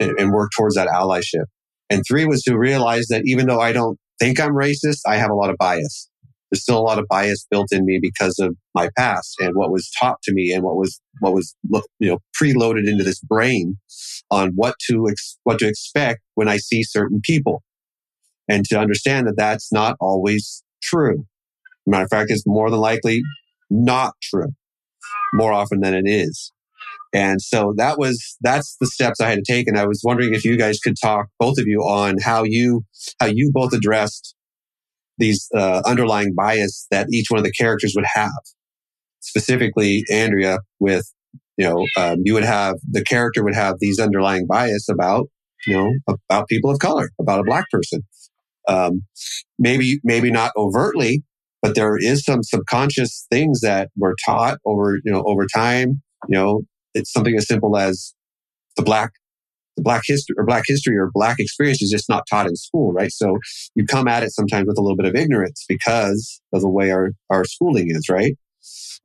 and, 0.00 0.18
and 0.18 0.32
work 0.32 0.50
towards 0.56 0.74
that 0.74 0.88
allyship. 0.88 1.44
And 1.90 2.02
three 2.06 2.26
was 2.26 2.42
to 2.42 2.58
realize 2.58 3.06
that 3.06 3.22
even 3.24 3.46
though 3.46 3.60
I 3.60 3.72
don't 3.72 3.98
think 4.18 4.40
I'm 4.40 4.52
racist, 4.52 5.00
I 5.06 5.16
have 5.16 5.30
a 5.30 5.34
lot 5.34 5.50
of 5.50 5.56
bias. 5.58 6.08
There's 6.50 6.62
still 6.62 6.78
a 6.78 6.80
lot 6.80 6.98
of 6.98 7.06
bias 7.08 7.46
built 7.50 7.68
in 7.72 7.84
me 7.84 7.98
because 8.00 8.38
of 8.38 8.56
my 8.74 8.88
past 8.96 9.34
and 9.40 9.54
what 9.54 9.70
was 9.70 9.90
taught 10.00 10.16
to 10.22 10.32
me 10.32 10.52
and 10.52 10.62
what 10.62 10.76
was 10.76 11.00
what 11.20 11.34
was 11.34 11.54
you 11.98 12.08
know 12.08 12.18
preloaded 12.40 12.88
into 12.88 13.04
this 13.04 13.20
brain 13.20 13.76
on 14.30 14.50
what 14.54 14.74
to 14.88 15.06
ex- 15.08 15.38
what 15.44 15.58
to 15.58 15.68
expect 15.68 16.20
when 16.34 16.48
I 16.48 16.56
see 16.56 16.82
certain 16.82 17.20
people, 17.22 17.62
and 18.48 18.64
to 18.66 18.78
understand 18.78 19.26
that 19.26 19.36
that's 19.36 19.72
not 19.72 19.96
always 20.00 20.62
true. 20.82 21.26
Matter 21.86 22.04
of 22.04 22.10
fact, 22.10 22.30
it's 22.30 22.44
more 22.46 22.70
than 22.70 22.80
likely 22.80 23.22
not 23.70 24.14
true 24.22 24.52
more 25.34 25.52
often 25.52 25.80
than 25.80 25.94
it 25.94 26.04
is. 26.06 26.52
And 27.14 27.40
so 27.40 27.72
that 27.76 27.98
was, 27.98 28.36
that's 28.42 28.76
the 28.80 28.86
steps 28.86 29.20
I 29.20 29.28
had 29.28 29.38
to 29.38 29.52
take. 29.52 29.68
And 29.68 29.78
I 29.78 29.86
was 29.86 30.02
wondering 30.04 30.34
if 30.34 30.44
you 30.44 30.56
guys 30.56 30.78
could 30.78 30.96
talk, 31.00 31.26
both 31.38 31.58
of 31.58 31.66
you, 31.66 31.80
on 31.80 32.18
how 32.22 32.42
you, 32.44 32.84
how 33.20 33.26
you 33.26 33.50
both 33.52 33.72
addressed 33.72 34.34
these 35.18 35.48
uh, 35.54 35.82
underlying 35.86 36.34
bias 36.36 36.86
that 36.90 37.08
each 37.12 37.26
one 37.30 37.38
of 37.38 37.44
the 37.44 37.52
characters 37.52 37.92
would 37.96 38.06
have. 38.14 38.30
Specifically, 39.20 40.04
Andrea, 40.10 40.58
with, 40.78 41.04
you 41.56 41.66
know, 41.66 41.84
um, 41.96 42.18
you 42.24 42.34
would 42.34 42.44
have, 42.44 42.76
the 42.90 43.02
character 43.02 43.42
would 43.42 43.54
have 43.54 43.76
these 43.80 43.98
underlying 43.98 44.46
bias 44.46 44.88
about, 44.88 45.28
you 45.66 45.74
know, 45.74 45.90
about 46.30 46.48
people 46.48 46.70
of 46.70 46.78
color, 46.78 47.10
about 47.20 47.40
a 47.40 47.44
black 47.44 47.64
person. 47.70 48.02
Um, 48.68 49.02
maybe, 49.58 50.00
maybe 50.04 50.30
not 50.30 50.52
overtly, 50.56 51.22
but 51.62 51.74
there 51.74 51.96
is 51.96 52.24
some 52.24 52.42
subconscious 52.42 53.26
things 53.30 53.60
that 53.60 53.88
were 53.96 54.14
taught 54.24 54.58
over, 54.64 54.98
you 55.04 55.12
know, 55.12 55.22
over 55.26 55.46
time. 55.52 56.02
You 56.28 56.38
know, 56.38 56.62
it's 56.94 57.12
something 57.12 57.36
as 57.36 57.46
simple 57.46 57.76
as 57.76 58.14
the 58.76 58.82
black, 58.82 59.10
black 59.82 60.02
history 60.06 60.34
or 60.38 60.44
black 60.44 60.64
history 60.66 60.96
or 60.96 61.10
black 61.12 61.36
experience 61.38 61.82
is 61.82 61.90
just 61.90 62.08
not 62.08 62.24
taught 62.28 62.46
in 62.46 62.56
school, 62.56 62.92
right? 62.92 63.10
So 63.12 63.36
you 63.74 63.84
come 63.84 64.08
at 64.08 64.22
it 64.22 64.32
sometimes 64.32 64.66
with 64.66 64.78
a 64.78 64.82
little 64.82 64.96
bit 64.96 65.06
of 65.06 65.14
ignorance 65.14 65.64
because 65.68 66.40
of 66.52 66.62
the 66.62 66.70
way 66.70 66.90
our, 66.90 67.10
our 67.30 67.44
schooling 67.44 67.90
is, 67.90 68.08
right? 68.08 68.34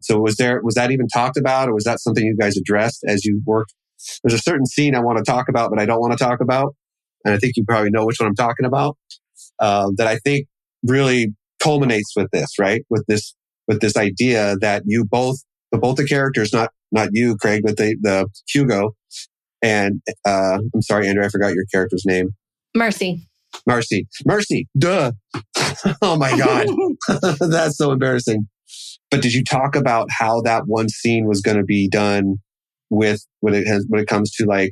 So 0.01 0.19
was 0.19 0.35
there, 0.37 0.61
was 0.63 0.75
that 0.75 0.91
even 0.91 1.07
talked 1.07 1.37
about 1.37 1.69
or 1.69 1.73
was 1.73 1.83
that 1.83 1.99
something 1.99 2.23
you 2.23 2.35
guys 2.39 2.57
addressed 2.57 3.03
as 3.07 3.25
you 3.25 3.41
worked? 3.45 3.73
There's 4.23 4.33
a 4.33 4.41
certain 4.41 4.65
scene 4.65 4.95
I 4.95 4.99
want 4.99 5.19
to 5.19 5.23
talk 5.23 5.47
about, 5.47 5.69
but 5.69 5.79
I 5.79 5.85
don't 5.85 5.99
want 5.99 6.13
to 6.13 6.23
talk 6.23 6.41
about. 6.41 6.75
And 7.23 7.33
I 7.33 7.37
think 7.37 7.53
you 7.55 7.63
probably 7.67 7.91
know 7.91 8.05
which 8.05 8.17
one 8.19 8.27
I'm 8.27 8.35
talking 8.35 8.65
about. 8.65 8.97
Uh, 9.59 9.91
that 9.97 10.07
I 10.07 10.17
think 10.17 10.47
really 10.83 11.33
culminates 11.59 12.13
with 12.15 12.29
this, 12.31 12.57
right? 12.59 12.83
With 12.89 13.03
this, 13.07 13.35
with 13.67 13.79
this 13.79 13.95
idea 13.95 14.55
that 14.61 14.83
you 14.85 15.05
both, 15.05 15.37
the 15.71 15.77
both 15.77 15.97
the 15.97 16.05
characters, 16.05 16.51
not, 16.51 16.71
not 16.91 17.09
you, 17.11 17.35
Craig, 17.37 17.61
but 17.63 17.77
the, 17.77 17.95
the 18.01 18.27
Hugo 18.47 18.95
and, 19.61 20.01
uh, 20.25 20.59
I'm 20.73 20.81
sorry, 20.81 21.07
Andrea, 21.07 21.27
I 21.27 21.29
forgot 21.29 21.53
your 21.53 21.65
character's 21.71 22.03
name. 22.05 22.29
Mercy. 22.75 23.27
Mercy. 23.65 24.07
Mercy. 24.25 24.67
Duh. 24.77 25.11
oh 26.01 26.17
my 26.17 26.37
God. 26.37 26.67
That's 27.39 27.77
so 27.77 27.91
embarrassing. 27.91 28.47
But 29.09 29.21
did 29.21 29.33
you 29.33 29.43
talk 29.43 29.75
about 29.75 30.07
how 30.09 30.41
that 30.41 30.63
one 30.67 30.89
scene 30.89 31.27
was 31.27 31.41
going 31.41 31.57
to 31.57 31.63
be 31.63 31.89
done 31.89 32.37
with 32.89 33.25
when 33.41 33.53
it 33.53 33.67
has, 33.67 33.85
when 33.89 34.01
it 34.01 34.07
comes 34.07 34.31
to 34.35 34.45
like 34.45 34.71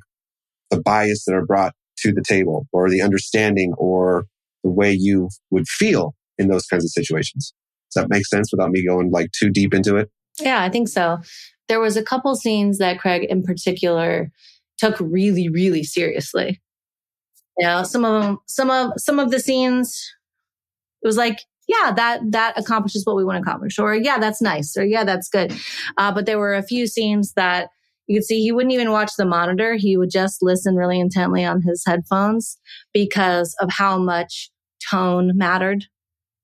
the 0.71 0.81
bias 0.81 1.25
that 1.25 1.35
are 1.35 1.45
brought 1.45 1.73
to 1.99 2.13
the 2.13 2.23
table 2.25 2.67
or 2.71 2.89
the 2.89 3.01
understanding 3.01 3.73
or 3.77 4.25
the 4.63 4.69
way 4.69 4.95
you 4.97 5.29
would 5.51 5.67
feel 5.67 6.15
in 6.37 6.47
those 6.47 6.65
kinds 6.65 6.85
of 6.85 6.91
situations. 6.91 7.53
Does 7.91 8.03
that 8.03 8.09
make 8.09 8.25
sense 8.25 8.51
without 8.51 8.71
me 8.71 8.85
going 8.85 9.11
like 9.11 9.31
too 9.31 9.49
deep 9.49 9.73
into 9.73 9.97
it? 9.97 10.09
Yeah, 10.39 10.61
I 10.61 10.69
think 10.69 10.87
so. 10.87 11.19
There 11.67 11.79
was 11.79 11.97
a 11.97 12.03
couple 12.03 12.35
scenes 12.35 12.77
that 12.77 12.99
Craig 12.99 13.25
in 13.29 13.43
particular 13.43 14.31
took 14.79 14.99
really, 14.99 15.49
really 15.49 15.83
seriously. 15.83 16.61
Yeah, 17.57 17.83
some 17.83 18.05
of 18.05 18.23
them, 18.23 18.37
some 18.47 18.69
of 18.69 18.93
some 18.97 19.19
of 19.19 19.31
the 19.31 19.39
scenes, 19.39 20.13
it 21.03 21.07
was 21.07 21.17
like, 21.17 21.39
yeah, 21.67 21.91
that 21.91 22.21
that 22.31 22.57
accomplishes 22.57 23.05
what 23.05 23.15
we 23.15 23.25
want 23.25 23.37
to 23.37 23.41
accomplish, 23.41 23.77
or 23.77 23.93
yeah, 23.95 24.17
that's 24.17 24.41
nice, 24.41 24.77
or 24.77 24.85
yeah, 24.85 25.03
that's 25.03 25.29
good. 25.29 25.53
Uh, 25.97 26.11
but 26.11 26.25
there 26.25 26.39
were 26.39 26.55
a 26.55 26.63
few 26.63 26.87
scenes 26.87 27.33
that 27.33 27.69
you 28.07 28.17
could 28.17 28.25
see 28.25 28.41
he 28.41 28.51
wouldn't 28.51 28.73
even 28.73 28.91
watch 28.91 29.11
the 29.17 29.25
monitor; 29.25 29.75
he 29.75 29.97
would 29.97 30.09
just 30.09 30.41
listen 30.41 30.75
really 30.75 30.99
intently 30.99 31.43
on 31.43 31.61
his 31.61 31.83
headphones 31.85 32.57
because 32.93 33.55
of 33.59 33.69
how 33.71 33.97
much 33.97 34.49
tone 34.89 35.33
mattered 35.35 35.85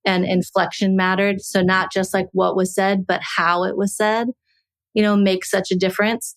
and 0.06 0.26
inflection 0.26 0.96
mattered. 0.96 1.42
So 1.42 1.62
not 1.62 1.92
just 1.92 2.14
like 2.14 2.28
what 2.34 2.56
was 2.56 2.76
said, 2.76 3.08
but 3.08 3.22
how 3.24 3.64
it 3.64 3.78
was 3.78 3.96
said, 3.96 4.28
you 4.94 5.02
know, 5.02 5.16
makes 5.16 5.50
such 5.50 5.72
a 5.72 5.76
difference. 5.76 6.36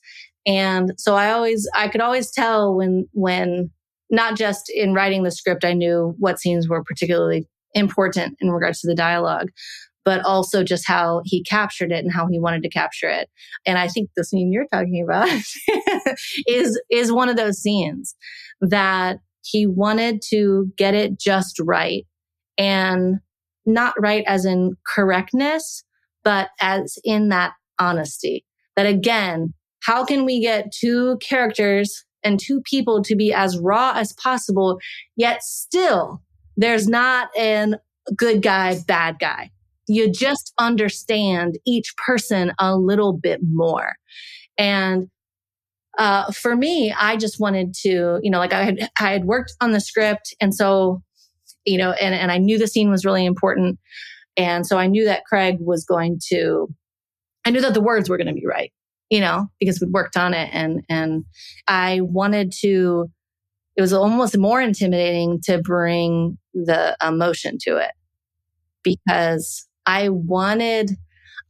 And 0.48 0.92
so 0.96 1.14
I 1.14 1.30
always, 1.30 1.68
I 1.76 1.88
could 1.88 2.00
always 2.00 2.30
tell 2.30 2.74
when, 2.74 3.06
when 3.12 3.70
not 4.10 4.36
just 4.36 4.70
in 4.74 4.94
writing 4.94 5.22
the 5.22 5.30
script, 5.30 5.64
I 5.64 5.74
knew 5.74 6.14
what 6.18 6.40
scenes 6.40 6.68
were 6.68 6.82
particularly 6.82 7.46
important 7.74 8.36
in 8.40 8.50
regards 8.50 8.80
to 8.80 8.86
the 8.88 8.94
dialogue, 8.94 9.50
but 10.06 10.24
also 10.24 10.64
just 10.64 10.88
how 10.88 11.20
he 11.24 11.44
captured 11.44 11.92
it 11.92 12.02
and 12.02 12.12
how 12.12 12.26
he 12.26 12.40
wanted 12.40 12.62
to 12.62 12.70
capture 12.70 13.10
it. 13.10 13.28
And 13.66 13.78
I 13.78 13.88
think 13.88 14.08
the 14.16 14.24
scene 14.24 14.50
you're 14.50 14.66
talking 14.72 15.04
about 15.06 15.28
is, 16.46 16.80
is 16.90 17.12
one 17.12 17.28
of 17.28 17.36
those 17.36 17.60
scenes 17.60 18.16
that 18.62 19.18
he 19.44 19.66
wanted 19.66 20.22
to 20.30 20.72
get 20.76 20.94
it 20.94 21.20
just 21.20 21.60
right. 21.60 22.06
And 22.56 23.18
not 23.68 23.94
right 24.00 24.24
as 24.26 24.44
in 24.44 24.76
correctness, 24.86 25.84
but 26.24 26.48
as 26.60 26.98
in 27.04 27.28
that 27.28 27.52
honesty. 27.78 28.44
That 28.74 28.86
again, 28.86 29.54
how 29.82 30.04
can 30.04 30.24
we 30.24 30.40
get 30.40 30.72
two 30.72 31.18
characters 31.18 32.04
and 32.24 32.40
two 32.40 32.60
people 32.62 33.02
to 33.02 33.14
be 33.14 33.32
as 33.32 33.58
raw 33.58 33.92
as 33.94 34.12
possible, 34.14 34.78
yet 35.16 35.42
still 35.42 36.22
there's 36.56 36.88
not 36.88 37.28
an 37.36 37.76
good 38.16 38.42
guy, 38.42 38.76
bad 38.86 39.16
guy. 39.20 39.50
You 39.86 40.10
just 40.10 40.52
understand 40.58 41.58
each 41.66 41.94
person 41.96 42.52
a 42.58 42.76
little 42.76 43.12
bit 43.12 43.40
more. 43.42 43.94
And 44.56 45.08
uh, 45.98 46.32
for 46.32 46.56
me, 46.56 46.92
I 46.92 47.16
just 47.16 47.40
wanted 47.40 47.74
to, 47.82 48.18
you 48.22 48.30
know, 48.30 48.38
like 48.38 48.52
I 48.52 48.64
had, 48.64 48.90
I 49.00 49.12
had 49.12 49.24
worked 49.24 49.52
on 49.60 49.72
the 49.72 49.80
script. 49.80 50.34
And 50.40 50.54
so 50.54 51.02
you 51.68 51.78
know, 51.78 51.92
and, 51.92 52.14
and 52.14 52.32
I 52.32 52.38
knew 52.38 52.58
the 52.58 52.66
scene 52.66 52.90
was 52.90 53.04
really 53.04 53.24
important. 53.24 53.78
And 54.36 54.66
so 54.66 54.78
I 54.78 54.86
knew 54.86 55.04
that 55.04 55.24
Craig 55.24 55.58
was 55.60 55.84
going 55.84 56.18
to, 56.28 56.68
I 57.44 57.50
knew 57.50 57.60
that 57.60 57.74
the 57.74 57.80
words 57.80 58.08
were 58.08 58.16
going 58.16 58.28
to 58.28 58.32
be 58.32 58.46
right, 58.46 58.72
you 59.10 59.20
know, 59.20 59.46
because 59.58 59.80
we'd 59.80 59.92
worked 59.92 60.16
on 60.16 60.34
it 60.34 60.50
and, 60.52 60.82
and 60.88 61.24
I 61.66 62.00
wanted 62.02 62.52
to, 62.60 63.10
it 63.76 63.80
was 63.80 63.92
almost 63.92 64.36
more 64.36 64.60
intimidating 64.60 65.40
to 65.44 65.60
bring 65.62 66.38
the 66.52 66.96
emotion 67.06 67.58
to 67.62 67.76
it 67.76 67.92
because 68.82 69.66
I 69.86 70.08
wanted, 70.10 70.92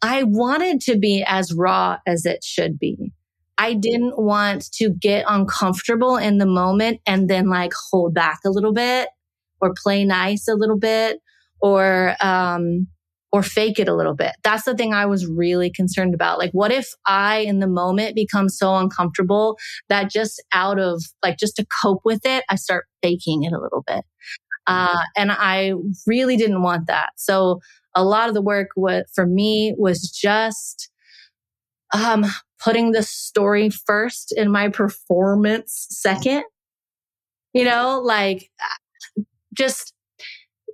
I 0.03 0.23
wanted 0.25 0.81
to 0.83 0.99
be 0.99 1.25
as 1.27 1.53
raw 1.53 1.99
as 2.07 2.25
it 2.25 2.45
should 2.45 2.79
be. 2.79 3.13
I 3.59 3.75
didn't 3.75 4.19
want 4.19 4.71
to 4.75 4.91
get 4.91 5.25
uncomfortable 5.29 6.17
in 6.17 6.39
the 6.39 6.47
moment 6.47 7.01
and 7.07 7.29
then 7.29 7.49
like 7.49 7.73
hold 7.91 8.15
back 8.15 8.39
a 8.47 8.51
little 8.51 8.73
bit 8.73 9.09
or 9.61 9.75
play 9.83 10.05
nice 10.05 10.47
a 10.47 10.55
little 10.55 10.79
bit 10.79 11.21
or, 11.61 12.15
um, 12.21 12.87
or 13.31 13.43
fake 13.43 13.79
it 13.79 13.89
a 13.89 13.95
little 13.95 14.15
bit. 14.15 14.33
That's 14.43 14.65
the 14.65 14.75
thing 14.75 14.95
I 14.95 15.05
was 15.07 15.27
really 15.27 15.71
concerned 15.71 16.15
about. 16.15 16.39
Like, 16.39 16.53
what 16.53 16.73
if 16.73 16.89
I 17.07 17.39
in 17.39 17.61
the 17.61 17.69
moment 17.69 18.15
become 18.15 18.49
so 18.49 18.77
uncomfortable 18.77 19.59
that 19.89 20.11
just 20.11 20.43
out 20.53 20.79
of 20.79 21.03
like, 21.23 21.39
just 21.39 21.57
to 21.57 21.67
cope 21.83 22.01
with 22.05 22.25
it, 22.25 22.45
I 22.49 22.57
start 22.57 22.87
faking 23.03 23.43
it 23.43 23.53
a 23.53 23.61
little 23.61 23.85
bit. 23.87 24.05
Uh, 24.67 25.03
and 25.17 25.33
I 25.33 25.73
really 26.07 26.37
didn't 26.37 26.63
want 26.63 26.87
that. 26.89 27.11
So 27.17 27.61
a 27.95 28.05
lot 28.05 28.29
of 28.29 28.35
the 28.35 28.43
work 28.43 28.69
what 28.75 29.07
for 29.15 29.27
me 29.27 29.75
was 29.79 30.11
just, 30.11 30.91
um, 31.93 32.25
putting 32.61 32.93
the 32.93 33.03
story 33.03 33.71
first 33.71 34.33
in 34.37 34.51
my 34.51 34.69
performance 34.69 35.87
second. 35.91 36.45
You 37.55 37.65
know, 37.65 38.01
like 38.05 38.51
just 39.55 39.95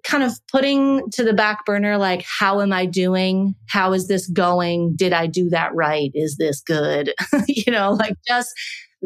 kind 0.04 0.22
of 0.22 0.32
putting 0.50 1.02
to 1.12 1.24
the 1.24 1.32
back 1.32 1.64
burner, 1.64 1.96
like, 1.96 2.24
how 2.26 2.60
am 2.60 2.72
I 2.72 2.86
doing? 2.86 3.54
How 3.68 3.92
is 3.92 4.06
this 4.06 4.28
going? 4.28 4.94
Did 4.96 5.12
I 5.12 5.26
do 5.26 5.48
that 5.50 5.74
right? 5.74 6.10
Is 6.14 6.36
this 6.36 6.60
good? 6.60 7.12
you 7.48 7.72
know, 7.72 7.92
like 7.92 8.14
just 8.26 8.52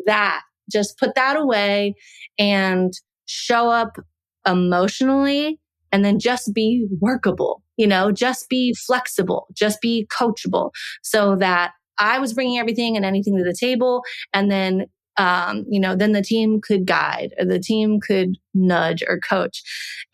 that, 0.07 0.43
just 0.71 0.99
put 0.99 1.15
that 1.15 1.37
away 1.37 1.95
and 2.39 2.93
show 3.27 3.71
up 3.71 3.99
emotionally 4.47 5.61
and 5.93 6.05
then 6.05 6.19
just 6.19 6.53
be 6.53 6.87
workable, 7.01 7.63
you 7.77 7.87
know, 7.87 8.13
just 8.13 8.49
be 8.49 8.75
flexible, 8.75 9.47
just 9.55 9.81
be 9.81 10.07
coachable 10.13 10.71
so 11.03 11.37
that 11.37 11.73
I 11.99 12.19
was 12.19 12.33
bringing 12.33 12.59
everything 12.59 12.97
and 12.97 13.05
anything 13.05 13.37
to 13.37 13.45
the 13.45 13.57
table 13.59 14.03
and 14.33 14.51
then 14.51 14.87
um, 15.19 15.65
you 15.69 15.81
know, 15.81 15.97
then 15.97 16.13
the 16.13 16.23
team 16.23 16.61
could 16.61 16.87
guide 16.87 17.35
or 17.39 17.45
the 17.45 17.59
team 17.59 18.01
could 18.01 18.37
nudge 18.55 19.03
or 19.07 19.19
coach. 19.19 19.63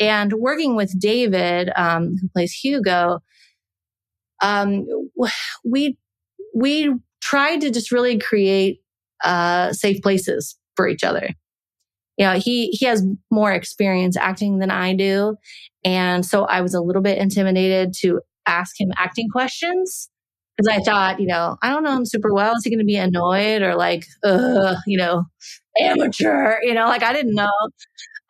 And 0.01 0.33
working 0.33 0.75
with 0.75 0.99
David, 0.99 1.71
um, 1.77 2.17
who 2.21 2.29
plays 2.31 2.53
Hugo, 2.53 3.21
um, 4.43 4.87
we, 5.65 5.97
we 6.55 6.95
tried 7.23 7.61
to 7.61 7.71
just 7.71 7.93
really 7.93 8.19
create, 8.19 8.81
uh, 9.23 9.73
safe 9.73 10.03
places 10.03 10.59
for 10.75 10.89
each 10.89 11.05
other. 11.05 11.29
You 12.17 12.27
know, 12.27 12.39
he, 12.39 12.69
he 12.69 12.87
has 12.87 13.05
more 13.31 13.53
experience 13.53 14.17
acting 14.17 14.59
than 14.59 14.71
I 14.71 14.95
do. 14.95 15.37
And 15.85 16.25
so 16.25 16.45
I 16.45 16.61
was 16.63 16.75
a 16.75 16.81
little 16.81 17.03
bit 17.03 17.19
intimidated 17.19 17.93
to 18.01 18.21
ask 18.47 18.81
him 18.81 18.93
acting 18.97 19.29
questions 19.31 20.09
because 20.57 20.69
I 20.69 20.83
thought, 20.83 21.21
you 21.21 21.27
know, 21.27 21.57
I 21.63 21.71
don't 21.71 21.83
know 21.83 21.97
him 21.97 22.05
super 22.05 22.33
well. 22.33 22.55
Is 22.55 22.65
he 22.65 22.71
going 22.71 22.79
to 22.79 22.85
be 22.85 22.97
annoyed 22.97 23.63
or 23.63 23.75
like, 23.75 24.07
you 24.25 24.97
know, 24.99 25.25
amateur? 25.81 26.59
You 26.63 26.75
know, 26.75 26.87
like 26.87 27.03
I 27.03 27.13
didn't 27.13 27.35
know. 27.35 27.51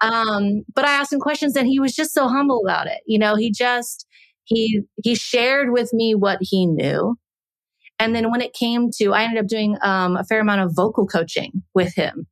Um, 0.00 0.62
but 0.74 0.84
I 0.84 0.92
asked 0.92 1.12
him 1.12 1.20
questions 1.20 1.56
and 1.56 1.66
he 1.66 1.80
was 1.80 1.94
just 1.94 2.12
so 2.12 2.28
humble 2.28 2.62
about 2.64 2.86
it. 2.86 3.00
You 3.06 3.18
know, 3.18 3.36
he 3.36 3.50
just 3.50 4.06
he 4.44 4.82
he 5.02 5.14
shared 5.14 5.70
with 5.72 5.92
me 5.92 6.14
what 6.14 6.38
he 6.40 6.66
knew. 6.66 7.16
And 7.98 8.14
then 8.14 8.30
when 8.30 8.40
it 8.40 8.52
came 8.52 8.90
to, 8.98 9.12
I 9.12 9.22
ended 9.22 9.42
up 9.42 9.48
doing 9.48 9.76
um, 9.82 10.16
a 10.16 10.24
fair 10.24 10.40
amount 10.40 10.62
of 10.62 10.72
vocal 10.74 11.06
coaching 11.06 11.62
with 11.74 11.94
him. 11.94 12.26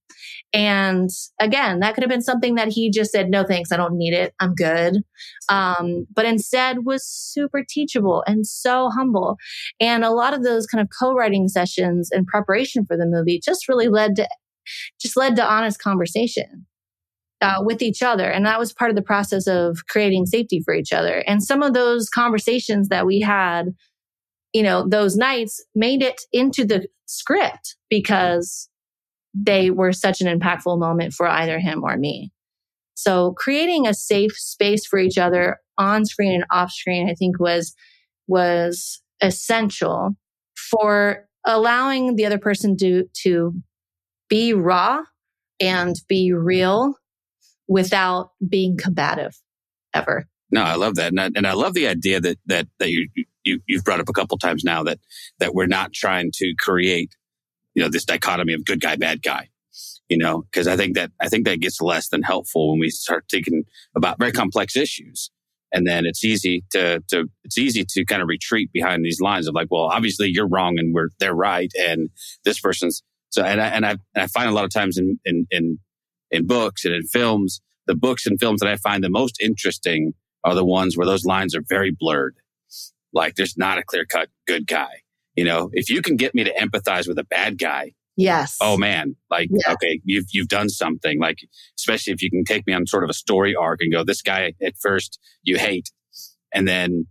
And 0.53 1.09
again, 1.41 1.81
that 1.81 1.95
could 1.95 2.03
have 2.03 2.11
been 2.11 2.23
something 2.23 2.57
that 2.57 2.69
he 2.69 2.91
just 2.91 3.11
said, 3.11 3.31
no, 3.31 3.43
thanks. 3.43 3.73
I 3.73 3.77
don't 3.79 3.97
need 3.97 4.13
it. 4.13 4.35
I'm 4.39 4.55
good. 4.55 4.99
Um, 5.49 6.07
but 6.15 6.27
instead 6.27 6.85
was 6.85 7.07
super 7.07 7.65
teachable 7.67 8.23
and 8.27 8.47
so 8.47 8.91
humble. 8.91 9.39
And 9.81 10.05
a 10.05 10.11
lot 10.11 10.35
of 10.35 10.43
those 10.43 10.67
kind 10.67 10.83
of 10.83 10.89
co-writing 10.99 11.49
sessions 11.49 12.11
in 12.13 12.27
preparation 12.27 12.85
for 12.85 12.97
the 12.97 13.07
movie 13.07 13.41
just 13.43 13.69
really 13.69 13.89
led 13.89 14.17
to, 14.17 14.29
just 15.01 15.17
led 15.17 15.37
to 15.37 15.45
honest 15.45 15.81
conversation. 15.81 16.67
Uh, 17.41 17.57
with 17.59 17.83
each 17.83 18.05
other. 18.05 18.31
And 18.31 18.47
that 18.47 18.61
was 18.61 18.73
part 18.73 18.91
of 18.91 18.95
the 18.95 19.03
process 19.03 19.49
of 19.49 19.81
creating 19.89 20.27
safety 20.27 20.63
for 20.65 20.75
each 20.75 20.93
other. 20.93 21.25
And 21.27 21.43
some 21.43 21.61
of 21.61 21.75
those 21.75 22.09
conversations 22.09 22.89
that 22.89 23.05
we 23.05 23.19
had, 23.19 23.75
you 24.53 24.63
know, 24.63 24.89
those 24.89 25.17
nights 25.17 25.61
made 25.75 26.03
it 26.03 26.21
into 26.33 26.65
the 26.65 26.87
script 27.07 27.75
because 27.91 28.69
they 29.35 29.71
were 29.71 29.93
such 29.93 30.21
an 30.21 30.27
impactful 30.27 30.79
moment 30.79 31.13
for 31.13 31.27
either 31.27 31.59
him 31.59 31.83
or 31.85 31.97
me. 31.97 32.31
So 32.95 33.33
creating 33.37 33.87
a 33.87 33.95
safe 33.95 34.33
space 34.37 34.87
for 34.87 34.99
each 34.99 35.19
other 35.19 35.59
on 35.79 36.05
screen 36.05 36.35
and 36.35 36.45
off 36.51 36.71
screen, 36.71 37.09
I 37.09 37.15
think 37.15 37.41
was, 37.41 37.75
was 38.27 39.01
essential 39.23 40.11
for 40.55 41.27
allowing 41.47 42.17
the 42.17 42.27
other 42.27 42.39
person 42.39 42.77
to, 42.79 43.05
to 43.23 43.55
be 44.29 44.53
raw 44.53 45.01
and 45.61 45.97
be 46.09 46.33
real 46.33 46.95
without 47.69 48.31
being 48.47 48.77
combative 48.77 49.35
ever. 49.95 50.27
No, 50.51 50.63
I 50.63 50.75
love 50.75 50.97
that, 50.97 51.13
and 51.13 51.21
I, 51.21 51.31
and 51.35 51.47
I 51.47 51.55
love 51.55 51.73
the 51.73 51.89
idea 51.89 52.21
that 52.21 52.39
that 52.45 52.69
that 52.79 52.91
you 52.91 53.09
you 53.43 53.61
you've 53.67 53.85
brought 53.85 54.01
up 54.01 54.09
a 54.11 54.13
couple 54.13 54.37
times 54.37 54.65
now 54.65 54.83
that 54.83 54.99
that 55.39 55.55
we're 55.55 55.67
not 55.67 55.95
trying 55.95 56.31
to 56.35 56.55
create 56.59 57.17
you 57.75 57.83
know, 57.83 57.89
this 57.89 58.05
dichotomy 58.05 58.53
of 58.53 58.65
good 58.65 58.81
guy, 58.81 58.97
bad 58.97 59.23
guy, 59.23 59.49
you 60.09 60.19
know, 60.19 60.43
because 60.43 60.67
I 60.67 60.77
think 60.77 60.95
that, 60.97 61.11
I 61.21 61.29
think 61.29 61.47
that 61.47 61.61
gets 61.61 61.81
less 61.81 62.09
than 62.09 62.23
helpful 62.23 62.71
when 62.71 62.81
we 62.81 62.91
start 62.91 63.25
thinking 63.31 63.65
about 63.97 64.19
very 64.19 64.33
complex 64.33 64.77
issues. 64.77 65.31
And 65.75 65.87
then 65.87 66.05
it's 66.05 66.23
easy 66.23 66.65
to, 66.73 67.03
to, 67.09 67.31
it's 67.45 67.57
easy 67.57 67.85
to 67.89 68.05
kind 68.05 68.21
of 68.21 68.29
retreat 68.29 68.71
behind 68.73 69.05
these 69.05 69.21
lines 69.21 69.49
of 69.49 69.55
like, 69.55 69.69
well, 69.71 69.85
obviously 69.85 70.29
you're 70.29 70.49
wrong 70.49 70.79
and 70.79 70.95
we're, 70.95 71.09
they're 71.19 71.35
right. 71.35 71.71
And 71.79 72.11
this 72.45 72.61
person's, 72.61 73.03
so, 73.31 73.43
and 73.43 73.61
I, 73.61 73.69
and 73.69 73.87
I, 73.87 73.91
and 73.91 74.25
I 74.25 74.27
find 74.27 74.51
a 74.51 74.53
lot 74.53 74.65
of 74.65 74.71
times 74.71 74.99
in, 74.99 75.19
in, 75.25 75.47
in, 75.51 75.79
in 76.31 76.47
books 76.47 76.85
and 76.85 76.95
in 76.95 77.05
films, 77.05 77.63
the 77.87 77.95
books 77.95 78.27
and 78.27 78.39
films 78.39 78.61
that 78.61 78.69
I 78.69 78.77
find 78.77 79.03
the 79.03 79.11
most 79.11 79.41
interesting 79.41 80.13
are 80.45 80.55
the 80.55 80.65
ones 80.65 80.97
where 80.97 81.07
those 81.07 81.25
lines 81.25 81.55
are 81.55 81.63
very 81.67 81.91
blurred. 81.91 82.37
Like 83.15 83.37
there's 83.37 83.57
not 83.57 83.79
a 83.79 83.83
clear 83.83 84.05
cut 84.05 84.29
good 84.47 84.67
guy. 84.67 85.01
You 85.37 85.45
know, 85.45 85.71
if 85.73 85.89
you 85.89 86.03
can 86.03 86.17
get 86.17 86.35
me 86.35 86.45
to 86.45 86.53
empathize 86.55 87.09
with 87.09 87.19
a 87.19 87.25
bad 87.25 87.59
guy, 87.59 87.93
Yes. 88.17 88.57
Oh 88.61 88.77
man, 88.77 89.17
like 89.31 89.49
yeah. 89.51 89.73
okay, 89.73 90.01
you've 90.05 90.27
you've 90.33 90.49
done 90.49 90.69
something. 90.69 91.19
Like 91.19 91.39
especially 91.79 92.13
if 92.13 92.23
you 92.23 92.31
can 92.31 92.45
take 92.45 92.67
me 92.67 92.75
on 92.75 92.87
sort 92.87 93.05
of 93.05 93.11
a 93.11 93.15
story 93.15 93.55
arc 93.55 93.81
and 93.81 93.93
go, 93.93 94.05
this 94.05 94.23
guy 94.23 94.53
at 94.63 94.75
first 94.81 95.19
you 95.43 95.57
hate, 95.57 95.91
and 96.53 96.69
then 96.69 97.07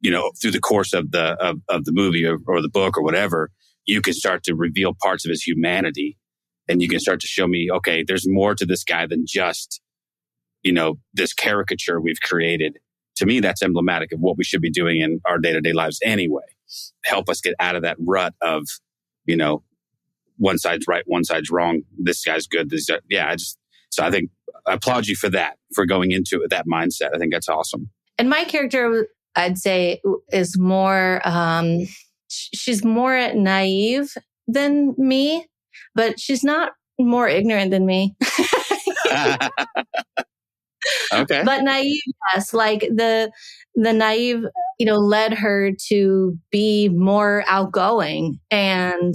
you 0.00 0.10
know 0.10 0.30
through 0.40 0.50
the 0.50 0.60
course 0.60 0.92
of 0.92 1.12
the 1.12 1.34
of, 1.42 1.60
of 1.68 1.84
the 1.86 1.92
movie 1.92 2.26
or, 2.26 2.38
or 2.46 2.60
the 2.60 2.68
book 2.68 2.98
or 2.98 3.02
whatever, 3.02 3.50
you 3.86 4.02
can 4.02 4.12
start 4.12 4.44
to 4.44 4.54
reveal 4.54 4.94
parts 5.02 5.24
of 5.24 5.30
his 5.30 5.42
humanity, 5.42 6.18
and 6.68 6.82
you 6.82 6.88
can 6.88 7.00
start 7.00 7.20
to 7.20 7.26
show 7.26 7.46
me, 7.48 7.70
okay, 7.72 8.04
there's 8.06 8.28
more 8.28 8.54
to 8.54 8.66
this 8.66 8.84
guy 8.84 9.06
than 9.06 9.24
just 9.26 9.80
you 10.62 10.72
know 10.72 10.98
this 11.14 11.32
caricature 11.32 12.00
we've 12.00 12.20
created. 12.20 12.78
To 13.16 13.26
me, 13.26 13.40
that's 13.40 13.62
emblematic 13.62 14.12
of 14.12 14.20
what 14.20 14.36
we 14.36 14.44
should 14.44 14.60
be 14.60 14.70
doing 14.70 15.00
in 15.00 15.20
our 15.24 15.38
day 15.38 15.52
to 15.52 15.60
day 15.62 15.72
lives 15.72 15.98
anyway 16.04 16.44
help 17.04 17.28
us 17.28 17.40
get 17.40 17.54
out 17.60 17.76
of 17.76 17.82
that 17.82 17.96
rut 18.00 18.34
of, 18.40 18.66
you 19.24 19.36
know, 19.36 19.62
one 20.36 20.58
side's 20.58 20.86
right, 20.86 21.02
one 21.06 21.24
side's 21.24 21.50
wrong. 21.50 21.82
This 21.98 22.24
guy's 22.24 22.46
good. 22.46 22.70
This, 22.70 22.86
guy, 22.86 22.98
yeah. 23.08 23.28
I 23.28 23.36
just, 23.36 23.58
so 23.90 24.04
I 24.04 24.10
think 24.10 24.30
I 24.66 24.74
applaud 24.74 25.06
you 25.06 25.16
for 25.16 25.28
that, 25.30 25.56
for 25.74 25.86
going 25.86 26.12
into 26.12 26.46
that 26.50 26.66
mindset. 26.66 27.14
I 27.14 27.18
think 27.18 27.32
that's 27.32 27.48
awesome. 27.48 27.90
And 28.18 28.28
my 28.28 28.44
character, 28.44 29.08
I'd 29.36 29.58
say, 29.58 30.00
is 30.32 30.58
more, 30.58 31.20
um, 31.24 31.86
she's 32.28 32.84
more 32.84 33.32
naive 33.34 34.14
than 34.46 34.94
me, 34.96 35.46
but 35.94 36.20
she's 36.20 36.44
not 36.44 36.72
more 36.98 37.28
ignorant 37.28 37.70
than 37.70 37.86
me. 37.86 38.16
okay. 41.12 41.42
But 41.44 41.62
naive, 41.62 42.00
yes. 42.34 42.52
Like 42.54 42.80
the, 42.80 43.30
the 43.74 43.92
naive 43.92 44.44
you 44.78 44.86
know, 44.86 44.98
led 44.98 45.34
her 45.34 45.72
to 45.88 46.38
be 46.50 46.88
more 46.88 47.44
outgoing 47.46 48.38
and 48.50 49.14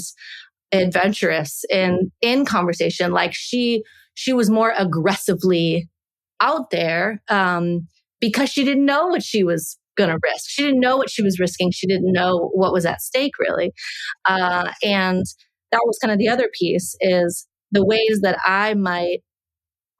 adventurous 0.72 1.64
in, 1.70 2.12
in 2.22 2.46
conversation. 2.46 3.12
Like 3.12 3.34
she, 3.34 3.84
she 4.14 4.34
was 4.34 4.50
more 4.50 4.74
aggressively 4.78 5.90
out 6.42 6.70
there, 6.72 7.22
um, 7.30 7.88
because 8.20 8.50
she 8.50 8.64
didn't 8.64 8.86
know 8.86 9.08
what 9.08 9.24
she 9.24 9.44
was 9.44 9.78
going 9.96 10.10
to 10.10 10.20
risk. 10.24 10.50
She 10.50 10.64
didn't 10.64 10.80
know 10.80 10.98
what 10.98 11.10
she 11.10 11.22
was 11.22 11.40
risking. 11.40 11.72
She 11.72 11.88
didn't 11.88 12.12
know 12.12 12.50
what 12.54 12.74
was 12.74 12.86
at 12.86 13.02
stake 13.02 13.34
really. 13.40 13.72
Uh, 14.26 14.72
and 14.84 15.24
that 15.72 15.82
was 15.86 15.98
kind 16.02 16.12
of 16.12 16.18
the 16.18 16.28
other 16.30 16.50
piece 16.60 16.96
is 17.02 17.48
the 17.72 17.86
ways 17.86 18.20
that 18.22 18.38
I 18.46 18.74
might 18.74 19.20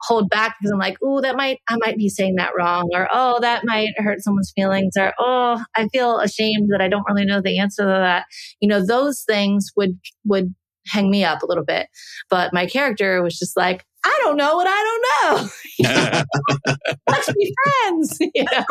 hold 0.04 0.28
back 0.28 0.56
because 0.58 0.70
I'm 0.70 0.78
like, 0.78 0.96
oh, 1.02 1.20
that 1.20 1.36
might, 1.36 1.60
I 1.68 1.76
might 1.78 1.96
be 1.96 2.08
saying 2.08 2.36
that 2.36 2.52
wrong, 2.56 2.90
or 2.92 3.08
oh, 3.12 3.38
that 3.40 3.64
might 3.64 3.90
hurt 3.98 4.22
someone's 4.22 4.52
feelings, 4.54 4.94
or 4.98 5.12
oh, 5.18 5.62
I 5.76 5.88
feel 5.88 6.18
ashamed 6.20 6.68
that 6.70 6.80
I 6.80 6.88
don't 6.88 7.04
really 7.08 7.24
know 7.24 7.40
the 7.40 7.58
answer 7.58 7.82
to 7.82 7.88
that. 7.88 8.26
You 8.60 8.68
know, 8.68 8.84
those 8.84 9.22
things 9.26 9.70
would, 9.76 9.98
would 10.24 10.54
hang 10.86 11.10
me 11.10 11.24
up 11.24 11.42
a 11.42 11.46
little 11.46 11.64
bit. 11.64 11.88
But 12.30 12.52
my 12.52 12.66
character 12.66 13.22
was 13.22 13.38
just 13.38 13.56
like, 13.56 13.84
I 14.04 14.20
don't 14.22 14.36
know 14.36 14.56
what 14.56 14.66
I 14.68 14.98
don't 15.22 15.44
know. 15.44 16.24
Let's 17.08 17.32
be 17.32 17.54
friends. 17.64 18.18
You 18.34 18.44
know? 18.44 18.64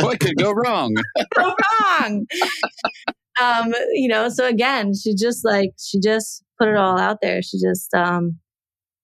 what 0.00 0.20
could 0.20 0.36
go 0.36 0.52
wrong? 0.52 0.94
go 1.34 1.54
wrong. 1.80 2.26
um, 3.40 3.74
you 3.92 4.08
know, 4.08 4.28
so 4.28 4.46
again, 4.46 4.92
she 4.94 5.14
just 5.14 5.44
like 5.44 5.70
she 5.78 6.00
just 6.00 6.42
put 6.58 6.68
it 6.68 6.76
all 6.76 6.98
out 6.98 7.18
there. 7.20 7.42
She 7.42 7.58
just 7.60 7.92
um 7.94 8.38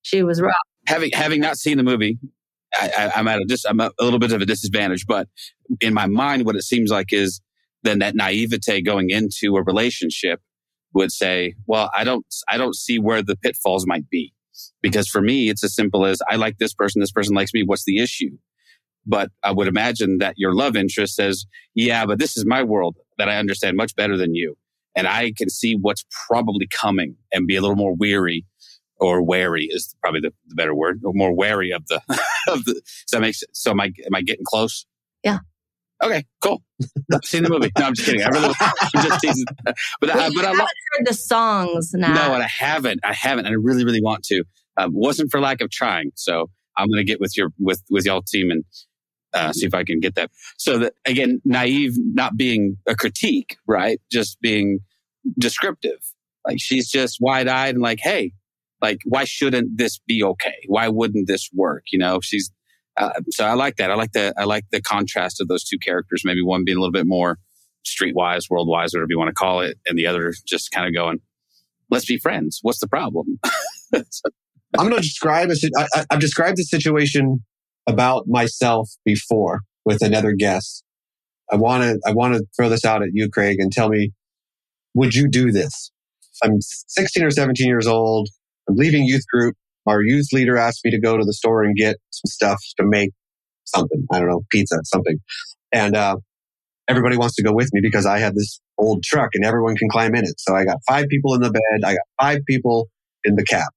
she 0.02 0.22
was 0.22 0.40
raw 0.40 0.52
having 0.88 1.10
having 1.12 1.40
not 1.40 1.58
seen 1.58 1.76
the 1.76 1.82
movie, 1.82 2.18
I, 2.74 3.12
am 3.14 3.28
at 3.28 3.40
a 3.40 3.44
dis, 3.44 3.64
I'm 3.64 3.80
a, 3.80 3.90
a 4.00 4.04
little 4.04 4.18
bit 4.18 4.32
of 4.32 4.40
a 4.40 4.46
disadvantage. 4.46 5.06
But 5.06 5.28
in 5.80 5.94
my 5.94 6.06
mind, 6.06 6.44
what 6.44 6.56
it 6.56 6.62
seems 6.62 6.90
like 6.90 7.12
is 7.12 7.40
then 7.82 7.98
that 8.00 8.14
naivete 8.14 8.82
going 8.82 9.10
into 9.10 9.56
a 9.56 9.62
relationship 9.62 10.40
would 10.94 11.12
say, 11.12 11.54
"Well, 11.66 11.90
I 11.96 12.04
don't 12.04 12.26
I 12.48 12.56
don't 12.56 12.74
see 12.74 12.98
where 12.98 13.22
the 13.22 13.36
pitfalls 13.36 13.86
might 13.86 14.08
be." 14.08 14.32
Because 14.82 15.08
for 15.08 15.20
me, 15.20 15.50
it's 15.50 15.62
as 15.62 15.74
simple 15.74 16.04
as 16.04 16.20
I 16.28 16.36
like 16.36 16.58
this 16.58 16.74
person, 16.74 17.00
this 17.00 17.12
person 17.12 17.34
likes 17.34 17.54
me. 17.54 17.62
What's 17.64 17.84
the 17.84 17.98
issue? 17.98 18.30
But 19.06 19.30
I 19.44 19.52
would 19.52 19.68
imagine 19.68 20.18
that 20.18 20.34
your 20.36 20.52
love 20.52 20.74
interest 20.74 21.14
says, 21.14 21.46
yeah, 21.74 22.04
but 22.04 22.18
this 22.18 22.36
is 22.36 22.44
my 22.44 22.64
world 22.64 22.96
that 23.18 23.28
I 23.28 23.36
understand 23.38 23.76
much 23.76 23.94
better 23.94 24.16
than 24.16 24.34
you. 24.34 24.56
And 24.96 25.06
I 25.06 25.32
can 25.36 25.48
see 25.48 25.76
what's 25.80 26.04
probably 26.26 26.66
coming 26.66 27.14
and 27.32 27.46
be 27.46 27.54
a 27.54 27.60
little 27.60 27.76
more 27.76 27.94
weary 27.94 28.44
or 29.00 29.22
wary 29.22 29.68
is 29.70 29.94
probably 30.00 30.20
the, 30.20 30.32
the 30.46 30.54
better 30.54 30.74
word, 30.74 31.00
or 31.04 31.12
more 31.14 31.32
wary 31.32 31.70
of 31.70 31.86
the 31.88 32.00
of 32.48 32.64
the. 32.64 32.80
So 33.06 33.16
that 33.16 33.20
makes 33.20 33.42
so 33.52 33.70
am 33.70 33.80
I 33.80 33.92
am 34.06 34.14
I 34.14 34.22
getting 34.22 34.44
close? 34.44 34.86
Yeah. 35.22 35.38
Okay, 36.02 36.24
cool. 36.40 36.62
I've 37.12 37.24
seen 37.24 37.42
the 37.42 37.50
movie. 37.50 37.72
No, 37.76 37.86
I'm 37.86 37.94
just 37.94 38.06
kidding. 38.06 38.22
I 38.22 38.28
really, 38.28 38.54
I'm 38.60 39.02
just 39.02 39.20
teasing. 39.20 39.44
But 39.64 39.74
well, 40.02 40.20
I, 40.20 40.30
but 40.32 40.44
I 40.44 40.52
heard 40.52 41.06
the 41.06 41.14
songs 41.14 41.90
now. 41.92 42.14
No, 42.14 42.34
and 42.34 42.42
I 42.42 42.46
haven't. 42.46 43.00
I 43.02 43.12
haven't, 43.12 43.46
and 43.46 43.52
I 43.52 43.56
really, 43.60 43.84
really 43.84 44.00
want 44.00 44.22
to. 44.26 44.44
Um, 44.76 44.92
wasn't 44.94 45.32
for 45.32 45.40
lack 45.40 45.60
of 45.60 45.70
trying. 45.70 46.12
So 46.14 46.50
I'm 46.76 46.86
going 46.86 46.98
to 46.98 47.04
get 47.04 47.20
with 47.20 47.36
your 47.36 47.48
with 47.58 47.82
with 47.90 48.06
y'all 48.06 48.22
team 48.22 48.52
and 48.52 48.64
uh, 49.34 49.52
see 49.52 49.66
if 49.66 49.74
I 49.74 49.82
can 49.82 49.98
get 49.98 50.14
that. 50.14 50.30
So 50.56 50.78
that 50.78 50.94
again, 51.04 51.40
naive, 51.44 51.94
not 51.96 52.36
being 52.36 52.76
a 52.86 52.94
critique, 52.94 53.56
right? 53.66 54.00
Just 54.10 54.40
being 54.40 54.80
descriptive. 55.36 55.98
Like 56.46 56.58
she's 56.60 56.88
just 56.88 57.18
wide 57.20 57.48
eyed 57.48 57.74
and 57.74 57.82
like, 57.82 57.98
hey, 58.00 58.32
like 58.80 58.98
why 59.04 59.24
shouldn't 59.24 59.76
this 59.76 59.98
be 59.98 60.22
okay? 60.22 60.54
Why 60.66 60.88
wouldn't 60.88 61.26
this 61.26 61.48
work? 61.54 61.84
You 61.92 61.98
know 61.98 62.20
she's 62.22 62.50
uh, 62.96 63.10
so 63.30 63.44
i 63.44 63.54
like 63.54 63.76
that. 63.76 63.90
I 63.90 63.94
like 63.94 64.12
the 64.12 64.32
i 64.36 64.44
like 64.44 64.64
the 64.70 64.82
contrast 64.82 65.40
of 65.40 65.48
those 65.48 65.64
two 65.64 65.78
characters 65.78 66.22
maybe 66.24 66.42
one 66.42 66.64
being 66.64 66.76
a 66.76 66.80
little 66.80 66.92
bit 66.92 67.06
more 67.06 67.38
streetwise 67.84 68.50
worldwise 68.50 68.92
whatever 68.92 69.06
you 69.08 69.18
want 69.18 69.28
to 69.28 69.34
call 69.34 69.60
it 69.60 69.78
and 69.86 69.98
the 69.98 70.06
other 70.06 70.34
just 70.46 70.70
kind 70.70 70.86
of 70.86 70.94
going 70.94 71.20
let's 71.90 72.04
be 72.06 72.18
friends. 72.18 72.58
What's 72.62 72.80
the 72.80 72.88
problem? 72.88 73.38
So, 74.10 74.28
i'm 74.78 74.90
going 74.90 75.00
to 75.00 75.08
describe 75.08 75.48
a, 75.48 75.54
I, 75.78 76.04
i've 76.10 76.20
described 76.20 76.58
the 76.58 76.62
situation 76.62 77.42
about 77.86 78.24
myself 78.28 78.90
before 79.02 79.62
with 79.86 80.02
another 80.02 80.32
guest. 80.32 80.84
I 81.50 81.56
want 81.56 81.82
to, 81.84 81.98
I 82.06 82.12
want 82.12 82.34
to 82.34 82.44
throw 82.54 82.68
this 82.68 82.84
out 82.84 83.02
at 83.02 83.08
you, 83.14 83.30
Craig, 83.30 83.56
and 83.58 83.72
tell 83.72 83.88
me, 83.88 84.12
would 84.92 85.14
you 85.14 85.26
do 85.26 85.50
this? 85.50 85.90
I'm 86.42 86.60
16 86.60 87.24
or 87.24 87.30
17 87.30 87.66
years 87.66 87.86
old. 87.86 88.28
I'm 88.68 88.76
leaving 88.76 89.04
youth 89.04 89.24
group. 89.32 89.56
Our 89.86 90.02
youth 90.02 90.26
leader 90.32 90.56
asked 90.56 90.80
me 90.84 90.90
to 90.90 91.00
go 91.00 91.16
to 91.16 91.24
the 91.24 91.32
store 91.32 91.62
and 91.64 91.74
get 91.76 91.96
some 92.10 92.28
stuff 92.28 92.58
to 92.78 92.86
make 92.86 93.10
something. 93.64 94.06
I 94.12 94.18
don't 94.20 94.28
know, 94.28 94.42
pizza, 94.50 94.76
something. 94.84 95.18
And, 95.72 95.96
uh, 95.96 96.16
everybody 96.88 97.16
wants 97.16 97.36
to 97.36 97.42
go 97.42 97.52
with 97.52 97.70
me 97.72 97.80
because 97.82 98.06
I 98.06 98.18
have 98.18 98.34
this 98.34 98.60
old 98.78 99.02
truck 99.02 99.30
and 99.34 99.44
everyone 99.44 99.76
can 99.76 99.88
climb 99.88 100.14
in 100.14 100.24
it. 100.24 100.34
So 100.38 100.54
I 100.54 100.64
got 100.64 100.78
five 100.88 101.06
people 101.08 101.34
in 101.34 101.42
the 101.42 101.50
bed. 101.50 101.84
I 101.84 101.92
got 101.92 102.06
five 102.20 102.40
people 102.46 102.88
in 103.24 103.36
the 103.36 103.44
cab. 103.44 103.68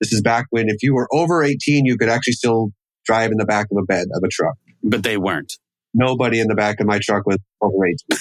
This 0.00 0.12
is 0.12 0.22
back 0.22 0.46
when 0.50 0.68
if 0.68 0.82
you 0.82 0.94
were 0.94 1.08
over 1.12 1.42
18, 1.42 1.84
you 1.84 1.96
could 1.98 2.08
actually 2.08 2.32
still 2.34 2.70
drive 3.04 3.30
in 3.30 3.36
the 3.36 3.44
back 3.44 3.66
of 3.70 3.78
a 3.78 3.84
bed 3.84 4.06
of 4.14 4.22
a 4.24 4.28
truck. 4.28 4.54
But 4.82 5.02
they 5.02 5.16
weren't. 5.16 5.52
Nobody 5.92 6.40
in 6.40 6.48
the 6.48 6.54
back 6.54 6.80
of 6.80 6.86
my 6.86 6.98
truck 7.02 7.26
was 7.26 7.38
over 7.60 7.86
18. 7.86 8.18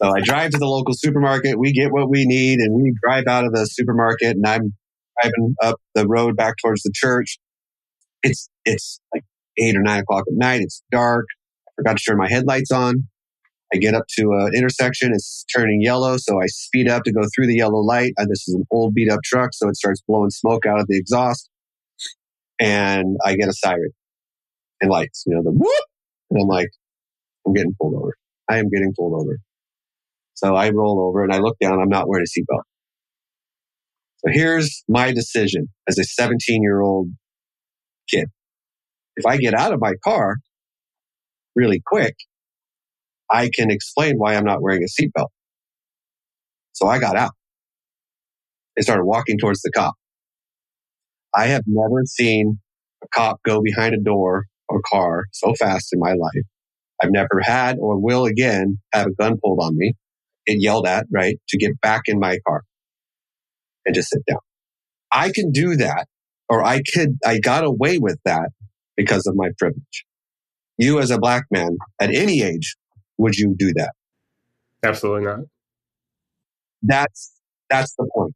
So 0.00 0.14
I 0.14 0.20
drive 0.20 0.50
to 0.52 0.58
the 0.58 0.66
local 0.66 0.94
supermarket. 0.94 1.58
We 1.58 1.72
get 1.72 1.92
what 1.92 2.08
we 2.08 2.24
need 2.24 2.60
and 2.60 2.74
we 2.74 2.94
drive 3.02 3.24
out 3.28 3.44
of 3.44 3.52
the 3.52 3.64
supermarket 3.66 4.36
and 4.36 4.46
I'm 4.46 4.74
driving 5.20 5.54
up 5.62 5.80
the 5.94 6.06
road 6.06 6.36
back 6.36 6.54
towards 6.62 6.82
the 6.82 6.92
church. 6.94 7.38
It's, 8.22 8.48
it's 8.64 9.00
like 9.12 9.24
eight 9.58 9.76
or 9.76 9.82
nine 9.82 10.00
o'clock 10.00 10.24
at 10.28 10.34
night. 10.36 10.60
It's 10.60 10.82
dark. 10.92 11.26
I 11.68 11.70
forgot 11.76 11.96
to 11.96 12.04
turn 12.04 12.18
my 12.18 12.28
headlights 12.28 12.70
on. 12.70 13.08
I 13.72 13.76
get 13.76 13.94
up 13.94 14.04
to 14.18 14.32
an 14.32 14.52
intersection. 14.54 15.12
It's 15.12 15.44
turning 15.54 15.82
yellow. 15.82 16.16
So 16.16 16.40
I 16.40 16.46
speed 16.46 16.88
up 16.88 17.02
to 17.04 17.12
go 17.12 17.22
through 17.34 17.48
the 17.48 17.56
yellow 17.56 17.80
light. 17.80 18.12
And 18.16 18.30
this 18.30 18.48
is 18.48 18.54
an 18.54 18.64
old 18.70 18.94
beat 18.94 19.10
up 19.10 19.20
truck. 19.24 19.50
So 19.52 19.68
it 19.68 19.76
starts 19.76 20.02
blowing 20.06 20.30
smoke 20.30 20.64
out 20.64 20.80
of 20.80 20.86
the 20.88 20.96
exhaust. 20.96 21.50
And 22.60 23.16
I 23.24 23.36
get 23.36 23.48
a 23.48 23.52
siren 23.52 23.90
and 24.80 24.90
lights, 24.90 25.24
you 25.26 25.34
know, 25.34 25.42
the 25.42 25.50
whoop. 25.50 25.84
And 26.30 26.40
I'm 26.40 26.48
like, 26.48 26.70
I'm 27.46 27.52
getting 27.52 27.74
pulled 27.80 27.94
over. 27.94 28.14
I 28.48 28.58
am 28.58 28.70
getting 28.70 28.94
pulled 28.96 29.14
over. 29.14 29.38
So 30.38 30.54
I 30.54 30.70
roll 30.70 31.00
over 31.00 31.24
and 31.24 31.32
I 31.32 31.38
look 31.38 31.56
down. 31.60 31.80
I'm 31.80 31.88
not 31.88 32.08
wearing 32.08 32.24
a 32.24 32.40
seatbelt. 32.40 32.62
So 34.18 34.30
here's 34.32 34.84
my 34.88 35.10
decision 35.12 35.66
as 35.88 35.98
a 35.98 36.04
17 36.04 36.62
year 36.62 36.80
old 36.80 37.08
kid. 38.08 38.28
If 39.16 39.26
I 39.26 39.36
get 39.36 39.52
out 39.52 39.72
of 39.72 39.80
my 39.80 39.94
car 40.04 40.36
really 41.56 41.82
quick, 41.84 42.14
I 43.28 43.50
can 43.52 43.72
explain 43.72 44.14
why 44.16 44.36
I'm 44.36 44.44
not 44.44 44.62
wearing 44.62 44.84
a 44.84 45.02
seatbelt. 45.02 45.26
So 46.70 46.86
I 46.86 47.00
got 47.00 47.16
out 47.16 47.32
and 48.76 48.84
started 48.84 49.04
walking 49.06 49.38
towards 49.38 49.60
the 49.62 49.72
cop. 49.74 49.94
I 51.34 51.48
have 51.48 51.64
never 51.66 52.02
seen 52.06 52.60
a 53.02 53.08
cop 53.12 53.40
go 53.44 53.60
behind 53.60 53.92
a 53.96 54.00
door 54.00 54.44
or 54.68 54.80
car 54.88 55.24
so 55.32 55.52
fast 55.58 55.92
in 55.92 55.98
my 55.98 56.12
life. 56.12 56.46
I've 57.02 57.10
never 57.10 57.40
had 57.42 57.78
or 57.80 58.00
will 58.00 58.24
again 58.24 58.78
have 58.92 59.08
a 59.08 59.14
gun 59.20 59.36
pulled 59.42 59.58
on 59.60 59.76
me 59.76 59.94
and 60.48 60.60
yelled 60.60 60.86
at, 60.86 61.06
right, 61.12 61.36
to 61.50 61.58
get 61.58 61.80
back 61.80 62.02
in 62.06 62.18
my 62.18 62.38
car 62.46 62.62
and 63.86 63.94
just 63.94 64.10
sit 64.10 64.22
down. 64.26 64.38
I 65.12 65.30
can 65.32 65.52
do 65.52 65.76
that 65.76 66.06
or 66.48 66.64
I 66.64 66.80
could, 66.92 67.10
I 67.24 67.38
got 67.38 67.64
away 67.64 67.98
with 67.98 68.18
that 68.24 68.50
because 68.96 69.26
of 69.26 69.34
my 69.36 69.50
privilege. 69.58 70.04
You 70.78 70.98
as 70.98 71.10
a 71.10 71.18
black 71.18 71.44
man 71.50 71.76
at 72.00 72.14
any 72.14 72.42
age 72.42 72.76
would 73.18 73.36
you 73.36 73.54
do 73.56 73.72
that? 73.74 73.92
Absolutely 74.82 75.26
not. 75.26 75.40
That's 76.82 77.32
that's 77.68 77.94
the 77.96 78.08
point. 78.14 78.34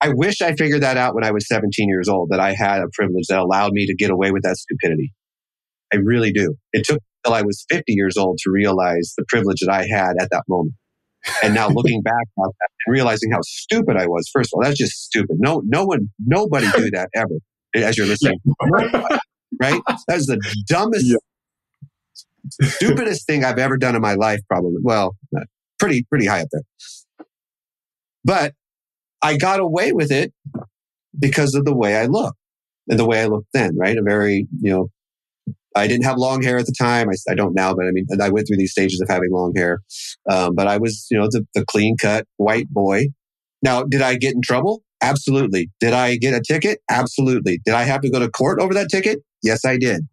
I 0.00 0.10
wish 0.14 0.42
I 0.42 0.54
figured 0.54 0.82
that 0.82 0.96
out 0.96 1.14
when 1.14 1.24
I 1.24 1.30
was 1.30 1.46
17 1.48 1.88
years 1.88 2.08
old, 2.08 2.30
that 2.30 2.40
I 2.40 2.52
had 2.52 2.80
a 2.80 2.88
privilege 2.92 3.26
that 3.28 3.38
allowed 3.38 3.72
me 3.72 3.86
to 3.86 3.94
get 3.94 4.10
away 4.10 4.32
with 4.32 4.42
that 4.42 4.56
stupidity. 4.56 5.12
I 5.92 5.98
really 5.98 6.32
do. 6.32 6.56
It 6.72 6.84
took 6.84 7.00
till 7.24 7.34
I 7.34 7.42
was 7.42 7.64
50 7.70 7.92
years 7.92 8.16
old 8.16 8.38
to 8.42 8.50
realize 8.50 9.14
the 9.16 9.24
privilege 9.28 9.58
that 9.60 9.70
I 9.70 9.86
had 9.86 10.14
at 10.20 10.28
that 10.30 10.44
moment. 10.48 10.74
And 11.42 11.54
now 11.54 11.68
looking 11.68 12.02
back 12.04 12.26
and 12.36 12.52
realizing 12.86 13.30
how 13.30 13.40
stupid 13.42 13.96
I 13.96 14.06
was. 14.06 14.28
First 14.32 14.50
of 14.52 14.58
all, 14.58 14.62
that's 14.62 14.78
just 14.78 15.04
stupid. 15.04 15.36
No, 15.38 15.62
no 15.64 15.84
one, 15.84 16.10
nobody 16.24 16.66
do 16.76 16.90
that 16.92 17.08
ever. 17.14 17.34
As 17.74 17.98
you're 17.98 18.06
listening, 18.06 18.38
right? 19.60 19.80
That's 20.06 20.26
the 20.26 20.38
dumbest 20.68 21.06
yeah 21.06 21.16
stupidest 22.50 23.26
thing 23.26 23.44
I've 23.44 23.58
ever 23.58 23.76
done 23.76 23.96
in 23.96 24.02
my 24.02 24.14
life, 24.14 24.40
probably. 24.48 24.80
Well, 24.82 25.16
uh, 25.36 25.44
pretty, 25.78 26.04
pretty 26.04 26.26
high 26.26 26.42
up 26.42 26.48
there. 26.52 27.26
But 28.24 28.54
I 29.22 29.36
got 29.36 29.60
away 29.60 29.92
with 29.92 30.10
it 30.10 30.32
because 31.18 31.54
of 31.54 31.64
the 31.64 31.74
way 31.74 31.96
I 31.96 32.06
look 32.06 32.34
and 32.88 32.98
the 32.98 33.06
way 33.06 33.22
I 33.22 33.26
looked 33.26 33.48
then, 33.52 33.76
right? 33.76 33.96
A 33.96 34.02
very, 34.02 34.46
you 34.60 34.70
know, 34.70 34.88
I 35.74 35.86
didn't 35.86 36.04
have 36.04 36.16
long 36.16 36.42
hair 36.42 36.58
at 36.58 36.66
the 36.66 36.74
time. 36.78 37.08
I, 37.08 37.32
I 37.32 37.34
don't 37.34 37.54
now, 37.54 37.74
but 37.74 37.86
I 37.86 37.90
mean, 37.90 38.06
I 38.20 38.30
went 38.30 38.46
through 38.46 38.58
these 38.58 38.72
stages 38.72 39.00
of 39.00 39.08
having 39.08 39.30
long 39.30 39.52
hair. 39.56 39.80
Um, 40.30 40.54
but 40.54 40.66
I 40.68 40.78
was, 40.78 41.06
you 41.10 41.18
know, 41.18 41.26
the, 41.28 41.46
the 41.54 41.64
clean 41.66 41.96
cut 41.96 42.26
white 42.36 42.68
boy. 42.68 43.06
Now, 43.62 43.82
did 43.82 44.02
I 44.02 44.16
get 44.16 44.34
in 44.34 44.42
trouble? 44.42 44.82
Absolutely. 45.02 45.70
Did 45.80 45.92
I 45.92 46.16
get 46.16 46.34
a 46.34 46.40
ticket? 46.40 46.80
Absolutely. 46.90 47.60
Did 47.64 47.74
I 47.74 47.82
have 47.82 48.00
to 48.02 48.10
go 48.10 48.18
to 48.20 48.30
court 48.30 48.60
over 48.60 48.72
that 48.74 48.88
ticket? 48.88 49.20
Yes, 49.42 49.64
I 49.64 49.76
did. 49.76 50.06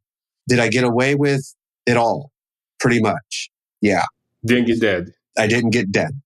Did 0.47 0.59
I 0.59 0.67
get 0.67 0.83
away 0.83 1.15
with 1.15 1.55
it 1.85 1.97
all, 1.97 2.31
pretty 2.79 3.01
much. 3.01 3.49
Yeah. 3.81 4.03
Didn't 4.45 4.65
get 4.65 4.81
dead. 4.81 5.11
I 5.37 5.47
didn't 5.47 5.69
get 5.71 5.91
dead. 5.91 6.19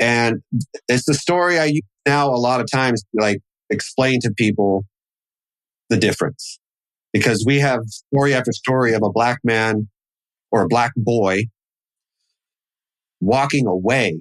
And 0.00 0.42
it's 0.88 1.04
the 1.04 1.14
story 1.14 1.58
I 1.58 1.66
use 1.66 1.82
now 2.06 2.28
a 2.28 2.36
lot 2.36 2.60
of 2.60 2.70
times, 2.70 3.04
like 3.14 3.40
explain 3.70 4.20
to 4.20 4.32
people 4.36 4.84
the 5.88 5.96
difference 5.96 6.58
because 7.12 7.44
we 7.46 7.58
have 7.58 7.80
story 7.86 8.34
after 8.34 8.52
story 8.52 8.94
of 8.94 9.02
a 9.02 9.10
black 9.10 9.38
man 9.44 9.88
or 10.50 10.62
a 10.62 10.68
black 10.68 10.92
boy 10.96 11.44
walking 13.20 13.66
away, 13.66 14.20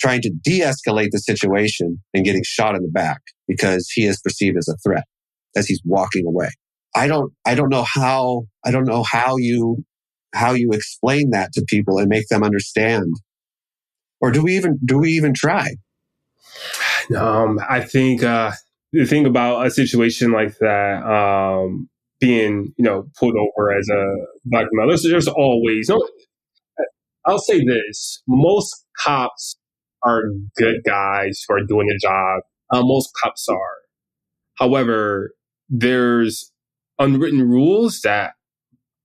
trying 0.00 0.20
to 0.22 0.30
de-escalate 0.42 1.10
the 1.10 1.18
situation 1.18 2.02
and 2.14 2.24
getting 2.24 2.42
shot 2.44 2.74
in 2.74 2.82
the 2.82 2.88
back 2.88 3.20
because 3.46 3.90
he 3.90 4.06
is 4.06 4.20
perceived 4.20 4.56
as 4.56 4.68
a 4.68 4.76
threat 4.76 5.04
as 5.56 5.66
he's 5.66 5.80
walking 5.84 6.26
away. 6.26 6.48
I 6.94 7.08
don't, 7.08 7.32
I 7.44 7.54
don't 7.54 7.68
know 7.68 7.84
how, 7.86 8.44
I 8.64 8.70
don't 8.70 8.86
know 8.86 9.02
how 9.02 9.36
you, 9.36 9.84
how 10.34 10.52
you 10.52 10.70
explain 10.72 11.30
that 11.30 11.52
to 11.52 11.64
people 11.68 11.98
and 11.98 12.08
make 12.08 12.28
them 12.28 12.42
understand. 12.42 13.12
Or 14.20 14.30
do 14.30 14.42
we 14.42 14.56
even, 14.56 14.78
do 14.84 14.98
we 14.98 15.10
even 15.10 15.34
try? 15.34 15.76
Um, 17.16 17.60
I 17.68 17.80
think, 17.82 18.22
uh, 18.22 18.52
the 18.92 19.04
thing 19.04 19.26
about 19.26 19.66
a 19.66 19.70
situation 19.70 20.32
like 20.32 20.58
that, 20.58 21.02
um, 21.04 21.88
being, 22.20 22.72
you 22.76 22.84
know, 22.84 23.06
pulled 23.18 23.34
over 23.36 23.76
as 23.76 23.88
a 23.88 24.14
black 24.44 24.66
male, 24.72 24.88
there's, 24.88 25.02
there's 25.02 25.28
always, 25.28 25.90
I'll 27.26 27.38
say 27.38 27.62
this, 27.64 28.22
most 28.26 28.86
cops 28.98 29.56
are 30.02 30.22
good 30.56 30.76
guys 30.86 31.44
who 31.46 31.54
are 31.54 31.66
doing 31.66 31.88
the 31.88 31.98
job. 32.00 32.42
Uh, 32.72 32.82
most 32.84 33.10
cops 33.22 33.48
are. 33.48 33.76
However, 34.54 35.32
there's 35.68 36.52
unwritten 36.98 37.42
rules 37.42 38.00
that 38.02 38.34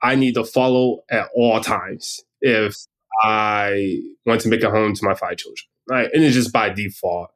I 0.02 0.16
need 0.16 0.36
to 0.36 0.44
follow 0.44 1.02
at 1.10 1.30
all 1.36 1.60
times 1.60 2.22
if 2.42 2.76
I 3.24 4.00
want 4.26 4.42
to 4.42 4.50
make 4.50 4.64
a 4.64 4.70
home 4.70 4.94
to 4.94 5.04
my 5.04 5.14
five 5.14 5.38
children. 5.38 5.58
Right. 5.90 6.10
And 6.14 6.24
it's 6.24 6.36
just 6.36 6.54
by 6.54 6.70
default. 6.70 7.30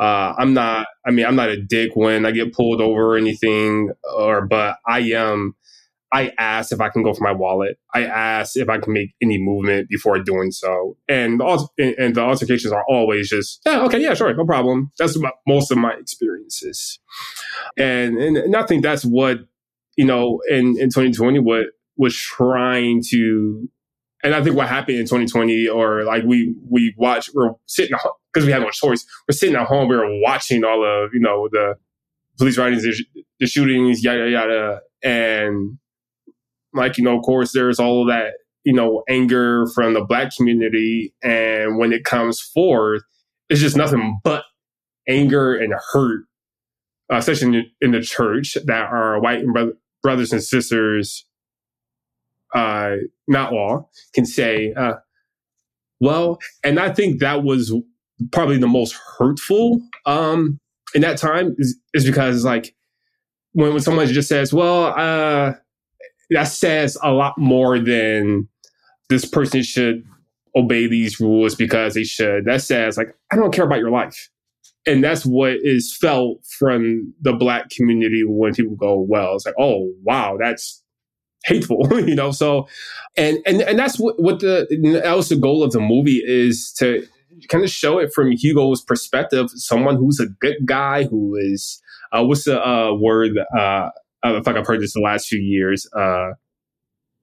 Uh, 0.00 0.34
I'm 0.38 0.54
not, 0.54 0.86
I 1.06 1.10
mean, 1.10 1.26
I'm 1.26 1.36
not 1.36 1.50
a 1.50 1.60
dick 1.60 1.94
when 1.94 2.24
I 2.24 2.30
get 2.30 2.54
pulled 2.54 2.80
over 2.80 3.12
or 3.12 3.16
anything, 3.16 3.90
or, 4.16 4.46
but 4.46 4.76
I 4.86 5.00
am, 5.00 5.54
I 6.12 6.32
ask 6.38 6.72
if 6.72 6.80
I 6.80 6.88
can 6.88 7.02
go 7.02 7.12
for 7.12 7.22
my 7.22 7.32
wallet. 7.32 7.78
I 7.94 8.04
ask 8.04 8.56
if 8.56 8.68
I 8.68 8.78
can 8.78 8.92
make 8.92 9.10
any 9.22 9.38
movement 9.38 9.88
before 9.88 10.18
doing 10.18 10.50
so. 10.50 10.96
And 11.08 11.38
the, 11.38 11.94
and 11.98 12.16
the 12.16 12.22
altercations 12.22 12.72
are 12.72 12.84
always 12.88 13.28
just, 13.28 13.60
yeah, 13.66 13.82
okay, 13.82 14.00
yeah, 14.00 14.14
sure, 14.14 14.34
no 14.34 14.46
problem. 14.46 14.90
That's 14.98 15.16
most 15.46 15.70
of 15.70 15.78
my 15.78 15.92
experiences. 15.92 16.98
And, 17.76 18.16
and 18.16 18.56
I 18.56 18.64
think 18.64 18.82
that's 18.82 19.04
what 19.04 19.40
you 20.00 20.06
know, 20.06 20.40
in, 20.48 20.78
in 20.78 20.88
2020, 20.88 21.40
what 21.40 21.66
was 21.98 22.16
trying 22.16 23.02
to, 23.10 23.68
and 24.22 24.34
I 24.34 24.42
think 24.42 24.56
what 24.56 24.68
happened 24.68 24.98
in 24.98 25.04
2020, 25.04 25.68
or 25.68 26.04
like 26.04 26.24
we, 26.24 26.54
we 26.68 26.94
watch, 26.98 27.30
we're 27.34 27.52
sitting, 27.66 27.96
because 28.32 28.46
we 28.46 28.52
had 28.52 28.62
no 28.62 28.70
choice, 28.70 29.04
we're 29.28 29.34
sitting 29.34 29.56
at 29.56 29.66
home, 29.66 29.88
we 29.88 29.96
were 29.96 30.20
watching 30.20 30.64
all 30.64 30.84
of, 30.84 31.10
you 31.14 31.20
know, 31.20 31.48
the 31.50 31.74
police 32.38 32.58
writings, 32.58 32.82
the, 33.38 33.46
shootings, 33.46 34.04
yada, 34.04 34.28
yada. 34.28 34.80
And 35.02 35.78
like, 36.74 36.98
you 36.98 37.04
know, 37.04 37.16
of 37.16 37.24
course, 37.24 37.52
there's 37.52 37.80
all 37.80 38.02
of 38.02 38.08
that, 38.08 38.34
you 38.64 38.74
know, 38.74 39.02
anger 39.08 39.66
from 39.74 39.94
the 39.94 40.04
black 40.04 40.34
community. 40.36 41.14
And 41.22 41.78
when 41.78 41.92
it 41.92 42.04
comes 42.04 42.40
forth, 42.40 43.02
it's 43.48 43.60
just 43.60 43.76
nothing 43.76 44.20
but 44.22 44.44
anger 45.08 45.56
and 45.56 45.72
hurt, 45.92 46.24
uh, 47.10 47.16
especially 47.16 47.46
in 47.46 47.52
the, 47.52 47.86
in 47.86 47.90
the 47.92 48.02
church 48.02 48.56
that 48.66 48.92
are 48.92 49.18
white 49.20 49.44
brothers 50.02 50.32
and 50.32 50.42
sisters, 50.42 51.26
uh, 52.54 52.96
not 53.28 53.52
all, 53.52 53.90
can 54.14 54.26
say, 54.26 54.72
uh, 54.74 54.94
well, 56.00 56.38
and 56.64 56.78
I 56.78 56.92
think 56.92 57.20
that 57.20 57.44
was 57.44 57.74
probably 58.32 58.58
the 58.58 58.66
most 58.68 58.96
hurtful 59.18 59.80
um, 60.06 60.58
in 60.94 61.02
that 61.02 61.18
time 61.18 61.54
is, 61.58 61.78
is 61.94 62.04
because 62.04 62.44
like 62.44 62.74
when, 63.52 63.72
when 63.72 63.80
someone 63.80 64.06
just 64.06 64.28
says, 64.28 64.52
well, 64.52 64.86
uh, 64.96 65.54
that 66.30 66.44
says 66.44 66.96
a 67.02 67.10
lot 67.10 67.36
more 67.38 67.78
than 67.78 68.48
this 69.08 69.24
person 69.24 69.62
should 69.62 70.04
obey 70.56 70.86
these 70.86 71.20
rules 71.20 71.54
because 71.54 71.94
they 71.94 72.04
should. 72.04 72.44
That 72.44 72.62
says 72.62 72.96
like 72.96 73.14
I 73.32 73.36
don't 73.36 73.52
care 73.52 73.64
about 73.64 73.80
your 73.80 73.90
life. 73.90 74.30
And 74.86 75.04
that's 75.04 75.26
what 75.26 75.56
is 75.62 75.94
felt 76.00 76.38
from 76.58 77.12
the 77.20 77.34
black 77.34 77.68
community 77.68 78.22
when 78.26 78.54
people 78.54 78.76
go, 78.76 78.98
well, 78.98 79.34
it's 79.34 79.44
like, 79.44 79.54
oh 79.58 79.90
wow, 80.02 80.38
that's 80.40 80.82
hateful, 81.44 81.86
you 82.06 82.14
know. 82.14 82.30
So 82.30 82.68
and 83.16 83.38
and 83.46 83.62
and 83.62 83.78
that's 83.78 83.98
what 83.98 84.20
what 84.20 84.40
the 84.40 84.66
that 85.02 85.16
was 85.16 85.28
the 85.28 85.36
goal 85.36 85.62
of 85.62 85.72
the 85.72 85.80
movie 85.80 86.22
is 86.24 86.72
to 86.78 87.06
kind 87.48 87.64
of 87.64 87.70
show 87.70 87.98
it 87.98 88.12
from 88.14 88.32
Hugo's 88.32 88.82
perspective, 88.82 89.50
someone 89.54 89.96
who's 89.96 90.20
a 90.20 90.26
good 90.26 90.56
guy 90.66 91.04
who 91.04 91.36
is 91.36 91.80
uh, 92.12 92.24
what's 92.24 92.44
the 92.44 92.60
uh, 92.60 92.94
word 92.94 93.32
uh, 93.56 93.90
I 94.22 94.32
feel 94.32 94.42
like 94.46 94.56
I've 94.56 94.66
heard 94.66 94.80
this 94.80 94.92
the 94.92 95.00
last 95.00 95.28
few 95.28 95.38
years. 95.40 95.88
Uh, 95.96 96.32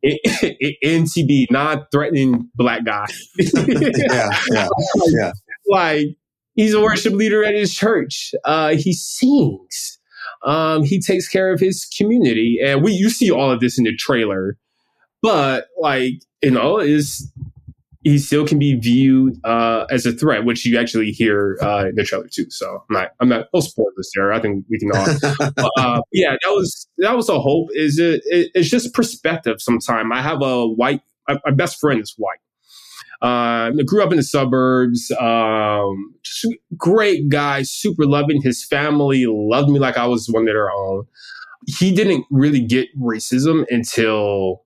NTB, 0.04 1.48
non-threatening 1.52 2.50
black 2.56 2.86
guy. 2.86 3.06
yeah, 3.38 4.30
yeah, 4.52 4.68
yeah. 5.08 5.32
Like 5.68 6.08
he's 6.56 6.74
a 6.74 6.82
worship 6.82 7.14
leader 7.14 7.44
at 7.44 7.56
his 7.56 7.74
church. 7.74 8.34
Uh, 8.44 8.76
he 8.76 8.94
sings. 8.94 9.97
Um, 10.48 10.84
he 10.84 11.00
takes 11.00 11.28
care 11.28 11.52
of 11.54 11.60
his 11.60 11.86
community, 11.98 12.60
and 12.64 12.84
we 12.84 12.94
you 12.94 13.10
see 13.10 13.30
all 13.30 13.52
of 13.52 13.60
this 13.60 13.78
in 13.78 13.84
the 13.84 13.96
trailer. 13.96 14.58
But 15.22 15.68
like 15.80 16.14
you 16.42 16.52
know, 16.52 16.80
is 16.80 17.32
he 18.04 18.18
still 18.18 18.48
can 18.48 18.58
be 18.58 18.76
viewed 18.76 19.38
uh, 19.44 19.86
as 19.90 20.06
a 20.06 20.14
threat, 20.14 20.46
which 20.46 20.66
you 20.66 20.80
actually 20.80 21.12
hear 21.12 21.58
uh, 21.62 21.88
in 21.90 21.96
the 21.96 22.04
trailer 22.04 22.28
too. 22.32 22.50
So 22.50 22.86
I'm 22.90 22.94
not, 22.94 23.10
I'm 23.20 23.28
not, 23.28 23.48
no 23.54 23.60
spoilers 23.60 24.10
there. 24.16 24.32
I 24.32 24.40
think 24.40 24.66
we 24.70 24.80
can 24.80 24.92
all. 24.92 25.06
uh, 25.78 26.02
yeah, 26.14 26.36
that 26.42 26.52
was 26.52 26.88
that 27.00 27.16
was 27.18 27.28
a 27.28 27.40
hope. 27.40 27.68
Is 27.74 28.00
it, 28.00 28.22
it? 28.26 28.52
It's 28.56 28.70
just 28.70 28.94
perspective. 28.94 29.62
Sometimes 29.62 30.10
I 30.14 30.22
have 30.22 30.42
a 30.42 30.66
white. 30.68 31.02
My, 31.28 31.40
my 31.44 31.52
best 31.52 31.80
friend 31.80 32.00
is 32.00 32.14
white. 32.18 32.40
Um, 33.22 33.78
grew 33.86 34.04
up 34.04 34.12
in 34.12 34.18
the 34.18 34.24
suburbs. 34.24 35.12
Um, 35.20 36.14
just 36.24 36.48
great 36.78 37.30
guy, 37.30 37.64
super 37.64 38.06
loving. 38.06 38.42
His 38.42 38.66
family 38.66 39.26
loved 39.28 39.70
me 39.70 39.80
like 39.80 39.98
I 39.98 40.08
was 40.08 40.28
one 40.28 40.44
of 40.44 40.48
their 40.48 40.72
own. 40.72 41.06
He 41.66 41.94
didn't 41.94 42.26
really 42.30 42.62
get 42.62 42.88
racism 42.98 43.66
until 43.70 44.64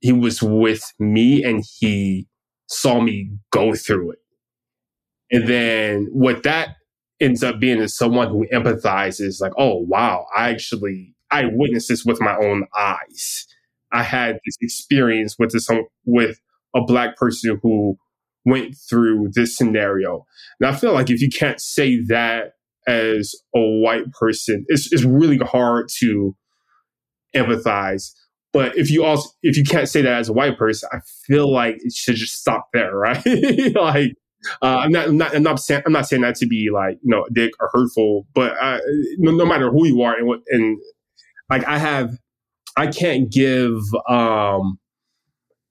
he 0.00 0.12
was 0.12 0.42
with 0.42 0.82
me, 0.98 1.44
and 1.44 1.64
he 1.78 2.26
saw 2.68 3.00
me 3.00 3.30
go 3.50 3.74
through 3.74 4.12
it. 4.12 4.18
And 5.30 5.46
then 5.48 6.08
what 6.12 6.42
that 6.44 6.76
ends 7.20 7.42
up 7.42 7.60
being 7.60 7.80
is 7.80 7.96
someone 7.96 8.28
who 8.28 8.46
empathizes, 8.52 9.40
like, 9.40 9.52
oh, 9.58 9.84
wow, 9.86 10.26
I 10.34 10.50
actually, 10.50 11.14
I 11.30 11.44
witnessed 11.52 11.88
this 11.88 12.04
with 12.04 12.20
my 12.20 12.36
own 12.36 12.66
eyes. 12.78 13.46
I 13.92 14.02
had 14.02 14.36
this 14.46 14.56
experience 14.60 15.36
with 15.38 15.52
this, 15.52 15.68
with 16.04 16.40
a 16.74 16.82
black 16.82 17.16
person 17.16 17.58
who 17.62 17.96
went 18.44 18.76
through 18.88 19.30
this 19.32 19.56
scenario. 19.56 20.26
And 20.58 20.68
I 20.68 20.76
feel 20.76 20.92
like 20.92 21.10
if 21.10 21.20
you 21.20 21.28
can't 21.28 21.60
say 21.60 22.00
that 22.08 22.52
as 22.86 23.34
a 23.54 23.60
white 23.60 24.10
person, 24.12 24.64
it's, 24.68 24.92
it's 24.92 25.04
really 25.04 25.38
hard 25.38 25.88
to 25.98 26.34
empathize. 27.34 28.12
But 28.52 28.76
if 28.76 28.90
you 28.90 29.04
also 29.04 29.28
if 29.42 29.56
you 29.56 29.62
can't 29.62 29.88
say 29.88 30.02
that 30.02 30.12
as 30.12 30.28
a 30.28 30.32
white 30.32 30.58
person, 30.58 30.88
I 30.92 30.98
feel 31.26 31.52
like 31.52 31.76
it 31.80 31.92
should 31.92 32.16
just 32.16 32.40
stop 32.40 32.68
there, 32.72 32.96
right? 32.96 33.24
like 33.76 34.14
uh, 34.62 34.78
I'm 34.78 34.90
not 34.90 35.08
I'm 35.08 35.16
not 35.16 35.36
I'm 35.36 35.42
not 35.42 35.60
saying 35.60 35.82
I'm 35.86 35.92
not 35.92 36.08
saying 36.08 36.22
that 36.22 36.34
to 36.36 36.46
be 36.46 36.68
like 36.72 36.98
you 37.02 37.10
know 37.10 37.26
dick 37.32 37.52
or 37.60 37.70
hurtful, 37.72 38.26
but 38.34 38.52
uh, 38.60 38.80
no, 39.18 39.32
no, 39.32 39.46
matter 39.46 39.70
who 39.70 39.86
you 39.86 40.02
are 40.02 40.16
and 40.16 40.26
what 40.26 40.40
and 40.48 40.78
like 41.48 41.64
I 41.68 41.78
have 41.78 42.18
I 42.76 42.88
can't 42.88 43.30
give 43.30 43.80
um 44.08 44.78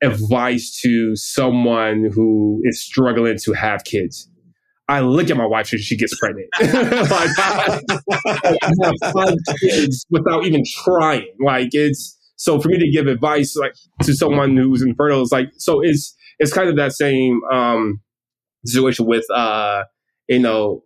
advice 0.02 0.80
to 0.82 1.16
someone 1.16 2.10
who 2.14 2.62
is 2.64 2.82
struggling 2.82 3.38
to 3.44 3.54
have 3.54 3.84
kids. 3.84 4.30
I 4.88 5.02
look 5.02 5.30
at 5.30 5.38
my 5.38 5.46
wife 5.46 5.72
when 5.72 5.82
she 5.82 5.96
gets 5.96 6.18
pregnant. 6.18 6.50
like 6.60 6.72
I, 7.38 7.80
I 8.34 8.72
have 8.84 9.14
five 9.14 9.36
kids 9.62 10.06
without 10.10 10.46
even 10.46 10.64
trying. 10.84 11.28
Like 11.40 11.70
it's 11.74 12.18
so 12.40 12.60
for 12.60 12.70
me 12.70 12.80
to 12.80 12.90
give 12.90 13.06
advice 13.06 13.56
like 13.56 13.76
to 14.04 14.16
someone 14.16 14.58
who's 14.58 14.82
infertile 14.82 15.22
is 15.22 15.32
like 15.32 15.52
so 15.58 15.82
it's 15.82 16.16
it's 16.40 16.52
kind 16.54 16.70
of 16.70 16.78
that 16.78 16.94
same 16.94 17.42
um 17.52 18.00
situation 18.66 19.06
with 19.06 19.30
uh 19.30 19.84
you 20.28 20.40
know 20.40 20.82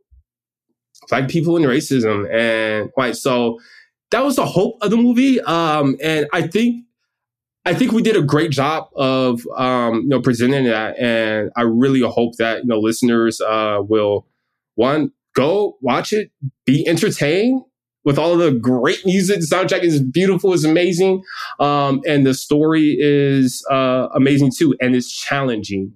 black 1.09 1.29
people 1.29 1.55
and 1.55 1.65
racism 1.65 2.27
and 2.33 2.89
like 2.97 3.13
so 3.15 3.59
that 4.11 4.23
was 4.23 4.35
the 4.35 4.45
hope 4.45 4.75
of 4.81 4.89
the 4.89 4.97
movie 4.97 5.39
um 5.41 5.95
and 6.01 6.27
i 6.33 6.41
think 6.41 6.83
i 7.65 7.73
think 7.73 7.91
we 7.91 8.01
did 8.01 8.15
a 8.15 8.21
great 8.21 8.51
job 8.51 8.87
of 8.95 9.45
um 9.55 10.01
you 10.01 10.07
know 10.07 10.21
presenting 10.21 10.65
that 10.65 10.97
and 10.99 11.51
i 11.55 11.61
really 11.61 12.01
hope 12.01 12.35
that 12.37 12.59
you 12.59 12.67
know 12.67 12.79
listeners 12.79 13.41
uh 13.41 13.79
will 13.81 14.25
one 14.75 15.11
go 15.35 15.77
watch 15.81 16.13
it 16.13 16.31
be 16.65 16.87
entertained 16.87 17.61
with 18.03 18.17
all 18.17 18.35
the 18.35 18.51
great 18.51 19.05
music. 19.05 19.39
The 19.39 19.45
soundtrack 19.45 19.83
is 19.83 20.01
beautiful, 20.01 20.53
it's 20.53 20.63
amazing. 20.63 21.23
Um, 21.59 22.01
and 22.07 22.25
the 22.25 22.33
story 22.33 22.97
is 22.99 23.65
uh, 23.71 24.09
amazing 24.13 24.51
too, 24.55 24.75
and 24.81 24.95
it's 24.95 25.11
challenging. 25.11 25.93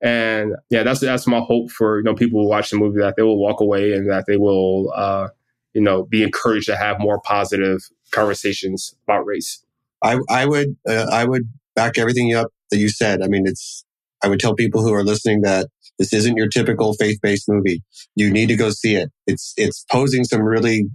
And 0.00 0.54
yeah, 0.70 0.84
that's 0.84 1.00
that's 1.00 1.26
my 1.26 1.40
hope 1.40 1.70
for 1.70 1.98
you 1.98 2.04
know 2.04 2.14
people 2.14 2.40
who 2.40 2.48
watch 2.48 2.70
the 2.70 2.76
movie 2.76 3.00
that 3.00 3.16
they 3.16 3.22
will 3.22 3.40
walk 3.40 3.60
away 3.60 3.92
and 3.92 4.08
that 4.08 4.26
they 4.26 4.36
will 4.36 4.92
uh, 4.94 5.28
you 5.74 5.80
know 5.80 6.04
be 6.04 6.22
encouraged 6.22 6.66
to 6.66 6.76
have 6.76 7.00
more 7.00 7.20
positive 7.20 7.80
conversations 8.12 8.94
about 9.06 9.26
race. 9.26 9.62
I 10.02 10.18
I 10.28 10.46
would 10.46 10.76
uh, 10.88 11.06
I 11.10 11.24
would 11.24 11.48
back 11.74 11.98
everything 11.98 12.34
up 12.34 12.48
that 12.70 12.78
you 12.78 12.88
said. 12.88 13.22
I 13.22 13.28
mean, 13.28 13.44
it's 13.46 13.84
I 14.22 14.28
would 14.28 14.40
tell 14.40 14.54
people 14.54 14.82
who 14.82 14.92
are 14.92 15.04
listening 15.04 15.42
that 15.42 15.68
this 15.98 16.12
isn't 16.12 16.36
your 16.36 16.48
typical 16.48 16.94
faith-based 16.94 17.48
movie. 17.48 17.82
You 18.14 18.30
need 18.30 18.48
to 18.48 18.56
go 18.56 18.70
see 18.70 18.94
it. 18.96 19.10
It's 19.26 19.52
it's 19.56 19.84
posing 19.90 20.24
some 20.24 20.42
really 20.42 20.86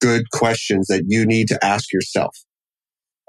good 0.00 0.30
questions 0.30 0.86
that 0.88 1.04
you 1.06 1.24
need 1.24 1.48
to 1.48 1.64
ask 1.64 1.92
yourself. 1.92 2.36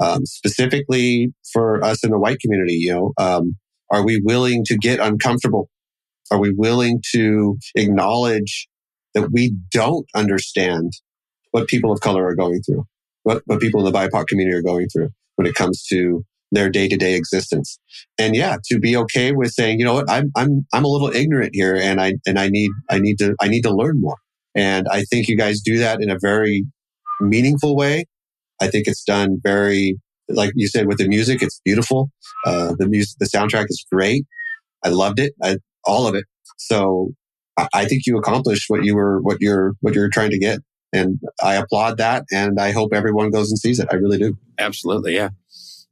Um, 0.02 0.26
specifically 0.26 1.32
for 1.54 1.84
us 1.84 2.04
in 2.04 2.10
the 2.10 2.20
white 2.20 2.40
community, 2.40 2.74
you 2.74 2.92
know, 2.92 3.14
um, 3.18 3.56
are 3.92 4.04
we 4.04 4.20
willing 4.24 4.64
to 4.66 4.76
get 4.76 5.00
uncomfortable? 5.00 5.70
Are 6.32 6.40
we 6.40 6.52
willing 6.52 7.02
to 7.14 7.58
acknowledge 7.76 8.68
that 9.14 9.32
we 9.32 9.56
don't 9.72 10.08
understand 10.16 10.94
what 11.52 11.68
people 11.68 11.92
of 11.92 12.02
color 12.02 12.26
are 12.26 12.36
going 12.36 12.62
through, 12.64 12.86
what, 13.24 13.42
what 13.46 13.60
people 13.60 13.86
in 13.86 13.92
the 13.92 13.98
BIPOC 13.98 14.28
community 14.28 14.56
are 14.56 14.62
going 14.62 14.88
through 14.90 15.10
when 15.36 15.48
it 15.48 15.56
comes 15.56 15.84
to 15.90 16.24
their 16.52 16.70
day 16.70 16.88
to 16.88 16.98
day 16.98 17.16
existence? 17.16 17.80
And 18.18 18.36
yeah, 18.36 18.58
to 18.66 18.80
be 18.80 18.96
okay 18.98 19.32
with 19.32 19.52
saying, 19.52 19.80
you 19.80 19.86
know 19.86 19.96
what, 19.96 20.10
I'm, 20.10 20.32
I'm, 20.36 20.66
I'm 20.74 20.86
a 20.86 20.88
little 20.88 21.14
ignorant 21.14 21.52
here 21.54 21.76
and 21.76 22.00
I, 22.00 22.14
and 22.26 22.40
I 22.40 22.50
need, 22.50 22.72
I 22.90 23.00
need 23.00 23.18
to, 23.20 23.36
I 23.42 23.48
need 23.48 23.62
to 23.62 23.74
learn 23.74 24.00
more. 24.00 24.18
And 24.56 24.88
I 24.92 25.04
think 25.04 25.28
you 25.28 25.38
guys 25.38 25.62
do 25.62 25.80
that 25.80 26.02
in 26.02 26.10
a 26.10 26.18
very 26.22 26.66
meaningful 27.20 27.76
way. 27.76 28.06
I 28.62 28.68
think 28.68 28.88
it's 28.88 29.04
done 29.04 29.40
very, 29.44 30.00
like 30.30 30.52
you 30.56 30.68
said, 30.68 30.88
with 30.88 31.00
the 31.00 31.08
music, 31.08 31.42
it's 31.42 31.60
beautiful. 31.66 32.12
Uh, 32.46 32.74
the 32.78 32.88
music, 32.88 33.18
the 33.20 33.26
soundtrack 33.26 33.66
is 33.70 33.86
great. 33.92 34.26
I 34.84 34.90
loved 34.90 35.20
it. 35.20 35.34
I, 35.42 35.58
all 35.86 36.08
of 36.08 36.16
it. 36.16 36.26
So 36.58 37.12
I, 37.58 37.68
I 37.74 37.86
think 37.86 38.04
you 38.06 38.18
accomplished 38.18 38.66
what 38.68 38.84
you 38.84 38.96
were, 38.96 39.22
what 39.22 39.38
you're, 39.40 39.74
what 39.82 39.96
you're 39.96 40.10
trying 40.10 40.32
to 40.32 40.40
get. 40.40 40.60
And 40.94 41.20
I 41.42 41.56
applaud 41.56 41.98
that. 41.98 42.26
And 42.32 42.60
I 42.60 42.72
hope 42.72 42.94
everyone 42.94 43.32
goes 43.32 43.50
and 43.50 43.60
sees 43.60 43.80
it. 43.80 43.88
I 43.92 43.96
really 43.96 44.18
do. 44.18 44.38
Absolutely. 44.60 45.16
Yeah. 45.16 45.30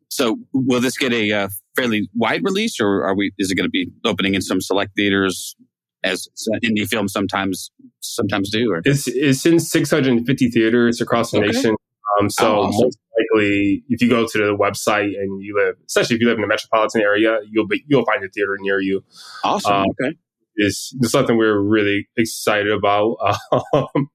So 0.10 0.38
will 0.54 0.82
this 0.82 0.98
get 0.98 1.14
a 1.14 1.32
uh, 1.32 1.50
fairly 1.76 2.10
wide 2.16 2.44
release 2.44 2.80
or 2.80 3.04
are 3.04 3.16
we, 3.16 3.32
is 3.38 3.50
it 3.50 3.56
going 3.56 3.66
to 3.66 3.72
be 3.72 3.90
opening 4.06 4.36
in 4.36 4.42
some 4.42 4.62
select 4.62 4.92
theaters 4.96 5.56
as 6.04 6.28
indie 6.64 6.88
films 6.88 7.14
sometimes 7.14 7.72
sometimes 8.02 8.50
do? 8.50 8.72
Or? 8.72 8.82
It's 8.86 9.08
it's 9.08 9.46
in 9.46 9.60
650 9.60 10.50
theaters 10.50 11.02
across 11.02 11.32
the 11.32 11.40
okay. 11.40 11.48
nation. 11.48 11.76
Um, 12.20 12.30
so 12.30 12.46
oh, 12.46 12.62
awesome. 12.64 12.86
most 12.86 12.98
likely, 13.18 13.84
if 13.90 14.02
you 14.02 14.10
go 14.10 14.28
to 14.28 14.38
the 14.38 14.56
website 14.58 15.18
and 15.18 15.42
you 15.42 15.56
live, 15.56 15.76
especially 15.88 16.18
if 16.18 16.22
you 16.22 16.28
live 16.28 16.38
in 16.38 16.42
the 16.42 16.48
metropolitan 16.48 17.02
area, 17.02 17.40
you'll 17.50 17.68
be 17.68 17.84
you'll 17.88 18.06
find 18.06 18.24
a 18.24 18.30
theater 18.30 18.58
near 18.60 18.80
you. 18.80 19.04
Awesome. 19.44 19.74
Um, 19.74 19.86
okay. 20.02 20.18
Is 20.62 20.96
something 21.04 21.38
we're 21.38 21.60
really 21.60 22.08
excited 22.18 22.72
about. 22.72 23.18
Um, 23.74 24.10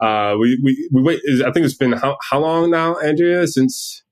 uh, 0.00 0.36
we, 0.38 0.58
we, 0.62 0.88
we 0.92 1.02
wait. 1.02 1.20
I 1.44 1.50
think 1.52 1.64
it's 1.64 1.74
been 1.74 1.92
how, 1.92 2.18
how 2.22 2.40
long 2.40 2.70
now, 2.70 2.96
Andrea, 2.98 3.46
since 3.46 4.02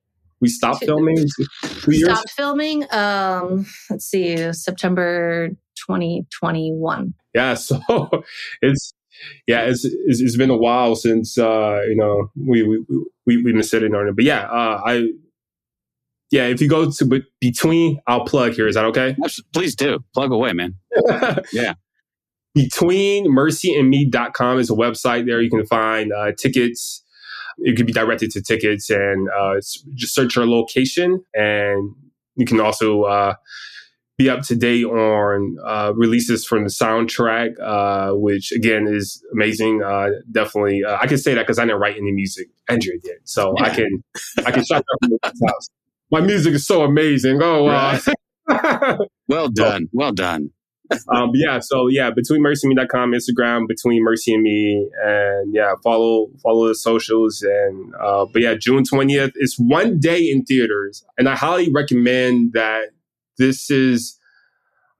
we 0.40 0.48
stopped 0.48 0.84
filming? 0.84 1.16
Two 1.62 1.92
years? 1.92 2.04
Stopped 2.04 2.30
filming. 2.30 2.84
Um, 2.92 3.66
let's 3.90 4.06
see, 4.06 4.52
September 4.52 5.48
2021. 5.86 7.14
Yeah, 7.34 7.54
so 7.54 7.80
it's 8.62 8.94
yeah, 9.46 9.62
it's, 9.62 9.84
it's, 9.84 10.20
it's 10.20 10.36
been 10.36 10.50
a 10.50 10.56
while 10.56 10.96
since 10.96 11.38
uh, 11.38 11.82
you 11.88 11.96
know 11.96 12.30
we 12.36 12.62
we 12.62 12.84
we 13.26 13.36
we've 13.42 13.54
been 13.54 13.62
sitting 13.62 13.94
on 13.94 14.08
it, 14.08 14.16
but 14.16 14.24
yeah, 14.24 14.42
uh, 14.42 14.80
I 14.84 15.08
yeah, 16.34 16.48
if 16.48 16.60
you 16.60 16.68
go 16.68 16.90
to 16.90 17.22
between, 17.40 18.00
I'll 18.08 18.24
plug 18.24 18.54
here. 18.54 18.66
Is 18.66 18.74
that 18.74 18.84
okay? 18.86 19.16
Please 19.52 19.76
do 19.76 20.00
plug 20.14 20.32
away, 20.32 20.52
man. 20.52 20.74
yeah. 21.52 21.74
Between 22.54 23.26
mercyandme.com 23.26 24.58
is 24.58 24.68
a 24.68 24.74
website 24.74 25.26
there 25.26 25.40
you 25.40 25.50
can 25.50 25.64
find 25.66 26.12
uh, 26.12 26.32
tickets 26.36 27.02
it 27.58 27.76
could 27.76 27.86
be 27.86 27.92
directed 27.92 28.32
to 28.32 28.42
tickets 28.42 28.90
and 28.90 29.28
uh, 29.30 29.54
just 29.94 30.12
search 30.12 30.34
your 30.34 30.46
location 30.46 31.24
and 31.34 31.94
you 32.34 32.44
can 32.44 32.58
also 32.58 33.02
uh, 33.02 33.34
be 34.18 34.28
up 34.28 34.42
to 34.42 34.56
date 34.56 34.84
on 34.84 35.56
uh, 35.64 35.92
releases 35.94 36.44
from 36.44 36.64
the 36.64 36.70
soundtrack, 36.70 37.50
uh, 37.62 38.16
which 38.16 38.50
again 38.50 38.88
is 38.88 39.24
amazing. 39.32 39.82
Uh, 39.84 40.08
definitely, 40.32 40.82
uh, 40.84 40.98
I 41.00 41.06
can 41.06 41.18
say 41.18 41.34
that 41.34 41.42
because 41.42 41.60
I 41.60 41.64
didn't 41.64 41.80
write 41.80 41.96
any 41.96 42.10
music. 42.10 42.48
Andrea 42.68 42.98
did, 43.02 43.18
so 43.22 43.54
I 43.60 43.70
can 43.70 44.02
I 44.44 44.50
can 44.50 44.64
shout 44.64 44.78
out 44.78 44.98
from 45.00 45.10
the 45.10 45.46
house. 45.46 45.70
My 46.14 46.20
music 46.20 46.54
is 46.54 46.64
so 46.64 46.82
amazing. 46.82 47.40
Oh, 47.42 47.66
uh, 47.66 47.98
Right. 48.48 48.98
well 49.28 49.48
done. 49.48 49.88
Well 49.92 50.12
done. 50.12 50.50
um, 51.12 51.32
yeah, 51.34 51.58
so 51.58 51.88
yeah, 51.88 52.10
between 52.14 52.40
mercyme.com, 52.40 53.10
Instagram, 53.10 53.66
between 53.66 54.04
mercy 54.04 54.32
and 54.32 54.44
me, 54.44 54.88
and 55.02 55.52
yeah, 55.52 55.72
follow 55.82 56.28
follow 56.40 56.68
the 56.68 56.76
socials, 56.76 57.42
and 57.42 57.92
uh, 58.00 58.26
but 58.32 58.42
yeah, 58.42 58.54
June 58.54 58.84
twentieth 58.84 59.32
is 59.34 59.56
one 59.58 59.98
day 59.98 60.20
in 60.20 60.44
theaters, 60.44 61.04
and 61.18 61.28
I 61.28 61.34
highly 61.34 61.72
recommend 61.72 62.52
that 62.52 62.90
this 63.36 63.68
is 63.68 64.16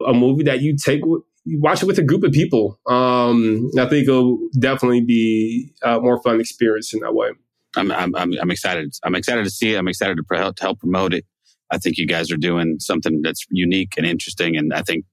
a 0.05 0.13
movie 0.13 0.43
that 0.43 0.63
you 0.63 0.77
take 0.77 1.03
you 1.45 1.61
watch 1.61 1.81
it 1.81 1.87
with 1.87 1.99
a 1.99 2.03
group 2.03 2.25
of 2.25 2.33
people. 2.33 2.81
Um, 2.89 3.71
I 3.79 3.87
think 3.87 4.09
it'll 4.09 4.41
definitely 4.59 5.03
be 5.03 5.75
a 5.85 6.01
more 6.01 6.21
fun 6.23 6.41
experience 6.41 6.93
in 6.93 7.01
that 7.01 7.15
way. 7.15 7.29
I'm, 7.77 7.91
I'm, 7.93 8.15
I'm, 8.15 8.51
excited. 8.51 8.95
I'm 9.03 9.15
excited 9.15 9.45
to 9.45 9.51
see 9.51 9.75
it. 9.75 9.79
I'm 9.79 9.89
excited 9.89 10.17
to, 10.17 10.23
pro- 10.23 10.53
to 10.53 10.63
help 10.63 10.81
promote 10.81 11.15
it. 11.15 11.25
I 11.71 11.79
think 11.79 11.97
you 11.97 12.07
guys 12.07 12.31
are 12.31 12.37
doing 12.37 12.77
something 12.79 13.21
that's 13.23 13.47
unique 13.51 13.95
and 13.97 14.07
interesting, 14.07 14.57
and 14.57 14.73
I 14.73 14.83
think, 14.83 15.05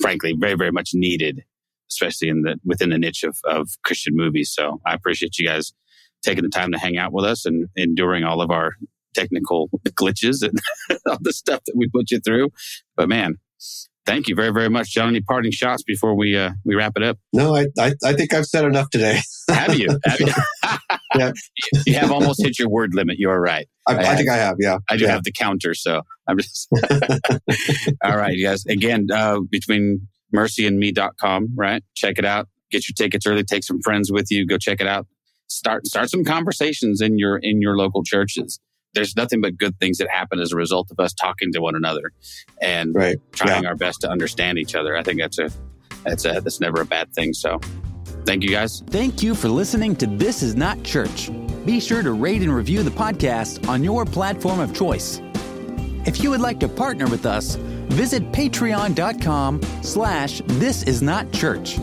frankly, 0.00 0.34
very, 0.38 0.54
very 0.54 0.70
much 0.70 0.90
needed, 0.94 1.44
especially 1.90 2.28
in 2.28 2.42
the 2.42 2.56
within 2.64 2.90
the 2.90 2.98
niche 2.98 3.24
of, 3.24 3.38
of 3.44 3.68
Christian 3.84 4.14
movies. 4.16 4.52
So 4.54 4.80
I 4.86 4.94
appreciate 4.94 5.38
you 5.38 5.46
guys 5.46 5.72
taking 6.22 6.44
the 6.44 6.50
time 6.50 6.72
to 6.72 6.78
hang 6.78 6.96
out 6.96 7.12
with 7.12 7.24
us 7.24 7.44
and 7.44 7.68
enduring 7.76 8.24
all 8.24 8.40
of 8.40 8.50
our 8.50 8.74
technical 9.14 9.68
glitches 9.88 10.42
and 10.42 10.58
all 11.06 11.18
the 11.20 11.32
stuff 11.32 11.60
that 11.66 11.74
we 11.76 11.88
put 11.88 12.10
you 12.10 12.20
through. 12.20 12.50
But 12.96 13.08
man, 13.08 13.34
thank 14.06 14.28
you 14.28 14.34
very, 14.34 14.52
very 14.52 14.70
much, 14.70 14.90
John. 14.90 15.08
Any 15.08 15.20
parting 15.20 15.52
shots 15.52 15.82
before 15.82 16.14
we 16.14 16.36
uh, 16.36 16.52
we 16.64 16.74
wrap 16.74 16.92
it 16.96 17.02
up? 17.02 17.18
No, 17.32 17.54
I, 17.54 17.66
I, 17.78 17.92
I 18.04 18.12
think 18.14 18.32
I've 18.32 18.46
said 18.46 18.64
enough 18.64 18.90
today. 18.90 19.20
Have 19.50 19.78
you? 19.78 19.88
Have 20.04 20.20
you? 20.20 20.32
Yeah. 21.14 21.32
you 21.86 21.94
have 21.94 22.10
almost 22.10 22.42
hit 22.42 22.58
your 22.58 22.68
word 22.68 22.94
limit. 22.94 23.18
You 23.18 23.30
are 23.30 23.40
right. 23.40 23.68
I, 23.86 23.96
I, 23.96 24.16
think 24.16 24.28
I 24.28 24.36
have. 24.36 24.56
Yeah. 24.60 24.78
I 24.88 24.96
do 24.96 25.04
yeah. 25.04 25.12
have 25.12 25.24
the 25.24 25.32
counter, 25.32 25.74
so 25.74 26.02
I'm 26.26 26.38
just. 26.38 26.68
All 28.04 28.16
right, 28.16 28.36
guys. 28.42 28.66
Again, 28.66 29.06
uh, 29.12 29.40
between 29.48 30.08
mercyandme.com, 30.34 31.54
right? 31.56 31.82
Check 31.94 32.18
it 32.18 32.24
out. 32.24 32.48
Get 32.70 32.88
your 32.88 32.94
tickets 32.94 33.26
early. 33.26 33.44
Take 33.44 33.64
some 33.64 33.80
friends 33.82 34.12
with 34.12 34.26
you. 34.30 34.46
Go 34.46 34.58
check 34.58 34.80
it 34.80 34.86
out. 34.86 35.06
Start 35.48 35.86
start 35.86 36.10
some 36.10 36.24
conversations 36.24 37.00
in 37.00 37.18
your 37.18 37.38
in 37.38 37.62
your 37.62 37.78
local 37.78 38.02
churches. 38.04 38.60
There's 38.92 39.16
nothing 39.16 39.40
but 39.40 39.56
good 39.56 39.78
things 39.78 39.98
that 39.98 40.08
happen 40.10 40.40
as 40.40 40.52
a 40.52 40.56
result 40.56 40.90
of 40.90 40.98
us 41.02 41.14
talking 41.14 41.52
to 41.52 41.60
one 41.60 41.74
another 41.74 42.12
and 42.60 42.94
Right. 42.94 43.16
trying 43.32 43.62
Yeah. 43.62 43.70
our 43.70 43.74
best 43.74 44.02
to 44.02 44.10
understand 44.10 44.58
each 44.58 44.74
other. 44.74 44.96
I 44.96 45.02
think 45.02 45.20
that's 45.20 45.38
a 45.38 45.50
that's 46.04 46.24
a 46.26 46.40
that's 46.42 46.60
never 46.60 46.82
a 46.82 46.84
bad 46.84 47.12
thing. 47.14 47.32
So, 47.32 47.60
thank 48.28 48.42
you 48.42 48.50
guys. 48.50 48.82
Thank 48.88 49.22
you 49.22 49.34
for 49.34 49.48
listening 49.48 49.96
to 49.96 50.06
This 50.06 50.42
Is 50.42 50.54
Not 50.54 50.82
Church. 50.82 51.30
Be 51.64 51.80
sure 51.80 52.02
to 52.02 52.12
rate 52.12 52.42
and 52.42 52.54
review 52.54 52.82
the 52.82 52.90
podcast 52.90 53.66
on 53.66 53.82
your 53.82 54.04
platform 54.04 54.60
of 54.60 54.74
choice. 54.74 55.22
If 56.04 56.22
you 56.22 56.28
would 56.28 56.40
like 56.40 56.60
to 56.60 56.68
partner 56.68 57.06
with 57.06 57.24
us, 57.24 57.54
visit 57.54 58.30
patreon.com 58.32 59.62
slash 59.82 60.42
this 60.44 60.82
is 60.82 61.00
not 61.00 61.32
church, 61.32 61.78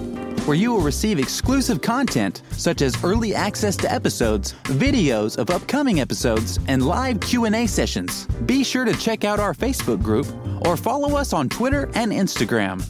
where 0.45 0.55
you 0.55 0.71
will 0.71 0.81
receive 0.81 1.17
exclusive 1.17 1.81
content 1.81 2.43
such 2.51 2.83
as 2.83 3.03
early 3.03 3.33
access 3.33 3.75
to 3.77 3.91
episodes, 3.91 4.53
videos 4.65 5.39
of 5.39 5.49
upcoming 5.49 5.99
episodes, 5.99 6.59
and 6.67 6.85
live 6.85 7.19
Q&A 7.21 7.65
sessions. 7.65 8.27
Be 8.45 8.63
sure 8.63 8.85
to 8.85 8.93
check 8.97 9.23
out 9.23 9.39
our 9.39 9.55
Facebook 9.55 10.03
group 10.03 10.27
or 10.63 10.77
follow 10.77 11.17
us 11.17 11.33
on 11.33 11.49
Twitter 11.49 11.89
and 11.95 12.11
Instagram. 12.11 12.85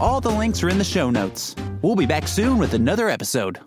All 0.00 0.20
the 0.20 0.30
links 0.30 0.62
are 0.62 0.68
in 0.68 0.78
the 0.78 0.84
show 0.84 1.10
notes. 1.10 1.56
We'll 1.82 1.96
be 1.96 2.06
back 2.06 2.28
soon 2.28 2.58
with 2.58 2.74
another 2.74 3.08
episode. 3.08 3.58